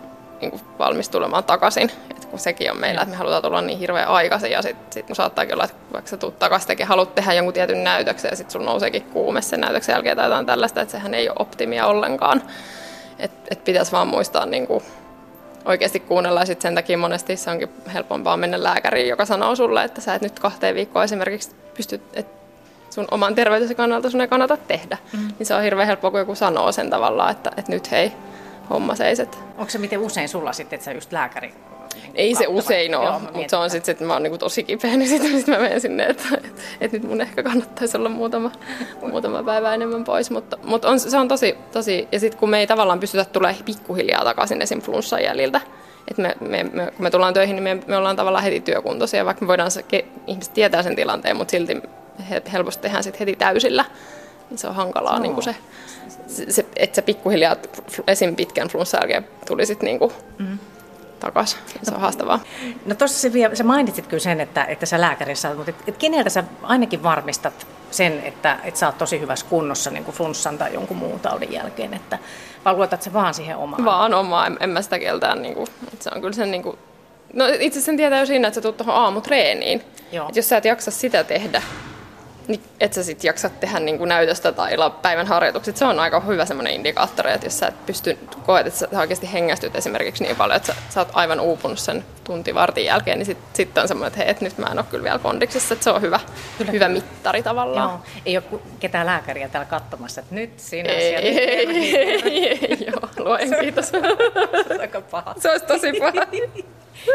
niin 0.51 0.61
valmis 0.79 1.09
tulemaan 1.09 1.45
takaisin 1.45 1.91
kun 2.33 2.39
sekin 2.39 2.71
on 2.71 2.81
meillä, 2.81 3.03
että 3.03 3.11
me 3.11 3.17
halutaan 3.17 3.43
tulla 3.43 3.61
niin 3.61 3.79
hirveän 3.79 4.09
aikaisin 4.09 4.51
ja 4.51 4.63
sitten 4.63 4.93
sit 4.93 5.07
saattaakin 5.13 5.55
olla, 5.55 5.65
että 5.65 5.77
vaikka 5.93 6.11
sä 6.11 6.17
tuut 6.17 6.39
takaisin 6.39 6.87
haluat 6.87 7.15
tehdä 7.15 7.33
jonkun 7.33 7.55
tietyn 7.55 7.85
näytöksen 7.85 8.29
ja 8.29 8.37
sitten 8.37 8.53
sun 8.53 8.65
nouseekin 8.65 9.03
kuume 9.03 9.43
sen 9.43 9.61
näytöksen 9.61 9.93
jälkeen 9.93 10.17
tai 10.17 10.27
jotain 10.27 10.47
tällaista, 10.47 10.81
että 10.81 10.93
sehän 10.93 11.15
ei 11.15 11.29
ole 11.29 11.37
optimia 11.39 11.87
ollenkaan. 11.87 12.43
Että 13.19 13.49
et 13.51 13.65
pitäisi 13.65 13.93
vaan 13.93 14.07
muistaa 14.07 14.47
niin 14.47 14.67
kuin 14.67 14.85
oikeasti 15.65 16.01
kuunnella. 16.01 16.41
Ja 16.41 16.47
sitten 16.47 16.63
sen 16.63 16.75
takia 16.75 16.99
monesti 16.99 17.37
se 17.37 17.51
onkin 17.51 17.71
helpompaa 17.95 18.37
mennä 18.37 18.63
lääkäriin, 18.63 19.09
joka 19.09 19.25
sanoo 19.25 19.57
sulle, 19.57 19.85
että 19.85 20.01
sä 20.01 20.15
et 20.15 20.23
nyt 20.23 20.39
kahteen 20.39 20.75
viikkoon 20.75 21.05
esimerkiksi 21.05 21.51
pysty, 21.75 22.01
että 22.15 22.43
sun 22.91 23.07
oman 23.11 23.35
terveytesi 23.35 23.75
kannalta 23.75 24.11
sun 24.11 24.21
ei 24.21 24.29
kannata 24.29 24.57
tehdä. 24.57 24.99
Mm. 25.13 25.29
Niin 25.39 25.47
se 25.47 25.55
on 25.55 25.63
hirveän 25.63 25.87
helppoa, 25.87 26.11
kun 26.11 26.21
joku 26.21 26.35
sanoo 26.35 26.73
sen 26.73 26.91
tavallaan, 26.91 27.31
että, 27.31 27.51
että 27.57 27.73
nyt 27.73 27.91
hei, 27.91 28.13
homma 28.71 28.95
seiset. 28.95 29.39
Onko 29.59 29.71
se 29.71 29.79
miten 29.79 29.99
usein 29.99 30.29
sulla 30.29 30.53
sitten, 30.53 30.77
että 30.77 30.85
sä 30.85 30.93
just 30.93 31.13
lääkäri 31.13 31.55
niin 31.95 32.13
ei 32.15 32.35
se 32.35 32.47
usein 32.47 32.95
ole, 32.95 33.13
mutta 33.19 33.51
se 33.51 33.57
on 33.57 33.71
sitten, 33.71 33.93
että 33.93 34.05
mä 34.05 34.13
oon 34.13 34.23
niinku 34.23 34.39
tosi 34.39 34.63
kipeä, 34.63 34.97
niin 34.97 35.09
sitten 35.09 35.31
sit 35.31 35.47
mä 35.47 35.59
menen 35.59 35.81
sinne, 35.81 36.07
että, 36.07 36.25
että, 36.37 36.63
että 36.81 36.97
nyt 36.97 37.09
mun 37.09 37.21
ehkä 37.21 37.43
kannattaisi 37.43 37.97
olla 37.97 38.09
muutama, 38.09 38.51
muutama 39.11 39.43
päivä 39.43 39.75
enemmän 39.75 40.05
pois. 40.05 40.31
Mutta, 40.31 40.59
mutta 40.65 40.89
on, 40.89 41.01
se 41.01 41.19
on 41.19 41.29
tosi, 41.29 41.57
tosi 41.73 42.09
ja 42.13 42.21
sitten 42.21 42.41
kun 42.41 42.51
me 42.51 42.59
ei 42.59 42.67
tavallaan 42.67 43.01
pystytä 43.01 43.25
tulemaan 43.25 43.65
pikkuhiljaa 43.65 44.25
takaisin 44.25 44.63
esim. 44.63 44.81
flunssan 44.81 45.23
jäljiltä, 45.23 45.61
että 46.09 46.23
me, 46.23 46.37
me, 46.41 46.65
me, 46.73 46.87
kun 46.87 47.03
me 47.03 47.11
tullaan 47.11 47.35
töihin, 47.35 47.57
niin 47.57 47.63
me, 47.63 47.79
me 47.87 47.97
ollaan 47.97 48.17
tavallaan 48.17 48.45
heti 48.45 48.61
työkuntoisia, 48.61 49.25
vaikka 49.25 49.45
me 49.45 49.49
voidaan, 49.49 49.71
se, 49.71 49.85
ihmiset 50.27 50.55
tietää 50.55 50.83
sen 50.83 50.97
tilanteen, 50.97 51.37
mutta 51.37 51.51
silti 51.51 51.83
helposti 52.53 52.83
tehdään 52.83 53.05
sit 53.05 53.21
heti 53.21 53.37
täysillä. 53.37 53.85
Se 54.59 54.69
on 54.69 54.75
hankalaa 54.75 55.17
no. 55.17 55.23
niin 55.23 55.35
kuin 55.35 55.45
se, 55.45 55.57
se, 56.49 56.67
että 56.77 56.95
se 56.95 57.03
pikkuhiljaa 57.03 57.57
esim. 58.07 58.37
pitkän 58.37 58.69
flunssan 58.69 58.99
jälkeen 59.01 59.27
tuli 59.47 59.67
sitten 59.67 59.87
niin 59.87 59.99
kuin, 59.99 60.13
mm 60.39 60.59
takaisin. 61.23 61.59
Se 61.83 61.95
on 61.95 62.01
haastavaa. 62.01 62.41
No 62.87 62.95
tuossa 62.95 63.29
sä 63.55 63.65
mainitsit 63.65 64.07
kyllä 64.07 64.21
sen, 64.21 64.41
että, 64.41 64.65
että 64.65 64.87
sä 64.87 65.01
lääkärissä 65.01 65.49
olet, 65.49 65.57
mutta 65.57 65.71
et, 65.71 65.89
et 65.89 65.97
keneltä 65.97 66.31
sä 66.31 66.45
ainakin 66.63 67.03
varmistat 67.03 67.67
sen, 67.91 68.21
että, 68.25 68.59
että 68.65 68.81
sä 68.81 68.87
oot 68.87 68.99
tosi 68.99 69.21
hyvässä 69.21 69.47
kunnossa 69.51 69.91
niin 69.91 70.05
kuin 70.05 70.15
flunssan 70.15 70.59
tai 70.59 70.75
jonkun 70.75 70.97
muun 70.97 71.21
taudin 71.21 71.53
jälkeen, 71.53 71.95
että 71.95 72.19
vai 72.65 72.75
luotat 72.75 73.03
se 73.03 73.13
vaan 73.13 73.35
siihen 73.35 73.57
omaan? 73.57 73.85
Vaan 73.85 74.15
omaa, 74.15 74.47
en, 74.47 74.57
en 74.61 74.71
mä 74.71 74.83
sitä 74.83 74.99
keltään, 74.99 75.43
niin 75.43 75.55
kuin, 75.55 75.69
että 75.93 76.05
se 76.05 76.11
on 76.15 76.21
kyllä 76.21 76.35
sen 76.35 76.51
niin 76.51 76.63
kuin, 76.63 76.79
no 77.33 77.45
itse 77.61 77.81
sen 77.81 77.97
tietää 77.97 78.21
jo 78.21 78.27
siinä, 78.27 78.49
että 78.49 78.55
sä 78.55 78.61
tulet 78.61 78.77
tuohon 78.77 78.95
aamutreeniin. 78.95 79.83
Joo. 80.13 80.27
Että 80.27 80.39
jos 80.39 80.49
sä 80.49 80.57
et 80.57 80.65
jaksa 80.65 80.91
sitä 80.91 81.25
tehdä, 81.25 81.63
niin 82.49 82.63
et 82.81 82.93
sä 82.93 83.03
sitten 83.03 83.29
jaksa 83.29 83.49
tehdä 83.49 83.81
niin 83.81 83.99
kuin 83.99 84.09
näytöstä 84.09 84.53
tai 84.53 84.77
päivän 85.03 85.27
harjoitukset. 85.27 85.77
Se 85.77 85.85
on 85.85 86.01
aika 86.01 86.21
hyvä 86.21 86.45
semmoinen 86.45 86.75
indikaattori, 86.75 87.33
että 87.33 87.47
jos 87.47 87.59
sä 87.59 87.67
et 87.67 87.87
pysty, 87.87 88.19
koet, 88.47 88.67
että 88.67 88.79
sä 88.79 88.89
oikeasti 88.99 89.33
hengästyt 89.33 89.77
esimerkiksi 89.77 90.25
niin 90.25 90.37
paljon, 90.37 90.57
että 90.57 90.73
sä, 90.73 90.79
sä 90.91 91.01
oot 91.01 91.09
aivan 91.13 91.41
uupunut 91.41 91.79
sen 91.79 92.05
tunti 92.25 92.55
vartin 92.55 92.85
jälkeen, 92.85 93.19
niin 93.19 93.27
sitten 93.27 93.47
sit 93.55 93.79
on 93.79 93.89
semmoinen, 93.89 94.09
että 94.09 94.19
hei, 94.19 94.31
et 94.31 94.41
nyt 94.41 94.59
mä 94.59 94.67
en 94.67 94.79
ole 94.79 94.87
kyllä 94.91 95.05
vielä 95.05 95.19
kondiksessa, 95.19 95.75
että 95.75 95.85
se 95.85 95.91
on 95.91 96.03
hyvä, 96.03 96.21
kyllä. 96.59 96.73
hyvä 96.73 96.89
mittari 96.89 97.43
tavallaan. 97.43 97.91
Joo. 97.91 98.01
Ei 98.27 98.37
ole 98.37 98.61
ketään 98.81 99.07
lääkäriä 99.07 99.49
täällä 99.49 99.71
katsomassa, 99.71 100.21
että 100.21 100.35
nyt 100.35 100.61
sinä 100.61 100.89
ei, 100.89 101.01
siellä. 101.01 101.29
Ei, 101.29 101.39
ei, 101.39 101.97
ei, 101.97 102.67
ei, 102.67 102.87
joo, 102.87 103.09
luen 103.19 103.61
kiitos. 103.61 103.89
se 103.89 103.99
on 104.75 104.81
aika 104.81 105.01
paha. 105.01 105.35
Se 105.39 105.51
olisi 105.51 105.67
tosi 105.67 105.93
paha. 105.93 106.27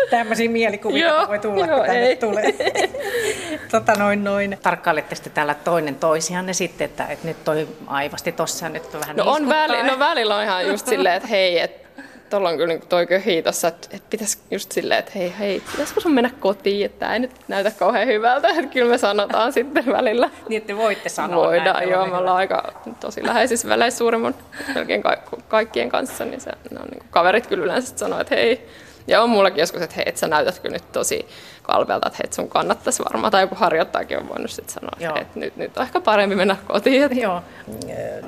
Tämmöisiä 0.10 0.50
mielikuvia 0.50 1.08
joo, 1.08 1.28
voi 1.28 1.40
tulla, 1.40 1.66
joo, 1.66 1.78
kun 1.78 1.86
tänne 1.86 2.08
ei. 2.08 2.16
tulee. 2.16 2.54
tota 3.72 3.94
noin, 3.94 4.24
noin. 4.24 4.58
Tarkkailette 4.64 5.16
sitten 5.16 5.34
täällä 5.34 5.54
toinen 5.54 5.96
toisianne 5.96 6.54
sitten, 6.54 6.86
että, 6.86 7.06
että 7.06 7.28
nyt 7.28 7.44
toi 7.44 7.68
aivasti 7.88 8.32
tossa 8.32 8.70
nyt 8.70 8.96
on 8.96 9.02
vähän 9.02 9.16
No, 9.16 9.24
on 9.32 9.50
väli, 9.50 9.84
no 9.84 10.00
välillä 10.00 10.36
on 10.36 10.44
ihan 10.44 10.68
just 10.68 10.88
silleen, 10.88 11.16
että 11.16 11.28
hei, 11.28 11.60
että 11.60 11.88
tuolla 12.30 12.50
on 12.50 12.58
kyllä 12.58 12.74
niin 12.74 12.88
toi 12.90 13.08
köhi 13.08 13.42
tossa, 13.42 13.68
että, 13.68 13.88
että 13.92 14.08
pitäisi 14.10 14.38
just 14.52 14.72
silleen, 14.72 15.00
että 15.00 15.12
hei, 15.16 15.34
hei, 15.40 15.62
pitäisikö 15.72 16.02
sun 16.02 16.14
mennä 16.14 16.30
kotiin, 16.40 16.86
että 16.86 17.00
tämä 17.00 17.14
ei 17.14 17.20
nyt 17.20 17.32
näytä 17.48 17.72
kauhean 17.72 18.08
hyvältä, 18.08 18.48
että 18.48 18.64
kyllä 18.74 18.92
me 18.92 18.98
sanotaan 18.98 19.54
sitten 19.54 19.86
välillä. 19.86 20.30
Niin, 20.50 20.62
että 20.62 20.78
voitte 20.78 21.10
sanoa 21.10 21.48
Voidaan, 21.48 21.76
näin, 21.76 21.90
joo, 21.90 22.06
me 22.08 22.18
ollaan 22.18 22.38
aika 22.38 22.74
tosi 23.00 23.26
läheisissä 23.26 23.70
väleissä 23.70 23.98
suurimman 23.98 24.36
melkein 24.76 25.04
ka- 25.04 25.18
kaikkien 25.48 25.90
kanssa, 25.90 26.26
niin 26.26 26.42
se, 26.42 26.52
ne 26.72 26.80
on 26.80 26.88
niin 26.92 27.00
kuin, 27.00 27.10
kaverit 27.10 27.48
kyllä 27.48 27.64
yleensä 27.64 27.98
sanoo, 27.98 28.20
että 28.20 28.36
hei, 28.36 28.68
ja 29.08 29.22
on 29.22 29.30
mullakin 29.30 29.60
joskus, 29.60 29.82
että 29.82 29.96
hei, 29.96 30.04
et 30.08 30.18
sä 30.18 30.28
näytät 30.28 30.60
kyllä 30.60 30.74
nyt 30.74 30.92
tosi 30.92 31.28
kalpealta, 31.62 32.08
että 32.08 32.20
hei, 32.24 32.34
sun 32.34 32.50
kannattaisi 32.50 33.04
varmaan, 33.04 33.32
tai 33.32 33.44
joku 33.44 33.56
harjoittaakin 33.56 34.18
on 34.18 34.30
voinut 34.30 34.52
sitten 34.52 34.74
sanoa, 34.74 34.92
Joo. 35.00 35.18
että 35.22 35.40
nyt, 35.40 35.56
nyt 35.56 35.78
on 35.78 35.84
ehkä 35.84 36.02
parempi 36.02 36.36
mennä 36.36 36.56
kotiin. 36.68 37.04
Että. 37.04 37.20
Joo. 37.20 37.42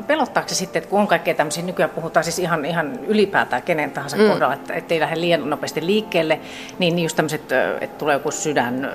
Pelottaako 0.07 0.49
se 0.49 0.55
sitten, 0.55 0.79
että 0.79 0.89
kun 0.89 0.99
on 0.99 1.07
kaikkea 1.07 1.33
tämmöisiä, 1.33 1.63
nykyään 1.63 1.89
puhutaan 1.89 2.23
siis 2.23 2.39
ihan, 2.39 2.65
ihan 2.65 2.99
ylipäätään 3.07 3.61
kenen 3.61 3.91
tahansa 3.91 4.17
mm. 4.17 4.27
kohdalla, 4.27 4.53
että 4.53 4.73
ettei 4.73 4.99
lähde 4.99 5.19
liian 5.19 5.49
nopeasti 5.49 5.85
liikkeelle, 5.85 6.39
niin 6.79 6.99
just 6.99 7.15
tämmöiset, 7.15 7.51
että 7.81 7.97
tulee 7.97 8.13
joku 8.13 8.31
sydän 8.31 8.91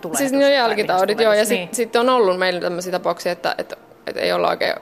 tulee. 0.00 0.16
Siis 0.16 0.32
ne 0.32 0.46
on 0.46 0.52
jälkitaudit, 0.52 1.20
joo, 1.20 1.32
ja 1.32 1.44
sitten 1.44 1.66
niin. 1.66 1.74
sit 1.74 1.96
on 1.96 2.08
ollut 2.08 2.38
meillä 2.38 2.60
tämmöisiä 2.60 2.92
tapauksia, 2.92 3.32
että, 3.32 3.54
että, 3.58 3.76
että 4.06 4.20
ei 4.20 4.32
olla 4.32 4.48
oikein 4.48 4.74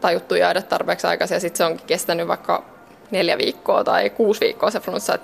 tajuttu 0.00 0.34
jäädä 0.34 0.62
tarpeeksi 0.62 1.06
aikaisin, 1.06 1.34
ja 1.34 1.40
sitten 1.40 1.58
se 1.58 1.64
onkin 1.64 1.86
kestänyt 1.86 2.28
vaikka 2.28 2.79
neljä 3.10 3.38
viikkoa 3.38 3.84
tai 3.84 4.10
kuusi 4.10 4.40
viikkoa 4.40 4.70
se 4.70 4.80
flunssa. 4.80 5.18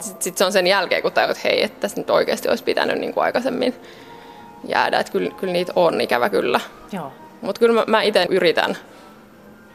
Sitten 0.00 0.02
sit 0.20 0.38
se 0.38 0.44
on 0.44 0.52
sen 0.52 0.66
jälkeen, 0.66 1.02
kun 1.02 1.12
tajut, 1.12 1.30
että 1.30 1.48
hei, 1.48 1.62
että 1.62 1.80
tässä 1.80 2.00
nyt 2.00 2.10
oikeasti 2.10 2.48
olisi 2.48 2.64
pitänyt 2.64 2.98
niin 2.98 3.14
kuin 3.14 3.24
aikaisemmin 3.24 3.74
jäädä. 4.68 4.98
Että 5.00 5.12
kyllä, 5.12 5.30
kyllä 5.30 5.52
niitä 5.52 5.72
on 5.76 6.00
ikävä 6.00 6.30
kyllä. 6.30 6.60
Mutta 7.40 7.58
kyllä 7.58 7.74
mä, 7.74 7.84
mä 7.86 8.02
itse 8.02 8.26
yritän 8.30 8.76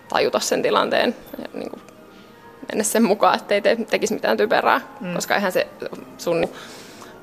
tajuta 0.09 0.39
sen 0.39 0.61
tilanteen 0.61 1.15
ja 1.37 1.47
niin 1.53 1.69
kuin 1.69 1.81
mennä 2.71 2.83
sen 2.83 3.03
mukaan, 3.03 3.35
ettei 3.35 3.61
te, 3.61 3.77
tekisi 3.89 4.13
mitään 4.13 4.37
typerää, 4.37 4.81
mm. 4.99 5.13
koska 5.13 5.35
eihän 5.35 5.51
se 5.51 5.67
sun 6.17 6.47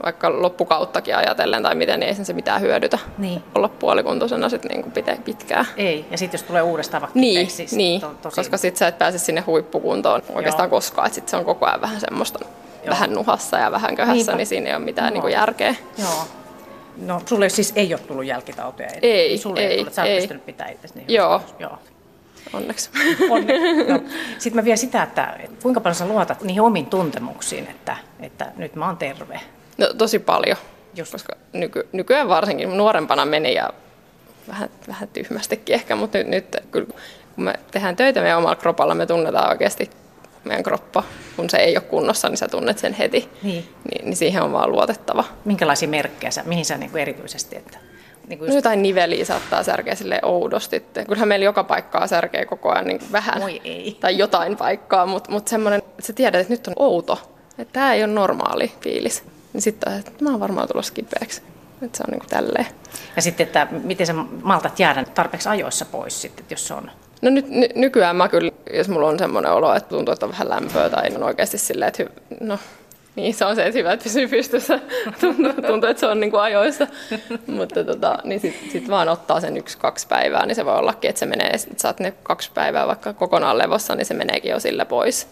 vaikka 0.03 0.43
loppukauttakin 0.43 1.17
ajatellen 1.17 1.63
tai 1.63 1.75
miten, 1.75 2.01
niin 2.01 2.09
ei 2.09 2.15
sen 2.15 2.25
se 2.25 2.33
mitään 2.33 2.61
hyödytä 2.61 2.99
niin. 3.19 3.43
olla 3.55 3.69
puolikuntoisena 3.69 4.49
sit 4.49 4.65
niinku 4.65 4.91
pitkään. 5.25 5.67
Ei, 5.77 6.05
ja 6.11 6.19
sitten 6.19 6.39
jos 6.39 6.47
tulee 6.47 6.63
uudestaan 6.63 7.01
vaikka 7.01 7.19
Niin, 7.19 7.51
siis 7.51 7.73
niin 7.73 8.01
to, 8.01 8.15
tosi... 8.23 8.37
koska 8.37 8.57
sitten 8.57 8.79
sä 8.79 8.89
et 8.89 8.99
pääse 8.99 9.19
sinne 9.19 9.41
huippukuntoon 9.41 10.23
oikeastaan 10.35 10.67
Joo. 10.67 10.71
koskaan, 10.77 11.07
että 11.07 11.15
sitten 11.15 11.31
se 11.31 11.37
on 11.37 11.45
koko 11.45 11.67
ajan 11.67 11.81
vähän 11.81 12.01
semmoista 12.01 12.39
Joo. 12.43 12.91
vähän 12.91 13.15
nuhassa 13.15 13.59
ja 13.59 13.71
vähän 13.73 13.97
köhässä, 13.97 14.15
Niinpä. 14.15 14.37
niin 14.37 14.47
siinä 14.47 14.69
ei 14.69 14.77
ole 14.77 14.85
mitään 14.85 15.07
no. 15.09 15.13
niinku 15.13 15.29
järkeä. 15.29 15.75
Joo. 15.99 16.25
No 16.97 17.23
sulle 17.27 17.49
siis 17.49 17.73
ei 17.77 17.95
ole 17.95 18.01
tullut 18.01 18.25
jälkitauteja? 18.25 18.91
Ei, 19.03 19.39
sulle 19.39 19.61
ei, 19.61 19.67
ei 19.67 19.77
tullut, 19.79 19.93
sä 19.95 20.05
ei. 20.05 20.21
pystynyt 20.21 20.47
pitää 20.47 20.69
itse 20.69 20.89
niin 20.95 21.05
Joo. 21.09 21.41
Joo. 21.59 21.79
Onneksi. 22.53 22.91
Onneksi. 23.31 23.63
No. 23.93 24.01
Sitten 24.39 24.61
mä 24.61 24.65
vielä 24.65 24.77
sitä, 24.77 25.03
että 25.03 25.35
kuinka 25.63 25.81
paljon 25.81 25.95
sä 25.95 26.09
luotat 26.09 26.43
niihin 26.43 26.63
omiin 26.63 26.87
tuntemuksiin, 26.87 27.67
että, 27.71 27.97
että 28.21 28.53
nyt 28.57 28.75
mä 28.77 28.87
oon 28.87 28.97
terve. 28.97 29.41
No 29.79 29.87
tosi 29.99 30.19
paljon, 30.19 30.57
Just. 30.97 31.12
koska 31.12 31.37
nyky, 31.53 31.88
nykyään 31.93 32.29
varsinkin 32.29 32.77
nuorempana 32.77 33.25
meni 33.25 33.55
ja 33.55 33.71
vähän, 34.49 34.71
vähän 34.88 35.09
tyhmästikin 35.09 35.75
ehkä, 35.75 35.97
mutta 35.97 36.19
nyt, 36.19 36.29
nyt 36.29 36.57
kyllä, 36.71 36.87
kun 37.35 37.45
me 37.45 37.55
tehdään 37.71 37.97
töitä 37.97 38.21
meidän 38.21 38.38
omalla 38.38 38.57
kropalla, 38.57 38.95
me 38.95 39.07
tunnetaan 39.07 39.51
oikeasti 39.51 39.91
meidän 40.45 40.62
kroppa. 40.62 41.05
Kun 41.37 41.51
se 41.51 41.57
ei 41.57 41.77
ole 41.77 41.85
kunnossa, 41.85 42.29
niin 42.29 42.37
sä 42.37 42.49
tunnet 42.49 42.79
sen 42.79 42.93
heti. 42.93 43.29
Niin. 43.43 43.69
Niin, 43.91 44.05
niin 44.05 44.17
siihen 44.17 44.43
on 44.43 44.53
vaan 44.53 44.73
luotettava. 44.73 45.25
Minkälaisia 45.45 45.88
merkkejä 45.88 46.31
sä, 46.31 46.43
mihin 46.47 46.64
sä 46.64 46.79
niin 46.79 46.91
kuin 46.91 47.03
erityisesti, 47.03 47.57
että 47.57 47.79
niin 48.29 48.38
kuin 48.38 48.47
just... 48.47 48.55
no 48.55 48.59
jotain 48.59 48.83
niveliä 48.83 49.25
saattaa 49.25 49.62
särkeä 49.62 49.95
sille 49.95 50.21
oudosti. 50.23 50.85
Kyllähän 51.07 51.29
meillä 51.29 51.45
joka 51.45 51.64
paikkaa 51.64 52.07
särkee 52.07 52.45
koko 52.47 52.73
ajan 52.73 52.87
niin 52.87 53.01
vähän. 53.12 53.43
Oi 53.43 53.61
ei. 53.64 53.97
Tai 54.01 54.19
jotain 54.19 54.57
paikkaa, 54.57 55.07
mutta 55.07 55.31
mut 55.31 55.49
semmoinen, 55.49 55.79
että 55.79 56.03
sä 56.07 56.12
tiedät, 56.12 56.41
että 56.41 56.53
nyt 56.53 56.67
on 56.67 56.75
outo. 56.77 57.35
Että 57.59 57.73
tämä 57.73 57.95
ei 57.95 58.05
ole 58.05 58.12
normaali 58.12 58.73
fiilis. 58.81 59.25
Niin 59.53 59.63
sitten 59.63 59.99
että 59.99 60.25
mä 60.25 60.31
oon 60.31 60.41
varmaan 60.41 60.69
tulossa 60.69 60.95
kipeäksi. 60.95 61.43
Että 61.83 61.99
se 61.99 62.05
on 62.07 62.11
niin 62.11 62.21
kuin 62.21 62.31
tälleen. 62.31 62.67
Ja 63.17 63.23
sitten, 63.23 63.47
että 63.47 63.67
miten 63.71 64.07
sä 64.07 64.15
maltat 64.43 64.79
jäädä 64.79 65.05
tarpeeksi 65.05 65.49
ajoissa 65.49 65.85
pois 65.85 66.23
sitten, 66.23 66.47
jos 66.51 66.69
se 66.69 66.75
on 66.75 66.91
No 67.23 67.31
nyt 67.31 67.49
ny, 67.49 67.69
nykyään 67.75 68.17
mä 68.17 68.29
kyllä, 68.29 68.53
jos 68.73 68.89
mulla 68.89 69.09
on 69.09 69.19
semmoinen 69.19 69.53
olo, 69.53 69.75
että 69.75 69.89
tuntuu, 69.89 70.13
että 70.13 70.27
on 70.27 70.33
vähän 70.33 70.49
lämpöä 70.49 70.91
tai 70.91 71.15
on 71.15 71.23
oikeasti 71.23 71.59
silleen, 71.59 71.89
että 71.89 72.03
hy, 72.03 72.09
no 72.41 72.59
niin, 73.17 73.35
se 73.35 73.45
on 73.45 73.57
se, 73.57 73.67
että 73.67 73.79
hyvä, 73.79 73.93
että 73.93 74.05
pysyy 74.05 74.29
pystyssä. 74.29 74.81
tuntuu, 75.21 75.53
tuntuu, 75.53 75.90
että 75.90 76.01
se 76.01 76.07
on 76.07 76.21
niin 76.21 76.31
kuin 76.31 76.40
ajoissa. 76.40 76.87
Mutta 77.46 77.85
tota, 77.85 78.19
niin 78.25 78.40
sitten 78.40 78.71
sit 78.71 78.88
vaan 78.88 79.09
ottaa 79.09 79.40
sen 79.40 79.57
yksi-kaksi 79.57 80.07
päivää, 80.07 80.46
niin 80.46 80.55
se 80.55 80.65
voi 80.65 80.79
ollakin, 80.79 81.09
että 81.09 81.19
se 81.19 81.27
menee, 81.27 81.49
että 81.49 81.69
saat 81.77 82.01
ne 82.01 82.13
kaksi 82.23 82.51
päivää 82.55 82.87
vaikka 82.87 83.13
kokonaan 83.13 83.59
levossa, 83.59 83.94
niin 83.94 84.07
se 84.07 84.15
meneekin 84.15 84.51
jo 84.51 84.61
sille 84.61 84.85
pois. 84.85 85.27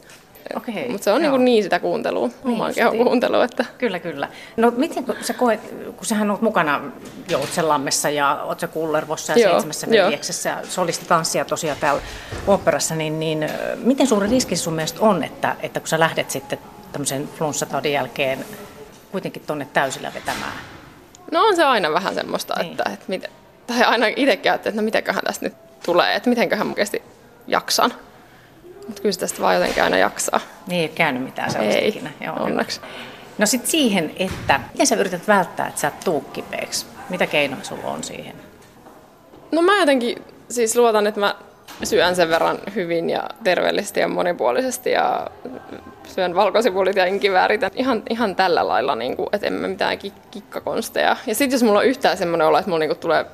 Okay, 0.54 0.88
Mutta 0.88 1.04
se 1.04 1.12
on 1.12 1.22
niin, 1.22 1.44
niin 1.44 1.62
sitä 1.62 1.78
kuuntelua, 1.78 2.28
niin 2.44 2.54
oman 2.54 2.74
kehon 2.74 2.96
kuuntelua. 2.96 3.44
Että... 3.44 3.64
Kyllä, 3.78 3.98
kyllä. 3.98 4.28
No 4.56 4.72
miten 4.76 5.04
kun 5.04 5.14
sä 5.20 5.34
koet, 5.34 5.60
kun 5.96 6.06
sähän 6.06 6.30
olet 6.30 6.42
mukana 6.42 6.80
Joutsenlammessa 7.28 8.10
ja 8.10 8.42
oot 8.42 8.60
sä 8.60 8.66
Kullervossa 8.66 9.32
ja 9.32 9.38
Joo, 9.38 9.50
Seitsemässä 9.50 9.90
veljeksessä 9.90 10.58
solistitanssia 10.68 11.44
tosiaan 11.44 11.78
täällä 11.80 12.02
operassa, 12.46 12.94
niin, 12.94 13.20
niin 13.20 13.48
miten 13.76 14.06
suuri 14.06 14.30
riski 14.30 14.56
sun 14.56 14.74
mielestä 14.74 15.00
on, 15.00 15.24
että, 15.24 15.56
että 15.60 15.80
kun 15.80 15.88
sä 15.88 16.00
lähdet 16.00 16.30
sitten 16.30 16.58
tämmöisen 16.92 17.28
flunssataudin 17.38 17.92
jälkeen 17.92 18.44
kuitenkin 19.12 19.42
tuonne 19.46 19.68
täysillä 19.72 20.12
vetämään? 20.14 20.52
No 21.32 21.42
on 21.42 21.56
se 21.56 21.64
aina 21.64 21.92
vähän 21.92 22.14
semmoista, 22.14 22.54
niin. 22.54 22.70
että, 22.70 22.90
että 22.92 23.04
mit, 23.08 23.24
tai 23.66 23.82
aina 23.82 24.06
itsekin 24.16 24.52
että 24.52 24.70
no 24.70 24.82
mitenköhän 24.82 25.22
tästä 25.26 25.46
nyt 25.46 25.54
tulee, 25.84 26.14
että 26.14 26.30
mitenköhän 26.30 26.68
oikeasti 26.68 27.02
jaksan. 27.46 27.94
Mutta 28.86 29.02
kyllä 29.02 29.16
tästä 29.16 29.42
vaan 29.42 29.54
jotenkin 29.54 29.82
aina 29.82 29.96
jaksaa. 29.96 30.40
Niin 30.66 30.82
ei 30.82 30.88
käynyt 30.88 31.22
mitään 31.22 31.50
sellaista 31.50 31.80
ei, 31.80 31.88
ikinä. 31.88 32.10
Joo, 32.24 32.36
onneksi. 32.36 32.80
No 33.38 33.46
sitten 33.46 33.70
siihen, 33.70 34.12
että 34.16 34.60
miten 34.72 34.86
sä 34.86 34.96
yrität 34.96 35.28
välttää, 35.28 35.66
että 35.66 35.80
sä 35.80 35.88
et 35.88 36.00
tuu 36.04 36.20
kipeäksi? 36.20 36.86
Mitä 37.08 37.26
keinoja 37.26 37.64
sulla 37.64 37.86
on 37.86 38.04
siihen? 38.04 38.36
No 39.52 39.62
mä 39.62 39.80
jotenkin 39.80 40.22
siis 40.48 40.76
luotan, 40.76 41.06
että 41.06 41.20
mä 41.20 41.34
syön 41.84 42.16
sen 42.16 42.28
verran 42.28 42.58
hyvin 42.74 43.10
ja 43.10 43.28
terveellisesti 43.44 44.00
ja 44.00 44.08
monipuolisesti 44.08 44.90
ja 44.90 45.26
syön 46.04 46.34
valkosipulit 46.34 46.96
ja 46.96 47.04
inkiväärit. 47.04 47.60
Ihan, 47.74 48.02
ihan 48.10 48.36
tällä 48.36 48.68
lailla, 48.68 48.94
niin 48.94 49.16
kuin, 49.16 49.28
että 49.32 49.46
en 49.46 49.52
mä 49.52 49.68
mitään 49.68 49.98
kikkakonsteja. 50.30 51.16
Ja 51.26 51.34
sitten 51.34 51.54
jos 51.54 51.62
mulla 51.62 51.78
on 51.78 51.86
yhtään 51.86 52.16
semmoinen 52.16 52.46
olo, 52.46 52.58
että 52.58 52.70
mulla 52.70 52.80
niin 52.80 52.90
kuin 52.90 52.98
tulee 52.98 53.26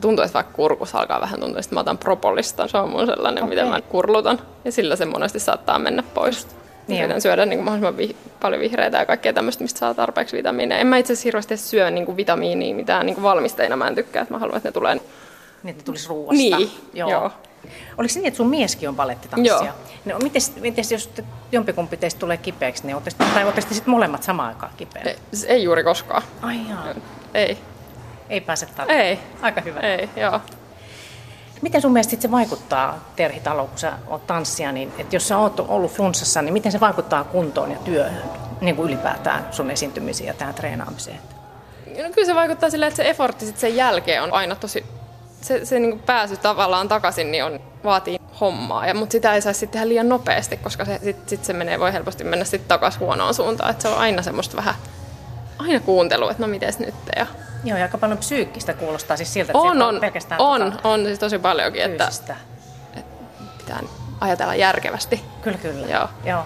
tuntuu, 0.00 0.24
että 0.24 0.34
vaikka 0.34 0.52
kurkus 0.52 0.94
alkaa 0.94 1.20
vähän 1.20 1.40
tuntua, 1.40 1.60
että 1.60 1.74
mä 1.74 1.80
otan 1.80 1.98
propollista. 1.98 2.68
Se 2.68 2.78
on 2.78 2.88
mun 2.88 3.06
sellainen, 3.06 3.44
okay. 3.44 3.56
mitä 3.56 3.70
mä 3.70 3.80
kurlutan. 3.80 4.38
Ja 4.64 4.72
sillä 4.72 4.96
se 4.96 5.04
monesti 5.04 5.40
saattaa 5.40 5.78
mennä 5.78 6.02
pois. 6.14 6.46
Niin 6.88 7.02
Yritän 7.04 7.20
syödä 7.20 7.46
niin 7.46 7.58
kuin 7.58 7.64
mahdollisimman 7.64 7.96
vi- 7.96 8.16
paljon 8.40 8.60
vihreitä 8.60 8.98
ja 8.98 9.06
kaikkea 9.06 9.32
tämmöistä, 9.32 9.64
mistä 9.64 9.78
saa 9.78 9.94
tarpeeksi 9.94 10.36
vitamiineja. 10.36 10.80
En 10.80 10.86
mä 10.86 10.96
itse 10.96 11.12
asiassa 11.12 11.26
hirveästi 11.26 11.56
syö 11.56 11.90
niin 11.90 12.06
kuin 12.06 12.16
vitamiinia 12.16 12.74
mitään 12.74 13.06
niin 13.06 13.14
kuin 13.14 13.22
valmisteina. 13.22 13.76
Mä 13.76 13.88
en 13.88 13.94
tykkää, 13.94 14.22
että 14.22 14.34
mä 14.34 14.38
haluan, 14.38 14.56
että 14.56 14.68
ne 14.68 14.72
tulee... 14.72 14.94
Niin, 15.62 15.70
että 15.70 15.84
tulisi 15.84 16.08
ruuasta. 16.08 16.34
Niin, 16.34 16.70
joo. 16.94 17.10
joo. 17.10 17.30
Oliko 17.98 18.14
se 18.14 18.18
niin, 18.20 18.28
että 18.28 18.36
sun 18.36 18.48
mieskin 18.48 18.88
on 18.88 18.96
balettitanssija? 18.96 19.56
Joo. 19.56 19.74
No, 20.04 20.18
mites, 20.18 20.52
mites 20.60 20.92
jos 20.92 21.10
jompikumpi 21.52 21.96
teistä 21.96 22.20
tulee 22.20 22.36
kipeäksi, 22.36 22.86
niin 22.86 22.96
ottaisitte, 22.96 23.24
tai 23.34 23.44
ottaisitte 23.44 23.74
sitten 23.74 23.90
molemmat 23.90 24.22
samaan 24.22 24.48
aikaan 24.48 24.72
kipeä? 24.76 25.02
Ei, 25.02 25.16
ei 25.46 25.62
juuri 25.62 25.84
koskaan. 25.84 26.22
Ai 26.42 26.56
jaa. 26.68 26.84
Ei. 27.34 27.58
Ei 28.30 28.40
pääse 28.40 28.66
tarvitaan. 28.66 29.00
Ei. 29.00 29.18
Aika 29.42 29.60
hyvä. 29.60 29.80
Ei, 29.80 30.08
joo. 30.16 30.40
Miten 31.62 31.82
sun 31.82 31.92
mielestä 31.92 32.16
se 32.20 32.30
vaikuttaa, 32.30 33.12
Terhi 33.16 33.40
Talo, 33.40 33.66
kun 33.66 33.78
sä 33.78 33.92
oot 34.06 34.26
tanssija, 34.26 34.72
niin 34.72 34.92
että 34.98 35.16
jos 35.16 35.28
sä 35.28 35.38
oot 35.38 35.60
ollut 35.60 35.92
flunssassa, 35.92 36.42
niin 36.42 36.52
miten 36.52 36.72
se 36.72 36.80
vaikuttaa 36.80 37.24
kuntoon 37.24 37.70
ja 37.70 37.76
työhön, 37.76 38.22
niin 38.60 38.76
kuin 38.76 38.88
ylipäätään 38.88 39.46
sun 39.50 39.70
esiintymisiin 39.70 40.26
ja 40.26 40.34
tähän 40.34 40.54
treenaamiseen? 40.54 41.18
No 41.86 42.10
kyllä 42.14 42.26
se 42.26 42.34
vaikuttaa 42.34 42.70
silleen, 42.70 42.88
että 42.88 43.02
se 43.02 43.10
effortti 43.10 43.46
sit 43.46 43.58
sen 43.58 43.76
jälkeen 43.76 44.22
on 44.22 44.32
aina 44.32 44.54
tosi, 44.54 44.86
se, 45.40 45.64
se 45.64 45.78
niin 45.78 45.90
kuin 45.90 46.02
pääsy 46.02 46.36
tavallaan 46.36 46.88
takaisin 46.88 47.30
niin 47.32 47.44
on, 47.44 47.60
vaatii 47.84 48.18
hommaa, 48.40 48.86
ja, 48.86 48.94
mutta 48.94 49.12
sitä 49.12 49.34
ei 49.34 49.42
saisi 49.42 49.60
sitten 49.60 49.72
tehdä 49.72 49.88
liian 49.88 50.08
nopeasti, 50.08 50.56
koska 50.56 50.84
se, 50.84 51.00
sit, 51.04 51.28
sit 51.28 51.44
se 51.44 51.52
menee, 51.52 51.80
voi 51.80 51.92
helposti 51.92 52.24
mennä 52.24 52.44
sitten 52.44 52.68
takaisin 52.68 53.00
huonoon 53.00 53.34
suuntaan, 53.34 53.70
että 53.70 53.82
se 53.82 53.88
on 53.88 53.98
aina 53.98 54.22
semmoista 54.22 54.56
vähän, 54.56 54.74
aina 55.58 55.80
kuuntelu, 55.80 56.28
että 56.28 56.42
no 56.42 56.48
mites 56.48 56.78
nyt, 56.78 56.94
ja 57.16 57.26
Joo, 57.64 57.78
ja 57.78 57.84
aika 57.84 57.98
paljon 57.98 58.18
psyykkistä 58.18 58.74
kuulostaa 58.74 59.16
siis 59.16 59.32
siltä, 59.32 59.52
että 59.52 59.58
on, 59.58 59.82
on, 59.82 60.00
pelkästään 60.00 60.40
on, 60.40 60.72
tota 60.72 60.88
on 60.88 61.04
siis 61.04 61.18
tosi 61.18 61.38
paljonkin, 61.38 61.82
että, 61.82 62.08
että 62.08 62.36
pitää 63.58 63.80
ajatella 64.20 64.54
järkevästi. 64.54 65.24
Kyllä, 65.42 65.58
kyllä. 65.58 65.86
Joo. 65.86 66.08
Joo. 66.24 66.42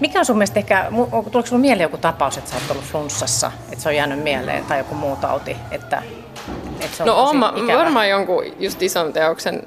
Mikä 0.00 0.18
on 0.18 0.24
sun 0.24 0.36
mielestä 0.36 0.58
ehkä, 0.58 0.86
tuleeko 1.10 1.46
sinulla 1.46 1.60
mieleen 1.60 1.84
joku 1.84 1.98
tapaus, 1.98 2.38
että 2.38 2.50
sä 2.50 2.56
oot 2.56 2.70
ollut 2.70 2.84
flunssassa, 2.84 3.52
että 3.72 3.82
se 3.82 3.88
on 3.88 3.96
jäänyt 3.96 4.22
mieleen, 4.22 4.64
tai 4.64 4.78
joku 4.78 4.94
muu 4.94 5.16
tauti, 5.16 5.56
että, 5.70 6.02
että 6.80 6.96
se 6.96 7.02
on 7.02 7.06
No 7.06 7.16
on 7.16 7.40
varmaan 7.78 8.08
jonkun 8.08 8.44
just 8.58 8.82
ison 8.82 9.12
teoksen 9.12 9.66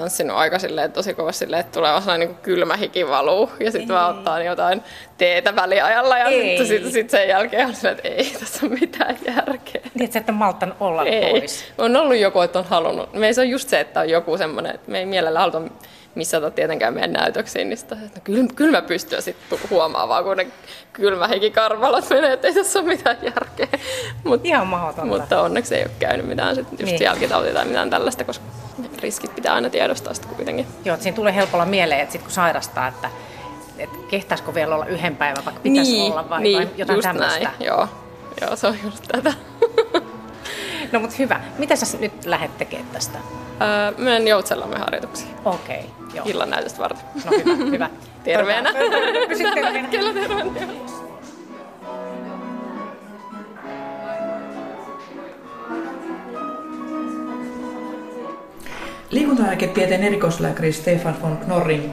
tanssinut 0.00 0.36
aika 0.36 0.58
silleen, 0.58 0.92
tosi 0.92 1.14
kovasti 1.14 1.38
silleen, 1.38 1.60
että 1.60 1.72
tulee 1.72 2.00
sellainen 2.00 2.28
niin 2.28 2.38
kylmä 2.42 2.76
hiki 2.76 3.08
valuu 3.08 3.50
ja 3.60 3.70
sitten 3.70 3.96
vaan 3.96 4.18
ottaa 4.18 4.42
jotain 4.42 4.82
teetä 5.18 5.56
väliajalla 5.56 6.18
ja 6.18 6.30
sitten 6.30 6.66
sit, 6.66 6.92
sit 6.92 7.10
sen 7.10 7.28
jälkeen 7.28 7.66
on 7.66 7.74
silleen, 7.74 7.96
että 7.96 8.08
ei 8.08 8.36
tässä 8.40 8.66
ole 8.66 8.78
mitään 8.80 9.16
järkeä. 9.26 9.82
Niin, 9.94 10.04
että 10.04 10.12
sä 10.12 10.18
et 10.18 10.28
ole 10.28 10.36
malttanut 10.36 10.76
olla 10.80 11.04
ei. 11.04 11.30
pois. 11.30 11.64
On 11.78 11.96
ollut 11.96 12.16
joku, 12.16 12.40
että 12.40 12.58
on 12.58 12.64
halunnut. 12.64 13.12
Me 13.12 13.26
ei 13.26 13.34
se 13.34 13.40
on 13.40 13.48
just 13.48 13.68
se, 13.68 13.80
että 13.80 14.00
on 14.00 14.08
joku 14.08 14.38
semmoinen, 14.38 14.74
että 14.74 14.90
me 14.90 14.98
ei 14.98 15.06
mielellä 15.06 15.40
haluta 15.40 15.60
missata 16.16 16.50
tietenkään 16.50 16.94
meidän 16.94 17.12
näytöksiin, 17.12 17.68
niin 17.68 17.76
sitä, 17.78 17.96
että 18.04 18.18
no, 18.18 18.22
kyllä, 18.24 18.48
kyllä 18.54 18.78
mä 18.78 18.82
pystyn 18.82 19.22
sitten 19.22 19.58
huomaamaan, 19.70 20.24
kun 20.24 20.36
ne 20.36 20.46
kylmä 20.92 21.28
karvalot 21.54 22.10
menee, 22.10 22.32
että 22.32 22.48
ei 22.48 22.54
tässä 22.54 22.78
ole 22.78 22.88
mitään 22.88 23.16
järkeä. 23.22 23.80
Mut, 24.24 24.40
Ihan 24.44 24.66
mahdotonta. 24.66 25.18
Mutta 25.18 25.42
onneksi 25.42 25.74
ei 25.74 25.82
ole 25.82 25.90
käynyt 25.98 26.26
mitään 26.26 26.54
sit 26.54 26.66
just 26.70 26.82
niin. 26.82 27.02
jälkitautia 27.02 27.54
tai 27.54 27.64
mitään 27.64 27.90
tällaista, 27.90 28.24
koska 28.24 28.44
riskit 29.02 29.34
pitää 29.34 29.54
aina 29.54 29.70
tiedostaa 29.70 30.14
sitten 30.14 30.34
kuitenkin. 30.34 30.66
Joo, 30.84 30.94
että 30.94 31.02
siinä 31.02 31.16
tulee 31.16 31.34
helpolla 31.34 31.64
mieleen, 31.64 32.00
että 32.00 32.12
sit 32.12 32.22
kun 32.22 32.30
sairastaa, 32.30 32.88
että, 32.88 33.10
että 33.78 33.98
kehtaisiko 34.08 34.54
vielä 34.54 34.74
olla 34.74 34.86
yhden 34.86 35.16
päivän, 35.16 35.44
vaikka 35.44 35.62
pitäisi 35.62 35.92
niin, 35.92 36.12
olla 36.12 36.30
vai, 36.30 36.42
niin, 36.42 36.58
vai 36.58 36.68
jotain 36.76 37.02
tämmöistä. 37.02 37.40
Näin. 37.40 37.54
Joo. 37.60 37.88
Joo, 38.40 38.56
se 38.56 38.66
on 38.66 38.76
just 38.84 39.04
tätä. 39.12 39.32
No 40.96 41.00
mutta 41.00 41.16
hyvä. 41.18 41.40
Mitä 41.58 41.76
sä 41.76 41.98
nyt 41.98 42.24
lähdet 42.24 42.58
tekemään 42.58 42.90
tästä? 42.92 43.18
Öö, 43.18 43.98
menen 43.98 44.28
Joutsellamme 44.28 44.78
harjoituksiin. 44.78 45.30
Okei, 45.44 45.78
okay, 45.78 46.16
joo. 46.16 46.26
Illan 46.28 46.50
näytöstä 46.50 46.78
varten. 46.78 47.04
No 47.24 47.32
hyvä, 47.44 47.70
hyvä. 47.70 47.90
Terveenä. 48.24 48.72
Pysy 49.28 49.44
terveenä. 49.54 49.88
Kyllä 49.88 50.12
terveenä. 50.12 50.72
Liikuntalääketieteen 59.10 60.02
erikoislääkäri 60.02 60.72
Stefan 60.72 61.22
von 61.22 61.36
Knorring. 61.36 61.84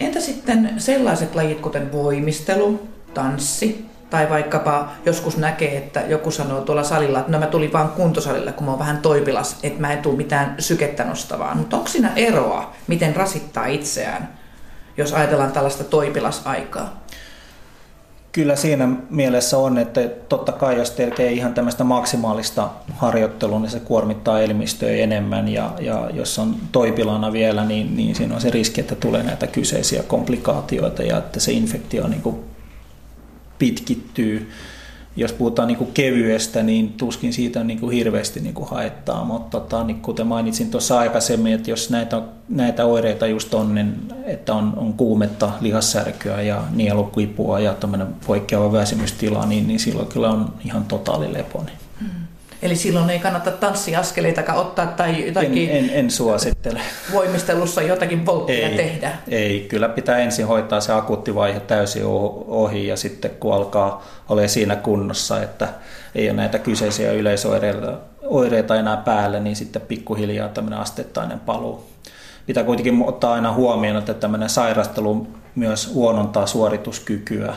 Entä 0.00 0.20
sitten 0.20 0.74
sellaiset 0.78 1.34
lajit 1.34 1.60
kuten 1.60 1.92
voimistelu, 1.92 2.88
tanssi 3.14 3.95
tai 4.10 4.30
vaikkapa 4.30 4.88
joskus 5.06 5.36
näkee, 5.36 5.76
että 5.76 6.00
joku 6.00 6.30
sanoo 6.30 6.60
tuolla 6.60 6.82
salilla, 6.82 7.18
että 7.18 7.32
no 7.32 7.38
mä 7.38 7.46
tulin 7.46 7.72
vaan 7.72 7.88
kuntosalilla, 7.88 8.52
kun 8.52 8.64
mä 8.64 8.70
oon 8.70 8.78
vähän 8.78 8.98
toipilas, 8.98 9.58
että 9.62 9.80
mä 9.80 9.92
en 9.92 9.98
tule 9.98 10.16
mitään 10.16 10.54
sykettä 10.58 11.04
nostavaa. 11.04 11.54
Mutta 11.54 11.76
onko 11.76 11.88
siinä 11.88 12.12
eroa, 12.16 12.72
miten 12.86 13.16
rasittaa 13.16 13.66
itseään, 13.66 14.28
jos 14.96 15.12
ajatellaan 15.12 15.52
tällaista 15.52 15.84
toipilasaikaa? 15.84 17.06
Kyllä 18.32 18.56
siinä 18.56 18.88
mielessä 19.10 19.58
on, 19.58 19.78
että 19.78 20.00
totta 20.28 20.52
kai 20.52 20.76
jos 20.76 20.90
tekee 20.90 21.32
ihan 21.32 21.54
tämmöistä 21.54 21.84
maksimaalista 21.84 22.70
harjoittelua, 22.96 23.60
niin 23.60 23.70
se 23.70 23.80
kuormittaa 23.80 24.40
elimistöä 24.40 24.90
enemmän 24.90 25.48
ja, 25.48 25.72
ja 25.80 26.10
jos 26.12 26.38
on 26.38 26.56
toipilana 26.72 27.32
vielä, 27.32 27.64
niin, 27.64 27.96
niin 27.96 28.14
siinä 28.14 28.34
on 28.34 28.40
se 28.40 28.50
riski, 28.50 28.80
että 28.80 28.94
tulee 28.94 29.22
näitä 29.22 29.46
kyseisiä 29.46 30.02
komplikaatioita 30.02 31.02
ja 31.02 31.18
että 31.18 31.40
se 31.40 31.52
infektio 31.52 32.08
niin 32.08 32.22
kuin 32.22 32.55
pitkittyy 33.58 34.48
jos 35.16 35.32
puhutaan 35.32 35.68
niin 35.68 35.78
kuin 35.78 35.92
kevyestä, 35.94 36.62
niin 36.62 36.92
tuskin 36.92 37.32
siitä 37.32 37.60
on 37.60 37.66
niin 37.66 37.80
kuin 37.80 37.92
hirveästi 37.92 38.40
niin 38.40 38.54
kuin 38.54 38.68
haettaa, 38.68 39.24
mutta 39.24 39.60
tota, 39.60 39.84
niin 39.84 40.00
kuten 40.00 40.26
mainitsin 40.26 40.70
tuossa 40.70 40.98
aikaisemmin, 40.98 41.52
että 41.52 41.70
jos 41.70 41.90
näitä, 41.90 42.22
näitä 42.48 42.84
oireita 42.84 43.26
just 43.26 43.54
on, 43.54 43.74
niin, 43.74 43.94
että 44.24 44.54
on, 44.54 44.72
on 44.76 44.92
kuumetta, 44.92 45.50
lihassärkyä 45.60 46.42
ja 46.42 46.62
nielukipua 46.74 47.60
ja 47.60 47.74
poikkeava 48.26 48.72
väsymystila, 48.72 49.46
niin, 49.46 49.68
niin 49.68 49.80
silloin 49.80 50.08
kyllä 50.08 50.30
on 50.30 50.52
ihan 50.64 50.84
totaali 50.84 51.32
lepo. 51.32 51.62
Niin. 51.66 51.85
Eli 52.66 52.76
silloin 52.76 53.10
ei 53.10 53.18
kannata 53.18 53.50
tanssiaskeleita 53.50 54.54
ottaa 54.54 54.86
tai 54.86 55.26
jotakin... 55.26 55.70
En, 55.70 55.76
en, 55.76 55.90
en 55.90 56.10
suosittele. 56.10 56.80
Voimistelussa 57.12 57.82
jotakin 57.82 58.26
volttia 58.26 58.68
ei, 58.68 58.76
tehdä. 58.76 59.12
Ei, 59.28 59.66
kyllä 59.68 59.88
pitää 59.88 60.18
ensin 60.18 60.46
hoitaa 60.46 60.80
se 60.80 60.92
akuutti 60.92 61.34
vaihe 61.34 61.60
täysin 61.60 62.02
ohi 62.46 62.86
ja 62.86 62.96
sitten 62.96 63.30
kun 63.30 63.54
alkaa 63.54 64.04
olla 64.28 64.48
siinä 64.48 64.76
kunnossa, 64.76 65.42
että 65.42 65.68
ei 66.14 66.28
ole 66.28 66.36
näitä 66.36 66.58
kyseisiä 66.58 67.12
yleisoireita 67.12 68.76
enää 68.78 68.96
päällä, 68.96 69.40
niin 69.40 69.56
sitten 69.56 69.82
pikkuhiljaa 69.82 70.48
tämmöinen 70.48 70.78
asteittainen 70.78 71.40
paluu. 71.40 71.86
Pitää 72.46 72.64
kuitenkin 72.64 73.04
ottaa 73.06 73.34
aina 73.34 73.52
huomioon, 73.52 73.98
että 73.98 74.14
tämmöinen 74.14 74.48
sairastelu 74.48 75.26
myös 75.54 75.94
huonontaa 75.94 76.46
suorituskykyä. 76.46 77.54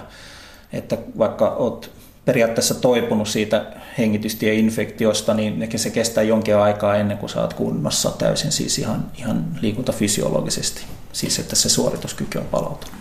Että 0.74 0.98
vaikka 1.18 1.50
olet 1.50 1.92
periaatteessa 2.30 2.76
toipunut 2.76 3.28
siitä 3.28 3.66
hengitystieinfektiosta, 3.98 5.34
niin 5.34 5.70
se 5.76 5.90
kestää 5.90 6.24
jonkin 6.24 6.56
aikaa 6.56 6.96
ennen 6.96 7.18
kuin 7.18 7.30
saat 7.30 7.54
kunnossa 7.54 8.10
täysin 8.10 8.52
siis 8.52 8.80
ihan, 8.80 9.06
ihan 9.18 9.46
liikuntafysiologisesti, 9.62 10.82
siis 11.12 11.40
että 11.40 11.56
se 11.56 11.70
suorituskyky 11.70 12.38
on 12.38 12.46
palautunut. 12.46 12.96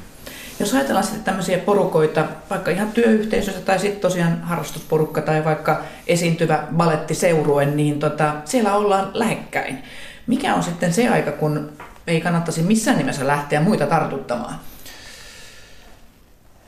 Jos 0.61 0.74
ajatellaan 0.74 1.05
sitten 1.05 1.24
tämmöisiä 1.24 1.59
porukoita, 1.59 2.24
vaikka 2.51 2.70
ihan 2.70 2.93
työyhteisössä 2.93 3.61
tai 3.61 3.79
sitten 3.79 4.01
tosiaan 4.01 4.43
harrastusporukka 4.43 5.20
tai 5.20 5.45
vaikka 5.45 5.83
esiintyvä 6.07 6.64
balettiseurue, 6.76 7.66
niin 7.66 7.99
tota, 7.99 8.35
siellä 8.45 8.74
ollaan 8.74 9.11
lähekkäin. 9.14 9.83
Mikä 10.26 10.55
on 10.55 10.62
sitten 10.62 10.93
se 10.93 11.09
aika, 11.09 11.33
kun 11.33 11.72
ei 12.07 12.20
kannattaisi 12.20 12.62
missään 12.62 12.99
nimessä 12.99 13.26
lähteä 13.26 13.61
muita 13.61 13.87
tartuttamaan? 13.87 14.55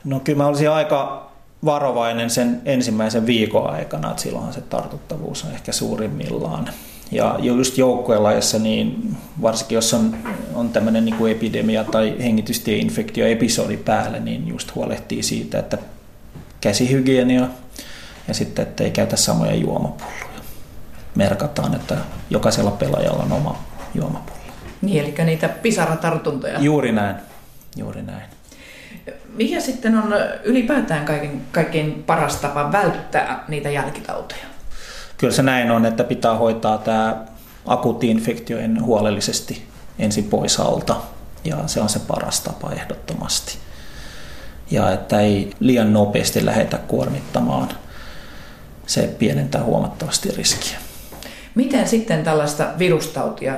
No 0.03 0.19
kyllä 0.19 0.37
mä 0.37 0.47
olisin 0.47 0.69
aika 0.69 1.30
varovainen 1.65 2.29
sen 2.29 2.61
ensimmäisen 2.65 3.25
viikon 3.25 3.69
aikana, 3.69 4.09
että 4.09 4.21
silloinhan 4.21 4.53
se 4.53 4.61
tartuttavuus 4.61 5.43
on 5.43 5.51
ehkä 5.51 5.71
suurimmillaan. 5.71 6.69
Ja 7.11 7.35
just 7.41 7.77
joukkuelaajassa, 7.77 8.59
niin 8.59 9.17
varsinkin 9.41 9.75
jos 9.75 9.93
on, 9.93 10.17
on 10.53 10.69
tämmöinen 10.69 11.05
niin 11.05 11.15
kuin 11.15 11.31
epidemia 11.31 11.83
tai 11.83 12.15
hengitystieinfektioepisodi 12.19 13.77
päällä, 13.77 14.19
niin 14.19 14.47
just 14.47 14.75
huolehtii 14.75 15.23
siitä, 15.23 15.59
että 15.59 15.77
käsihygienia 16.61 17.47
ja 18.27 18.33
sitten, 18.33 18.63
että 18.63 18.83
ei 18.83 18.91
käytä 18.91 19.15
samoja 19.15 19.55
juomapulloja. 19.55 20.41
Merkataan, 21.15 21.75
että 21.75 21.97
jokaisella 22.29 22.71
pelaajalla 22.71 23.23
on 23.23 23.31
oma 23.31 23.63
juomapullo. 23.95 24.41
Niin, 24.81 25.03
eli 25.03 25.15
niitä 25.25 25.49
pisaratartuntoja. 25.49 26.59
Juuri 26.59 26.91
näin, 26.91 27.15
juuri 27.75 28.01
näin. 28.01 28.23
Mikä 29.33 29.61
sitten 29.61 29.97
on 29.97 30.13
ylipäätään 30.43 31.05
kaiken, 31.05 31.41
kaikkein 31.51 32.03
paras 32.03 32.35
tapa 32.35 32.71
välttää 32.71 33.43
niitä 33.47 33.69
jälkitauteja? 33.69 34.45
Kyllä 35.17 35.33
se 35.33 35.43
näin 35.43 35.71
on, 35.71 35.85
että 35.85 36.03
pitää 36.03 36.35
hoitaa 36.35 36.77
tämä 36.77 37.25
akuutti 37.65 38.09
infektio 38.09 38.57
huolellisesti 38.81 39.67
ensin 39.99 40.23
pois 40.23 40.59
alta 40.59 40.95
ja 41.43 41.57
se 41.65 41.81
on 41.81 41.89
se 41.89 41.99
paras 41.99 42.41
tapa 42.41 42.71
ehdottomasti. 42.71 43.57
Ja 44.71 44.91
että 44.91 45.19
ei 45.19 45.51
liian 45.59 45.93
nopeasti 45.93 46.45
lähetä 46.45 46.77
kuormittamaan. 46.77 47.69
Se 48.87 49.15
pienentää 49.19 49.63
huomattavasti 49.63 50.31
riskiä. 50.37 50.77
Miten 51.55 51.87
sitten 51.87 52.23
tällaista 52.23 52.67
virustautia 52.79 53.55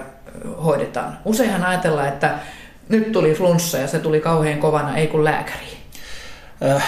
hoidetaan? 0.64 1.18
Useinhan 1.26 1.64
ajatellaan, 1.64 2.08
että 2.08 2.40
nyt 2.90 3.12
tuli 3.12 3.34
flunssa 3.34 3.78
ja 3.78 3.88
se 3.88 4.00
tuli 4.00 4.20
kauhean 4.20 4.60
kovana, 4.60 4.98
ei 4.98 5.08
kun 5.08 5.24
lääkäri. 5.24 5.68
Äh, 6.64 6.84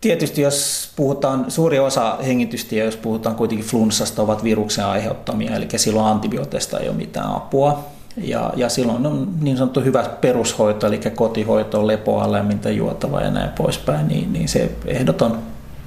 tietysti 0.00 0.40
jos 0.40 0.90
puhutaan, 0.96 1.50
suuri 1.50 1.78
osa 1.78 2.16
hengitystiä, 2.26 2.84
jos 2.84 2.96
puhutaan 2.96 3.36
kuitenkin 3.36 3.66
flunssasta, 3.66 4.22
ovat 4.22 4.44
viruksen 4.44 4.84
aiheuttamia, 4.84 5.56
eli 5.56 5.68
silloin 5.76 6.06
antibiooteista 6.06 6.78
ei 6.78 6.88
ole 6.88 6.96
mitään 6.96 7.32
apua. 7.34 7.84
Ja, 8.16 8.52
ja 8.56 8.68
silloin 8.68 9.06
on 9.06 9.28
niin 9.40 9.56
sanottu 9.56 9.80
hyvä 9.80 10.02
perushoito, 10.20 10.86
eli 10.86 10.98
kotihoito, 11.14 11.86
lepoa, 11.86 12.32
lämmintä, 12.32 12.70
juotava 12.70 13.20
ja 13.20 13.30
näin 13.30 13.50
poispäin, 13.50 14.08
niin, 14.08 14.32
niin 14.32 14.48
se 14.48 14.70
ehdoton 14.86 15.38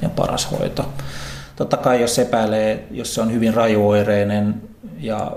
ja 0.01 0.09
paras 0.09 0.51
hoito. 0.51 0.85
Totta 1.55 1.77
kai 1.77 2.01
jos 2.01 2.19
epäilee, 2.19 2.87
jos 2.91 3.13
se 3.13 3.21
on 3.21 3.33
hyvin 3.33 3.53
rajuoireinen 3.53 4.61
ja 4.99 5.31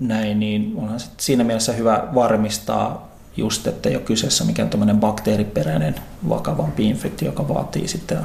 näin, 0.00 0.40
niin 0.40 0.72
onhan 0.76 1.00
siinä 1.16 1.44
mielessä 1.44 1.72
hyvä 1.72 2.04
varmistaa 2.14 3.08
just, 3.36 3.66
että 3.66 3.88
ei 3.88 3.96
ole 3.96 4.04
kyseessä 4.04 4.44
mikään 4.44 4.70
tämmöinen 4.70 5.00
bakteeriperäinen 5.00 5.94
vakavampi 6.28 6.88
infektio, 6.88 7.28
joka 7.28 7.48
vaatii 7.48 7.88
sitten 7.88 8.18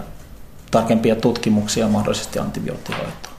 tarkempia 0.72 1.16
tutkimuksia 1.16 1.86
ja 1.86 1.92
mahdollisesti 1.92 2.40
antibioottihoitoa. 2.40 3.34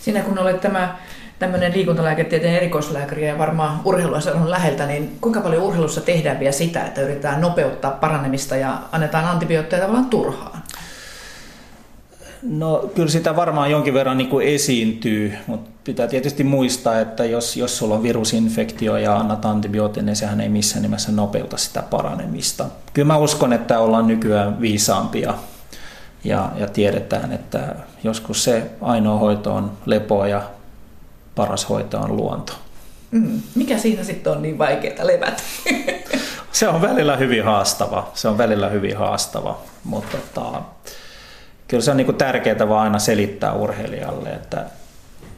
Sinä 0.00 0.20
kun 0.20 0.38
olet 0.38 0.60
tämä 0.60 0.96
tämmöinen 1.38 1.72
liikuntalääketieteen 1.72 2.54
erikoislääkäri 2.54 3.28
ja 3.28 3.38
varmaan 3.38 3.80
urheilua 3.84 4.18
on 4.34 4.50
läheltä, 4.50 4.86
niin 4.86 5.18
kuinka 5.20 5.40
paljon 5.40 5.62
urheilussa 5.62 6.00
tehdään 6.00 6.40
vielä 6.40 6.52
sitä, 6.52 6.84
että 6.84 7.00
yritetään 7.00 7.40
nopeuttaa 7.40 7.90
paranemista 7.90 8.56
ja 8.56 8.78
annetaan 8.92 9.24
antibiootteja 9.24 9.82
tavallaan 9.82 10.10
turhaan? 10.10 10.61
No 12.42 12.90
kyllä 12.94 13.08
sitä 13.08 13.36
varmaan 13.36 13.70
jonkin 13.70 13.94
verran 13.94 14.18
niin 14.18 14.30
kuin 14.30 14.48
esiintyy, 14.48 15.32
mutta 15.46 15.70
pitää 15.84 16.08
tietysti 16.08 16.44
muistaa, 16.44 17.00
että 17.00 17.24
jos, 17.24 17.56
jos 17.56 17.78
sulla 17.78 17.94
on 17.94 18.02
virusinfektio 18.02 18.96
ja 18.96 19.16
annat 19.16 19.44
antibiootin, 19.44 20.06
niin 20.06 20.16
sehän 20.16 20.40
ei 20.40 20.48
missään 20.48 20.82
nimessä 20.82 21.12
nopeuta 21.12 21.56
sitä 21.56 21.82
paranemista. 21.82 22.66
Kyllä 22.94 23.06
mä 23.06 23.16
uskon, 23.16 23.52
että 23.52 23.78
ollaan 23.78 24.06
nykyään 24.06 24.60
viisaampia 24.60 25.34
ja, 26.24 26.50
ja 26.56 26.66
tiedetään, 26.66 27.32
että 27.32 27.74
joskus 28.04 28.44
se 28.44 28.70
ainoa 28.80 29.18
hoito 29.18 29.54
on 29.54 29.72
lepo 29.86 30.26
ja 30.26 30.42
paras 31.34 31.68
hoito 31.68 31.98
on 31.98 32.16
luonto. 32.16 32.52
Mm. 33.10 33.42
Mikä 33.54 33.78
siinä 33.78 34.04
sitten 34.04 34.32
on 34.32 34.42
niin 34.42 34.58
vaikeaa 34.58 35.06
levätä? 35.06 35.42
se 36.52 36.68
on 36.68 36.82
välillä 36.82 37.16
hyvin 37.16 37.44
haastava. 37.44 38.10
Se 38.14 38.28
on 38.28 38.38
välillä 38.38 38.68
hyvin 38.68 38.96
haastava, 38.96 39.60
mutta 39.84 40.16
tota, 40.34 40.62
kyllä 41.72 41.82
se 41.82 41.90
on 41.90 41.96
niin 41.96 42.14
tärkeää 42.14 42.68
vaan 42.68 42.82
aina 42.82 42.98
selittää 42.98 43.52
urheilijalle, 43.52 44.28
että 44.28 44.64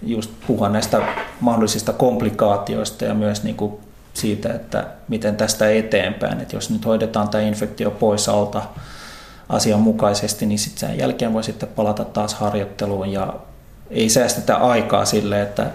just 0.03 0.30
puhua 0.47 0.68
näistä 0.68 1.01
mahdollisista 1.41 1.93
komplikaatioista 1.93 3.05
ja 3.05 3.14
myös 3.14 3.43
niin 3.43 3.57
kuin 3.57 3.80
siitä, 4.14 4.53
että 4.53 4.87
miten 5.09 5.37
tästä 5.37 5.70
eteenpäin. 5.70 6.41
Että 6.41 6.57
jos 6.57 6.70
nyt 6.70 6.85
hoidetaan 6.85 7.28
tämä 7.28 7.45
infektio 7.45 7.91
pois 7.91 8.28
alta 8.28 8.62
asianmukaisesti, 9.49 10.47
niin 10.47 10.59
sitten 10.59 10.89
sen 10.89 10.99
jälkeen 10.99 11.32
voi 11.32 11.45
sitten 11.45 11.68
palata 11.68 12.05
taas 12.05 12.35
harjoitteluun 12.35 13.12
ja 13.12 13.35
ei 13.91 14.09
säästetä 14.09 14.57
aikaa 14.57 15.05
sille, 15.05 15.43
että, 15.43 15.66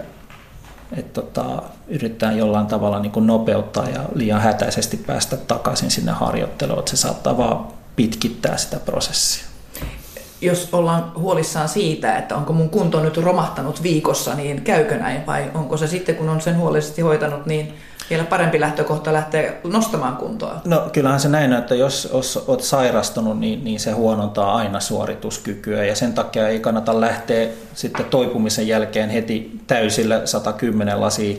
että 0.96 1.20
tota, 1.20 1.62
yritetään 1.88 2.38
jollain 2.38 2.66
tavalla 2.66 3.00
niin 3.00 3.12
kuin 3.12 3.26
nopeuttaa 3.26 3.88
ja 3.88 4.00
liian 4.14 4.40
hätäisesti 4.40 4.96
päästä 4.96 5.36
takaisin 5.36 5.90
sinne 5.90 6.12
harjoitteluun, 6.12 6.78
että 6.78 6.90
se 6.90 6.96
saattaa 6.96 7.36
vaan 7.38 7.66
pitkittää 7.96 8.56
sitä 8.56 8.80
prosessia 8.80 9.49
jos 10.40 10.68
ollaan 10.72 11.12
huolissaan 11.18 11.68
siitä, 11.68 12.18
että 12.18 12.36
onko 12.36 12.52
mun 12.52 12.70
kunto 12.70 13.00
nyt 13.00 13.16
romahtanut 13.16 13.82
viikossa, 13.82 14.34
niin 14.34 14.62
käykö 14.62 14.98
näin 14.98 15.26
vai 15.26 15.50
onko 15.54 15.76
se 15.76 15.86
sitten, 15.86 16.16
kun 16.16 16.28
on 16.28 16.40
sen 16.40 16.56
huolellisesti 16.56 17.02
hoitanut, 17.02 17.46
niin 17.46 17.74
vielä 18.10 18.24
parempi 18.24 18.60
lähtökohta 18.60 19.12
lähteä 19.12 19.52
nostamaan 19.64 20.16
kuntoa? 20.16 20.60
No 20.64 20.88
kyllähän 20.92 21.20
se 21.20 21.28
näin, 21.28 21.52
että 21.52 21.74
jos, 21.74 22.08
jos 22.12 22.44
olet 22.46 22.60
sairastunut, 22.60 23.38
niin, 23.38 23.64
niin 23.64 23.80
se 23.80 23.92
huonontaa 23.92 24.56
aina 24.56 24.80
suorituskykyä 24.80 25.84
ja 25.84 25.96
sen 25.96 26.12
takia 26.12 26.48
ei 26.48 26.60
kannata 26.60 27.00
lähteä 27.00 27.48
sitten 27.74 28.06
toipumisen 28.06 28.68
jälkeen 28.68 29.10
heti 29.10 29.60
täysillä 29.66 30.26
110 30.26 31.00
lasia 31.00 31.36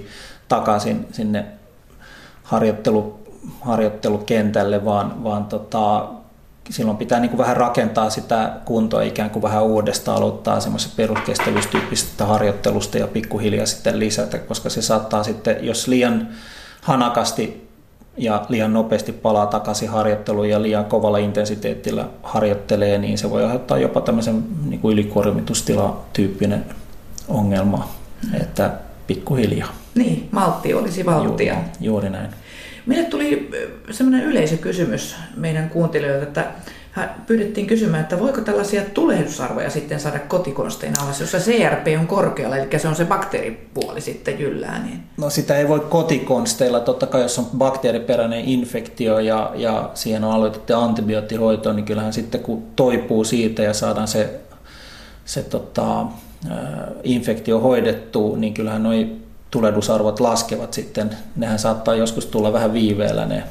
takaisin 0.48 1.08
sinne 1.12 1.46
harjoittelu, 2.44 3.20
harjoittelukentälle, 3.62 4.86
vaan, 4.86 5.24
vaan 5.24 5.46
tota, 5.46 6.10
silloin 6.70 6.98
pitää 6.98 7.20
niin 7.20 7.30
kuin 7.30 7.38
vähän 7.38 7.58
rakentaa 7.58 8.10
sitä 8.10 8.54
kuntoa 8.66 9.02
ikään 9.02 9.30
kuin 9.30 9.44
vähän 9.44 9.64
uudestaan 9.64 10.18
aloittaa 10.18 10.60
semmoisesta 10.60 10.96
peruskestävyystyyppisestä 10.98 12.26
harjoittelusta 12.26 12.98
ja 12.98 13.08
pikkuhiljaa 13.08 13.66
sitten 13.66 14.00
lisätä, 14.00 14.38
koska 14.38 14.70
se 14.70 14.82
saattaa 14.82 15.24
sitten, 15.24 15.58
jos 15.62 15.88
liian 15.88 16.28
hanakasti 16.82 17.68
ja 18.18 18.46
liian 18.50 18.74
nopeasti 18.74 19.12
palaa 19.12 19.46
takaisin 19.46 19.90
harjoitteluun 19.90 20.50
ja 20.50 20.62
liian 20.62 20.86
kovalla 20.86 21.18
intensiteettillä 21.18 22.08
harjoittelee, 22.24 22.98
niin 22.98 23.18
se 23.18 23.30
voi 23.30 23.44
aiheuttaa 23.44 23.78
jopa 23.78 24.02
tämmöisen 24.02 24.44
niin 24.70 24.80
kuin 24.80 24.94
ylikuormitustilatyyppinen 24.94 26.66
ongelma, 27.28 27.90
että 28.42 28.72
pikkuhiljaa. 29.08 29.74
Niin, 29.96 30.30
maltti 30.32 30.74
olisi 30.74 31.06
valttia. 31.06 31.54
Juuri, 31.54 31.70
juuri 31.82 32.10
näin. 32.10 32.30
Meille 32.86 33.04
tuli 33.04 33.50
semmoinen 33.92 34.26
yleisökysymys 34.26 35.16
meidän 35.38 35.70
kuuntelijoilta, 35.70 36.24
että 36.24 36.52
pyydettiin 37.28 37.68
kysymään, 37.68 38.04
että 38.04 38.20
voiko 38.20 38.42
tällaisia 38.42 38.82
tulehdusarvoja 38.94 39.70
sitten 39.70 40.00
saada 40.00 40.20
kotikonsteina 40.20 41.04
alas, 41.04 41.20
jossa 41.20 41.38
CRP 41.38 41.88
on 42.00 42.08
korkealla, 42.08 42.58
eli 42.58 42.80
se 42.80 42.88
on 42.88 42.96
se 42.96 43.06
bakteeripuoli 43.06 44.02
sitten 44.02 44.40
jyllää. 44.40 44.84
Niin. 44.84 45.00
No 45.18 45.30
sitä 45.30 45.58
ei 45.58 45.68
voi 45.68 45.80
kotikonsteilla, 45.80 46.80
totta 46.80 47.08
kai 47.08 47.22
jos 47.22 47.40
on 47.40 47.46
bakteeriperäinen 47.58 48.46
infektio 48.46 49.20
ja, 49.20 49.52
ja 49.56 49.90
siihen 49.94 50.24
on 50.24 50.32
aloitettu 50.32 50.74
antibioottihoito, 50.74 51.74
niin 51.74 51.86
kyllähän 51.86 52.14
sitten 52.14 52.42
kun 52.42 52.64
toipuu 52.76 53.24
siitä 53.24 53.64
ja 53.64 53.74
saadaan 53.74 54.08
se, 54.08 54.40
se 55.26 55.44
tota, 55.44 56.06
infektio 57.04 57.60
hoidettua, 57.60 58.38
niin 58.38 58.54
kyllähän 58.54 58.84
noi 58.84 59.21
tulehdusarvot 59.52 60.20
laskevat 60.20 60.74
sitten. 60.74 61.18
Nehän 61.36 61.60
saattaa 61.60 61.96
joskus 61.96 62.26
tulla 62.26 62.54
vähän 62.54 62.74
viiveellä 62.74 63.26
ne 63.26 63.44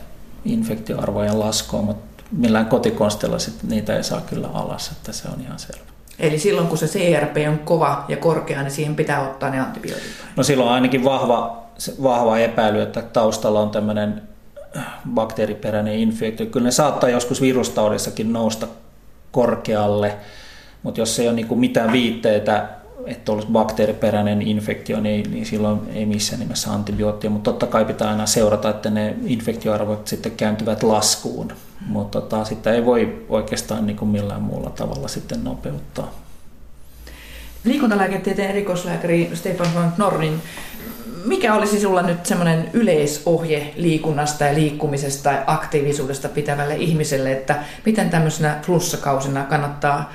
infektioarvojen 0.44 1.40
laskua, 1.40 1.82
mutta 1.82 2.24
millään 2.32 2.66
kotikonstella 2.66 3.38
sitten 3.38 3.70
niitä 3.70 3.96
ei 3.96 4.04
saa 4.04 4.20
kyllä 4.20 4.48
alas, 4.54 4.90
että 4.90 5.12
se 5.12 5.28
on 5.28 5.40
ihan 5.40 5.58
selvä. 5.58 5.90
Eli 6.18 6.38
silloin 6.38 6.68
kun 6.68 6.78
se 6.78 6.86
CRP 6.86 7.36
on 7.48 7.58
kova 7.58 8.04
ja 8.08 8.16
korkea, 8.16 8.62
niin 8.62 8.70
siihen 8.70 8.96
pitää 8.96 9.28
ottaa 9.28 9.50
ne 9.50 9.60
antibiootit? 9.60 10.06
No 10.36 10.42
silloin 10.42 10.68
on 10.68 10.74
ainakin 10.74 11.04
vahva, 11.04 11.64
vahva 12.02 12.38
epäily, 12.38 12.82
että 12.82 13.02
taustalla 13.02 13.60
on 13.60 13.70
tämmöinen 13.70 14.22
bakteeriperäinen 15.14 15.94
infektio. 15.94 16.46
Kyllä 16.46 16.64
ne 16.64 16.70
saattaa 16.70 17.08
joskus 17.08 17.40
virustaudissakin 17.40 18.32
nousta 18.32 18.66
korkealle, 19.32 20.16
mutta 20.82 21.00
jos 21.00 21.18
ei 21.18 21.28
ole 21.28 21.36
niin 21.36 21.58
mitään 21.58 21.92
viitteitä 21.92 22.68
että 23.06 23.32
olisi 23.32 23.48
bakteeriperäinen 23.52 24.42
infektio, 24.42 25.00
niin, 25.00 25.30
niin 25.30 25.46
silloin 25.46 25.80
ei 25.94 26.06
missään 26.06 26.40
nimessä 26.40 26.72
antibioottia, 26.72 27.30
mutta 27.30 27.50
totta 27.50 27.66
kai 27.66 27.84
pitää 27.84 28.10
aina 28.10 28.26
seurata, 28.26 28.70
että 28.70 28.90
ne 28.90 29.16
infektioarvot 29.26 30.08
sitten 30.08 30.32
kääntyvät 30.32 30.82
laskuun, 30.82 31.52
mutta 31.86 32.20
tota, 32.20 32.44
sitä 32.44 32.72
ei 32.72 32.84
voi 32.84 33.26
oikeastaan 33.28 33.86
niin 33.86 33.96
kuin 33.96 34.08
millään 34.08 34.42
muulla 34.42 34.70
tavalla 34.70 35.08
sitten 35.08 35.44
nopeuttaa. 35.44 36.14
Liikuntalääketieteen 37.64 38.50
erikoislääkäri 38.50 39.30
Stefan 39.34 39.74
van 39.74 39.92
Knorrin, 39.92 40.42
mikä 41.24 41.54
olisi 41.54 41.80
sinulla 41.80 42.02
nyt 42.02 42.26
semmoinen 42.26 42.70
yleisohje 42.72 43.72
liikunnasta 43.76 44.44
ja 44.44 44.54
liikkumisesta 44.54 45.32
ja 45.32 45.44
aktiivisuudesta 45.46 46.28
pitävälle 46.28 46.76
ihmiselle, 46.76 47.32
että 47.32 47.56
miten 47.86 48.10
tämmöisenä 48.10 48.58
flussakausina 48.62 49.44
kannattaa 49.44 50.12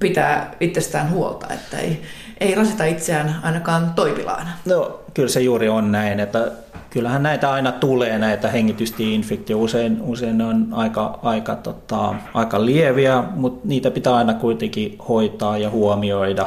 pitää 0.00 0.54
itsestään 0.60 1.10
huolta, 1.10 1.46
että 1.54 1.78
ei, 1.78 2.02
ei 2.40 2.54
rasita 2.54 2.84
itseään 2.84 3.36
ainakaan 3.42 3.92
toipilaana. 3.94 4.50
No 4.64 5.00
kyllä 5.14 5.28
se 5.28 5.40
juuri 5.40 5.68
on 5.68 5.92
näin, 5.92 6.20
että 6.20 6.52
kyllähän 6.90 7.22
näitä 7.22 7.50
aina 7.50 7.72
tulee, 7.72 8.18
näitä 8.18 8.48
hengitystiinfektioita. 8.48 9.64
Usein, 9.64 10.02
usein 10.02 10.38
ne 10.38 10.44
on 10.44 10.68
aika, 10.72 11.18
aika, 11.22 11.56
tota, 11.56 12.14
aika 12.34 12.64
lieviä, 12.64 13.24
mutta 13.34 13.68
niitä 13.68 13.90
pitää 13.90 14.16
aina 14.16 14.34
kuitenkin 14.34 14.98
hoitaa 15.08 15.58
ja 15.58 15.70
huomioida. 15.70 16.46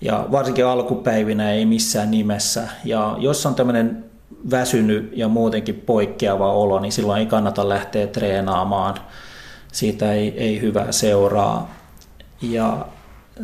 Ja 0.00 0.26
varsinkin 0.32 0.66
alkupäivinä 0.66 1.52
ei 1.52 1.66
missään 1.66 2.10
nimessä. 2.10 2.68
Ja 2.84 3.16
jos 3.18 3.46
on 3.46 3.54
tämmöinen 3.54 4.04
väsynyt 4.50 5.12
ja 5.16 5.28
muutenkin 5.28 5.82
poikkeava 5.86 6.52
olo, 6.52 6.80
niin 6.80 6.92
silloin 6.92 7.20
ei 7.20 7.26
kannata 7.26 7.68
lähteä 7.68 8.06
treenaamaan. 8.06 8.94
Siitä 9.72 10.12
ei, 10.12 10.34
ei 10.36 10.60
hyvää 10.60 10.92
seuraa. 10.92 11.74
Ja 12.42 12.86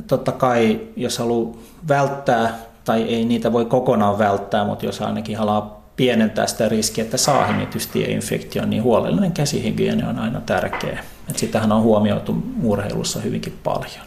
totta 0.06 0.32
kai, 0.32 0.80
jos 0.96 1.18
haluaa 1.18 1.56
välttää 1.88 2.58
tai 2.84 3.02
ei 3.02 3.24
niitä 3.24 3.52
voi 3.52 3.64
kokonaan 3.64 4.18
välttää, 4.18 4.64
mutta 4.64 4.86
jos 4.86 5.00
ainakin 5.00 5.36
haluaa 5.36 5.80
pienentää 5.96 6.46
sitä 6.46 6.68
riskiä, 6.68 7.04
että 7.04 7.16
saa 7.16 7.46
hengitystieinfektion, 7.46 8.70
niin 8.70 8.82
huolellinen 8.82 9.32
käsihygienia 9.32 10.08
on 10.08 10.18
aina 10.18 10.40
tärkeä. 10.40 11.04
Et 11.30 11.38
sitähän 11.38 11.72
on 11.72 11.82
huomioitu 11.82 12.36
urheilussa 12.62 13.20
hyvinkin 13.20 13.58
paljon. 13.64 14.06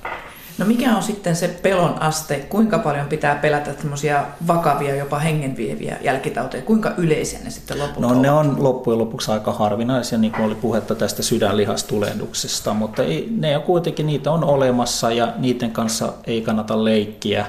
No 0.58 0.66
mikä 0.66 0.96
on 0.96 1.04
sitten 1.04 1.36
se 1.36 1.48
pelon 1.48 2.02
aste? 2.02 2.40
Kuinka 2.50 2.80
paljon 2.80 3.08
pitää 3.08 3.36
pelätä 3.36 3.74
tämmöisiä 3.74 4.26
vakavia, 4.48 4.96
jopa 4.96 5.20
hengenvieviä 5.20 5.98
jälkitauteja? 6.02 6.64
Kuinka 6.64 6.94
yleisiä 6.98 7.40
ne 7.44 7.50
sitten 7.50 7.80
lopulta 7.80 8.08
No 8.08 8.22
ne 8.22 8.32
on 8.32 8.64
loppujen 8.64 9.00
lopuksi 9.00 9.32
aika 9.32 9.52
harvinaisia, 9.52 10.18
niin 10.18 10.32
kuin 10.32 10.46
oli 10.46 10.56
puhetta 10.56 10.96
tästä 10.96 11.24
sydänlihastulehduksesta, 11.24 12.74
mutta 12.74 13.04
ei, 13.04 13.28
ne 13.32 13.58
on 13.58 13.64
kuitenkin, 13.64 14.08
niitä 14.08 14.32
on 14.32 14.44
olemassa 14.44 15.12
ja 15.12 15.34
niiden 15.38 15.72
kanssa 15.72 16.14
ei 16.28 16.42
kannata 16.42 16.84
leikkiä. 16.84 17.46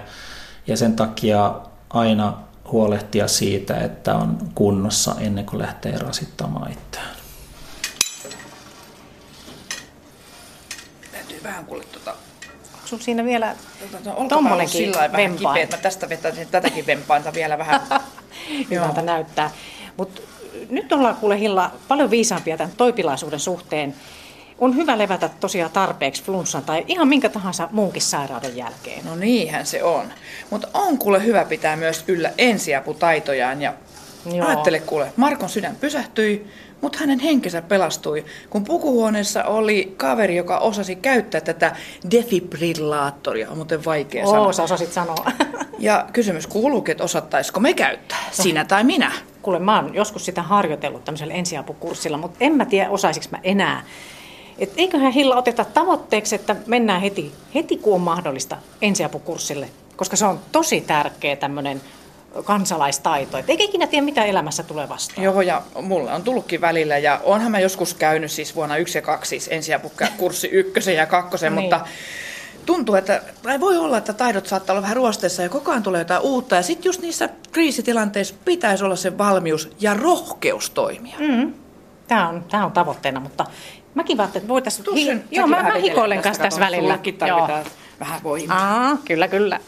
Ja 0.66 0.76
sen 0.76 0.96
takia 0.96 1.54
aina 1.90 2.38
huolehtia 2.72 3.28
siitä, 3.28 3.76
että 3.76 4.14
on 4.14 4.38
kunnossa 4.54 5.14
ennen 5.20 5.46
kuin 5.46 5.62
lähtee 5.62 5.98
rasittamaan 5.98 6.72
itseään. 6.72 7.16
Täytyy 11.12 11.40
vähän 11.42 11.64
kuule 11.64 11.84
tuota 11.84 12.23
Sun 12.84 13.00
siinä 13.00 13.24
vielä 13.24 13.54
No, 14.04 14.26
tommonenkin 14.28 14.78
sillä 14.78 15.12
vähän 15.12 15.36
kipeä, 15.36 15.66
mä 15.70 15.82
tästä 15.82 16.08
vetäisin 16.08 16.48
tätäkin 16.48 16.86
vempainta 16.86 17.32
vielä 17.32 17.58
vähän. 17.58 17.80
hyvältä 18.70 19.02
näyttää. 19.02 19.50
Mutta 19.96 20.22
nyt 20.70 20.92
ollaan 20.92 21.16
kuule 21.16 21.38
Hilla 21.38 21.70
paljon 21.88 22.10
viisaampia 22.10 22.56
tämän 22.56 22.72
toipilaisuuden 22.76 23.40
suhteen. 23.40 23.94
On 24.58 24.76
hyvä 24.76 24.98
levätä 24.98 25.30
tosiaan 25.40 25.70
tarpeeksi 25.70 26.24
flunssan 26.24 26.64
tai 26.64 26.84
ihan 26.88 27.08
minkä 27.08 27.28
tahansa 27.28 27.68
muunkin 27.72 28.02
sairauden 28.02 28.56
jälkeen. 28.56 29.04
No 29.04 29.16
niinhän 29.16 29.66
se 29.66 29.82
on. 29.82 30.12
Mutta 30.50 30.68
on 30.74 30.98
kuule 30.98 31.24
hyvä 31.24 31.44
pitää 31.44 31.76
myös 31.76 32.04
yllä 32.08 32.32
ensiaputaitojaan. 32.38 33.62
Ja 33.62 33.74
Joo. 34.34 34.48
ajattele 34.48 34.80
kuule, 34.80 35.12
Markon 35.16 35.48
sydän 35.48 35.76
pysähtyi, 35.76 36.50
mutta 36.84 36.98
hänen 36.98 37.18
henkensä 37.18 37.62
pelastui, 37.62 38.24
kun 38.50 38.64
pukuhuoneessa 38.64 39.44
oli 39.44 39.94
kaveri, 39.96 40.36
joka 40.36 40.58
osasi 40.58 40.96
käyttää 40.96 41.40
tätä 41.40 41.76
defibrillaattoria. 42.10 43.50
On 43.50 43.56
muuten 43.56 43.84
vaikea 43.84 44.24
Oo, 44.24 44.30
sanoa. 44.30 44.52
sä 44.52 44.62
osasit 44.62 44.92
sanoa. 44.92 45.24
Ja 45.78 46.06
kysymys 46.12 46.46
kuuluukin, 46.46 46.92
että 46.92 47.04
osattaisiko 47.04 47.60
me 47.60 47.74
käyttää, 47.74 48.18
sinä 48.30 48.64
tai 48.64 48.84
minä. 48.84 49.12
Kuule, 49.42 49.58
mä 49.58 49.80
oon 49.80 49.94
joskus 49.94 50.24
sitä 50.24 50.42
harjoitellut 50.42 51.04
tämmöisellä 51.04 51.34
ensiapukurssilla, 51.34 52.16
mutta 52.16 52.36
en 52.40 52.52
mä 52.52 52.64
tiedä, 52.64 52.90
osaisinko 52.90 53.28
mä 53.30 53.38
enää. 53.42 53.82
Et 54.58 54.72
eiköhän 54.76 55.12
Hilla 55.12 55.36
oteta 55.36 55.64
tavoitteeksi, 55.64 56.34
että 56.34 56.56
mennään 56.66 57.00
heti, 57.00 57.32
heti 57.54 57.76
kun 57.76 57.94
on 57.94 58.00
mahdollista 58.00 58.56
ensiapukurssille, 58.82 59.68
koska 59.96 60.16
se 60.16 60.24
on 60.24 60.40
tosi 60.52 60.80
tärkeä 60.80 61.36
tämmöinen 61.36 61.80
kansalaistaito. 62.44 63.38
Et 63.38 63.50
eikä 63.50 63.64
ikinä 63.64 63.86
tiedä, 63.86 64.04
mitä 64.04 64.24
elämässä 64.24 64.62
tulee 64.62 64.88
vastaan. 64.88 65.22
Joo, 65.24 65.40
ja 65.40 65.62
mulle 65.82 66.12
on 66.12 66.22
tullutkin 66.22 66.60
välillä, 66.60 66.98
ja 66.98 67.20
onhan 67.24 67.50
mä 67.50 67.60
joskus 67.60 67.94
käynyt 67.94 68.30
siis 68.30 68.54
vuonna 68.54 68.76
yksi 68.76 68.98
ja 68.98 69.02
kaksi, 69.02 69.28
siis 69.28 69.48
ensiapukurssi 69.52 70.48
ykkösen 70.60 70.94
ja 70.96 71.06
kakkosen, 71.06 71.54
Niin. 71.54 71.62
mutta 71.62 71.80
tuntuu, 72.66 72.94
että, 72.94 73.22
tai 73.42 73.60
voi 73.60 73.76
olla, 73.76 73.98
että 73.98 74.12
taidot 74.12 74.46
saattaa 74.46 74.74
olla 74.74 74.82
vähän 74.82 74.96
ruosteessa 74.96 75.42
ja 75.42 75.48
koko 75.48 75.70
ajan 75.70 75.82
tulee 75.82 76.00
jotain 76.00 76.22
uutta, 76.22 76.56
ja 76.56 76.62
sitten 76.62 76.88
just 76.88 77.00
niissä 77.00 77.28
kriisitilanteissa 77.52 78.34
pitäisi 78.44 78.84
olla 78.84 78.96
se 78.96 79.18
valmius 79.18 79.68
ja 79.80 79.94
rohkeus 79.94 80.70
toimia. 80.70 81.16
Mm. 81.18 81.54
Tämä 82.08 82.28
on, 82.28 82.44
tää 82.50 82.64
on 82.66 82.72
tavoitteena, 82.72 83.20
mutta 83.20 83.44
mäkin 83.94 84.20
ajattelin, 84.20 84.42
että 84.42 84.48
voitaisiin... 84.52 85.06
Sen- 85.06 85.24
Joo, 85.30 85.46
mä, 85.46 85.62
mä 85.62 85.74
hikoilen 85.74 86.22
kanssa 86.22 86.42
tässä 86.42 86.60
välillä. 86.60 86.94
tarvitaan 86.94 87.64
vähän 88.00 88.20
voimaa. 88.22 88.86
Aa, 88.88 88.96
kyllä, 89.04 89.28
kyllä. 89.28 89.60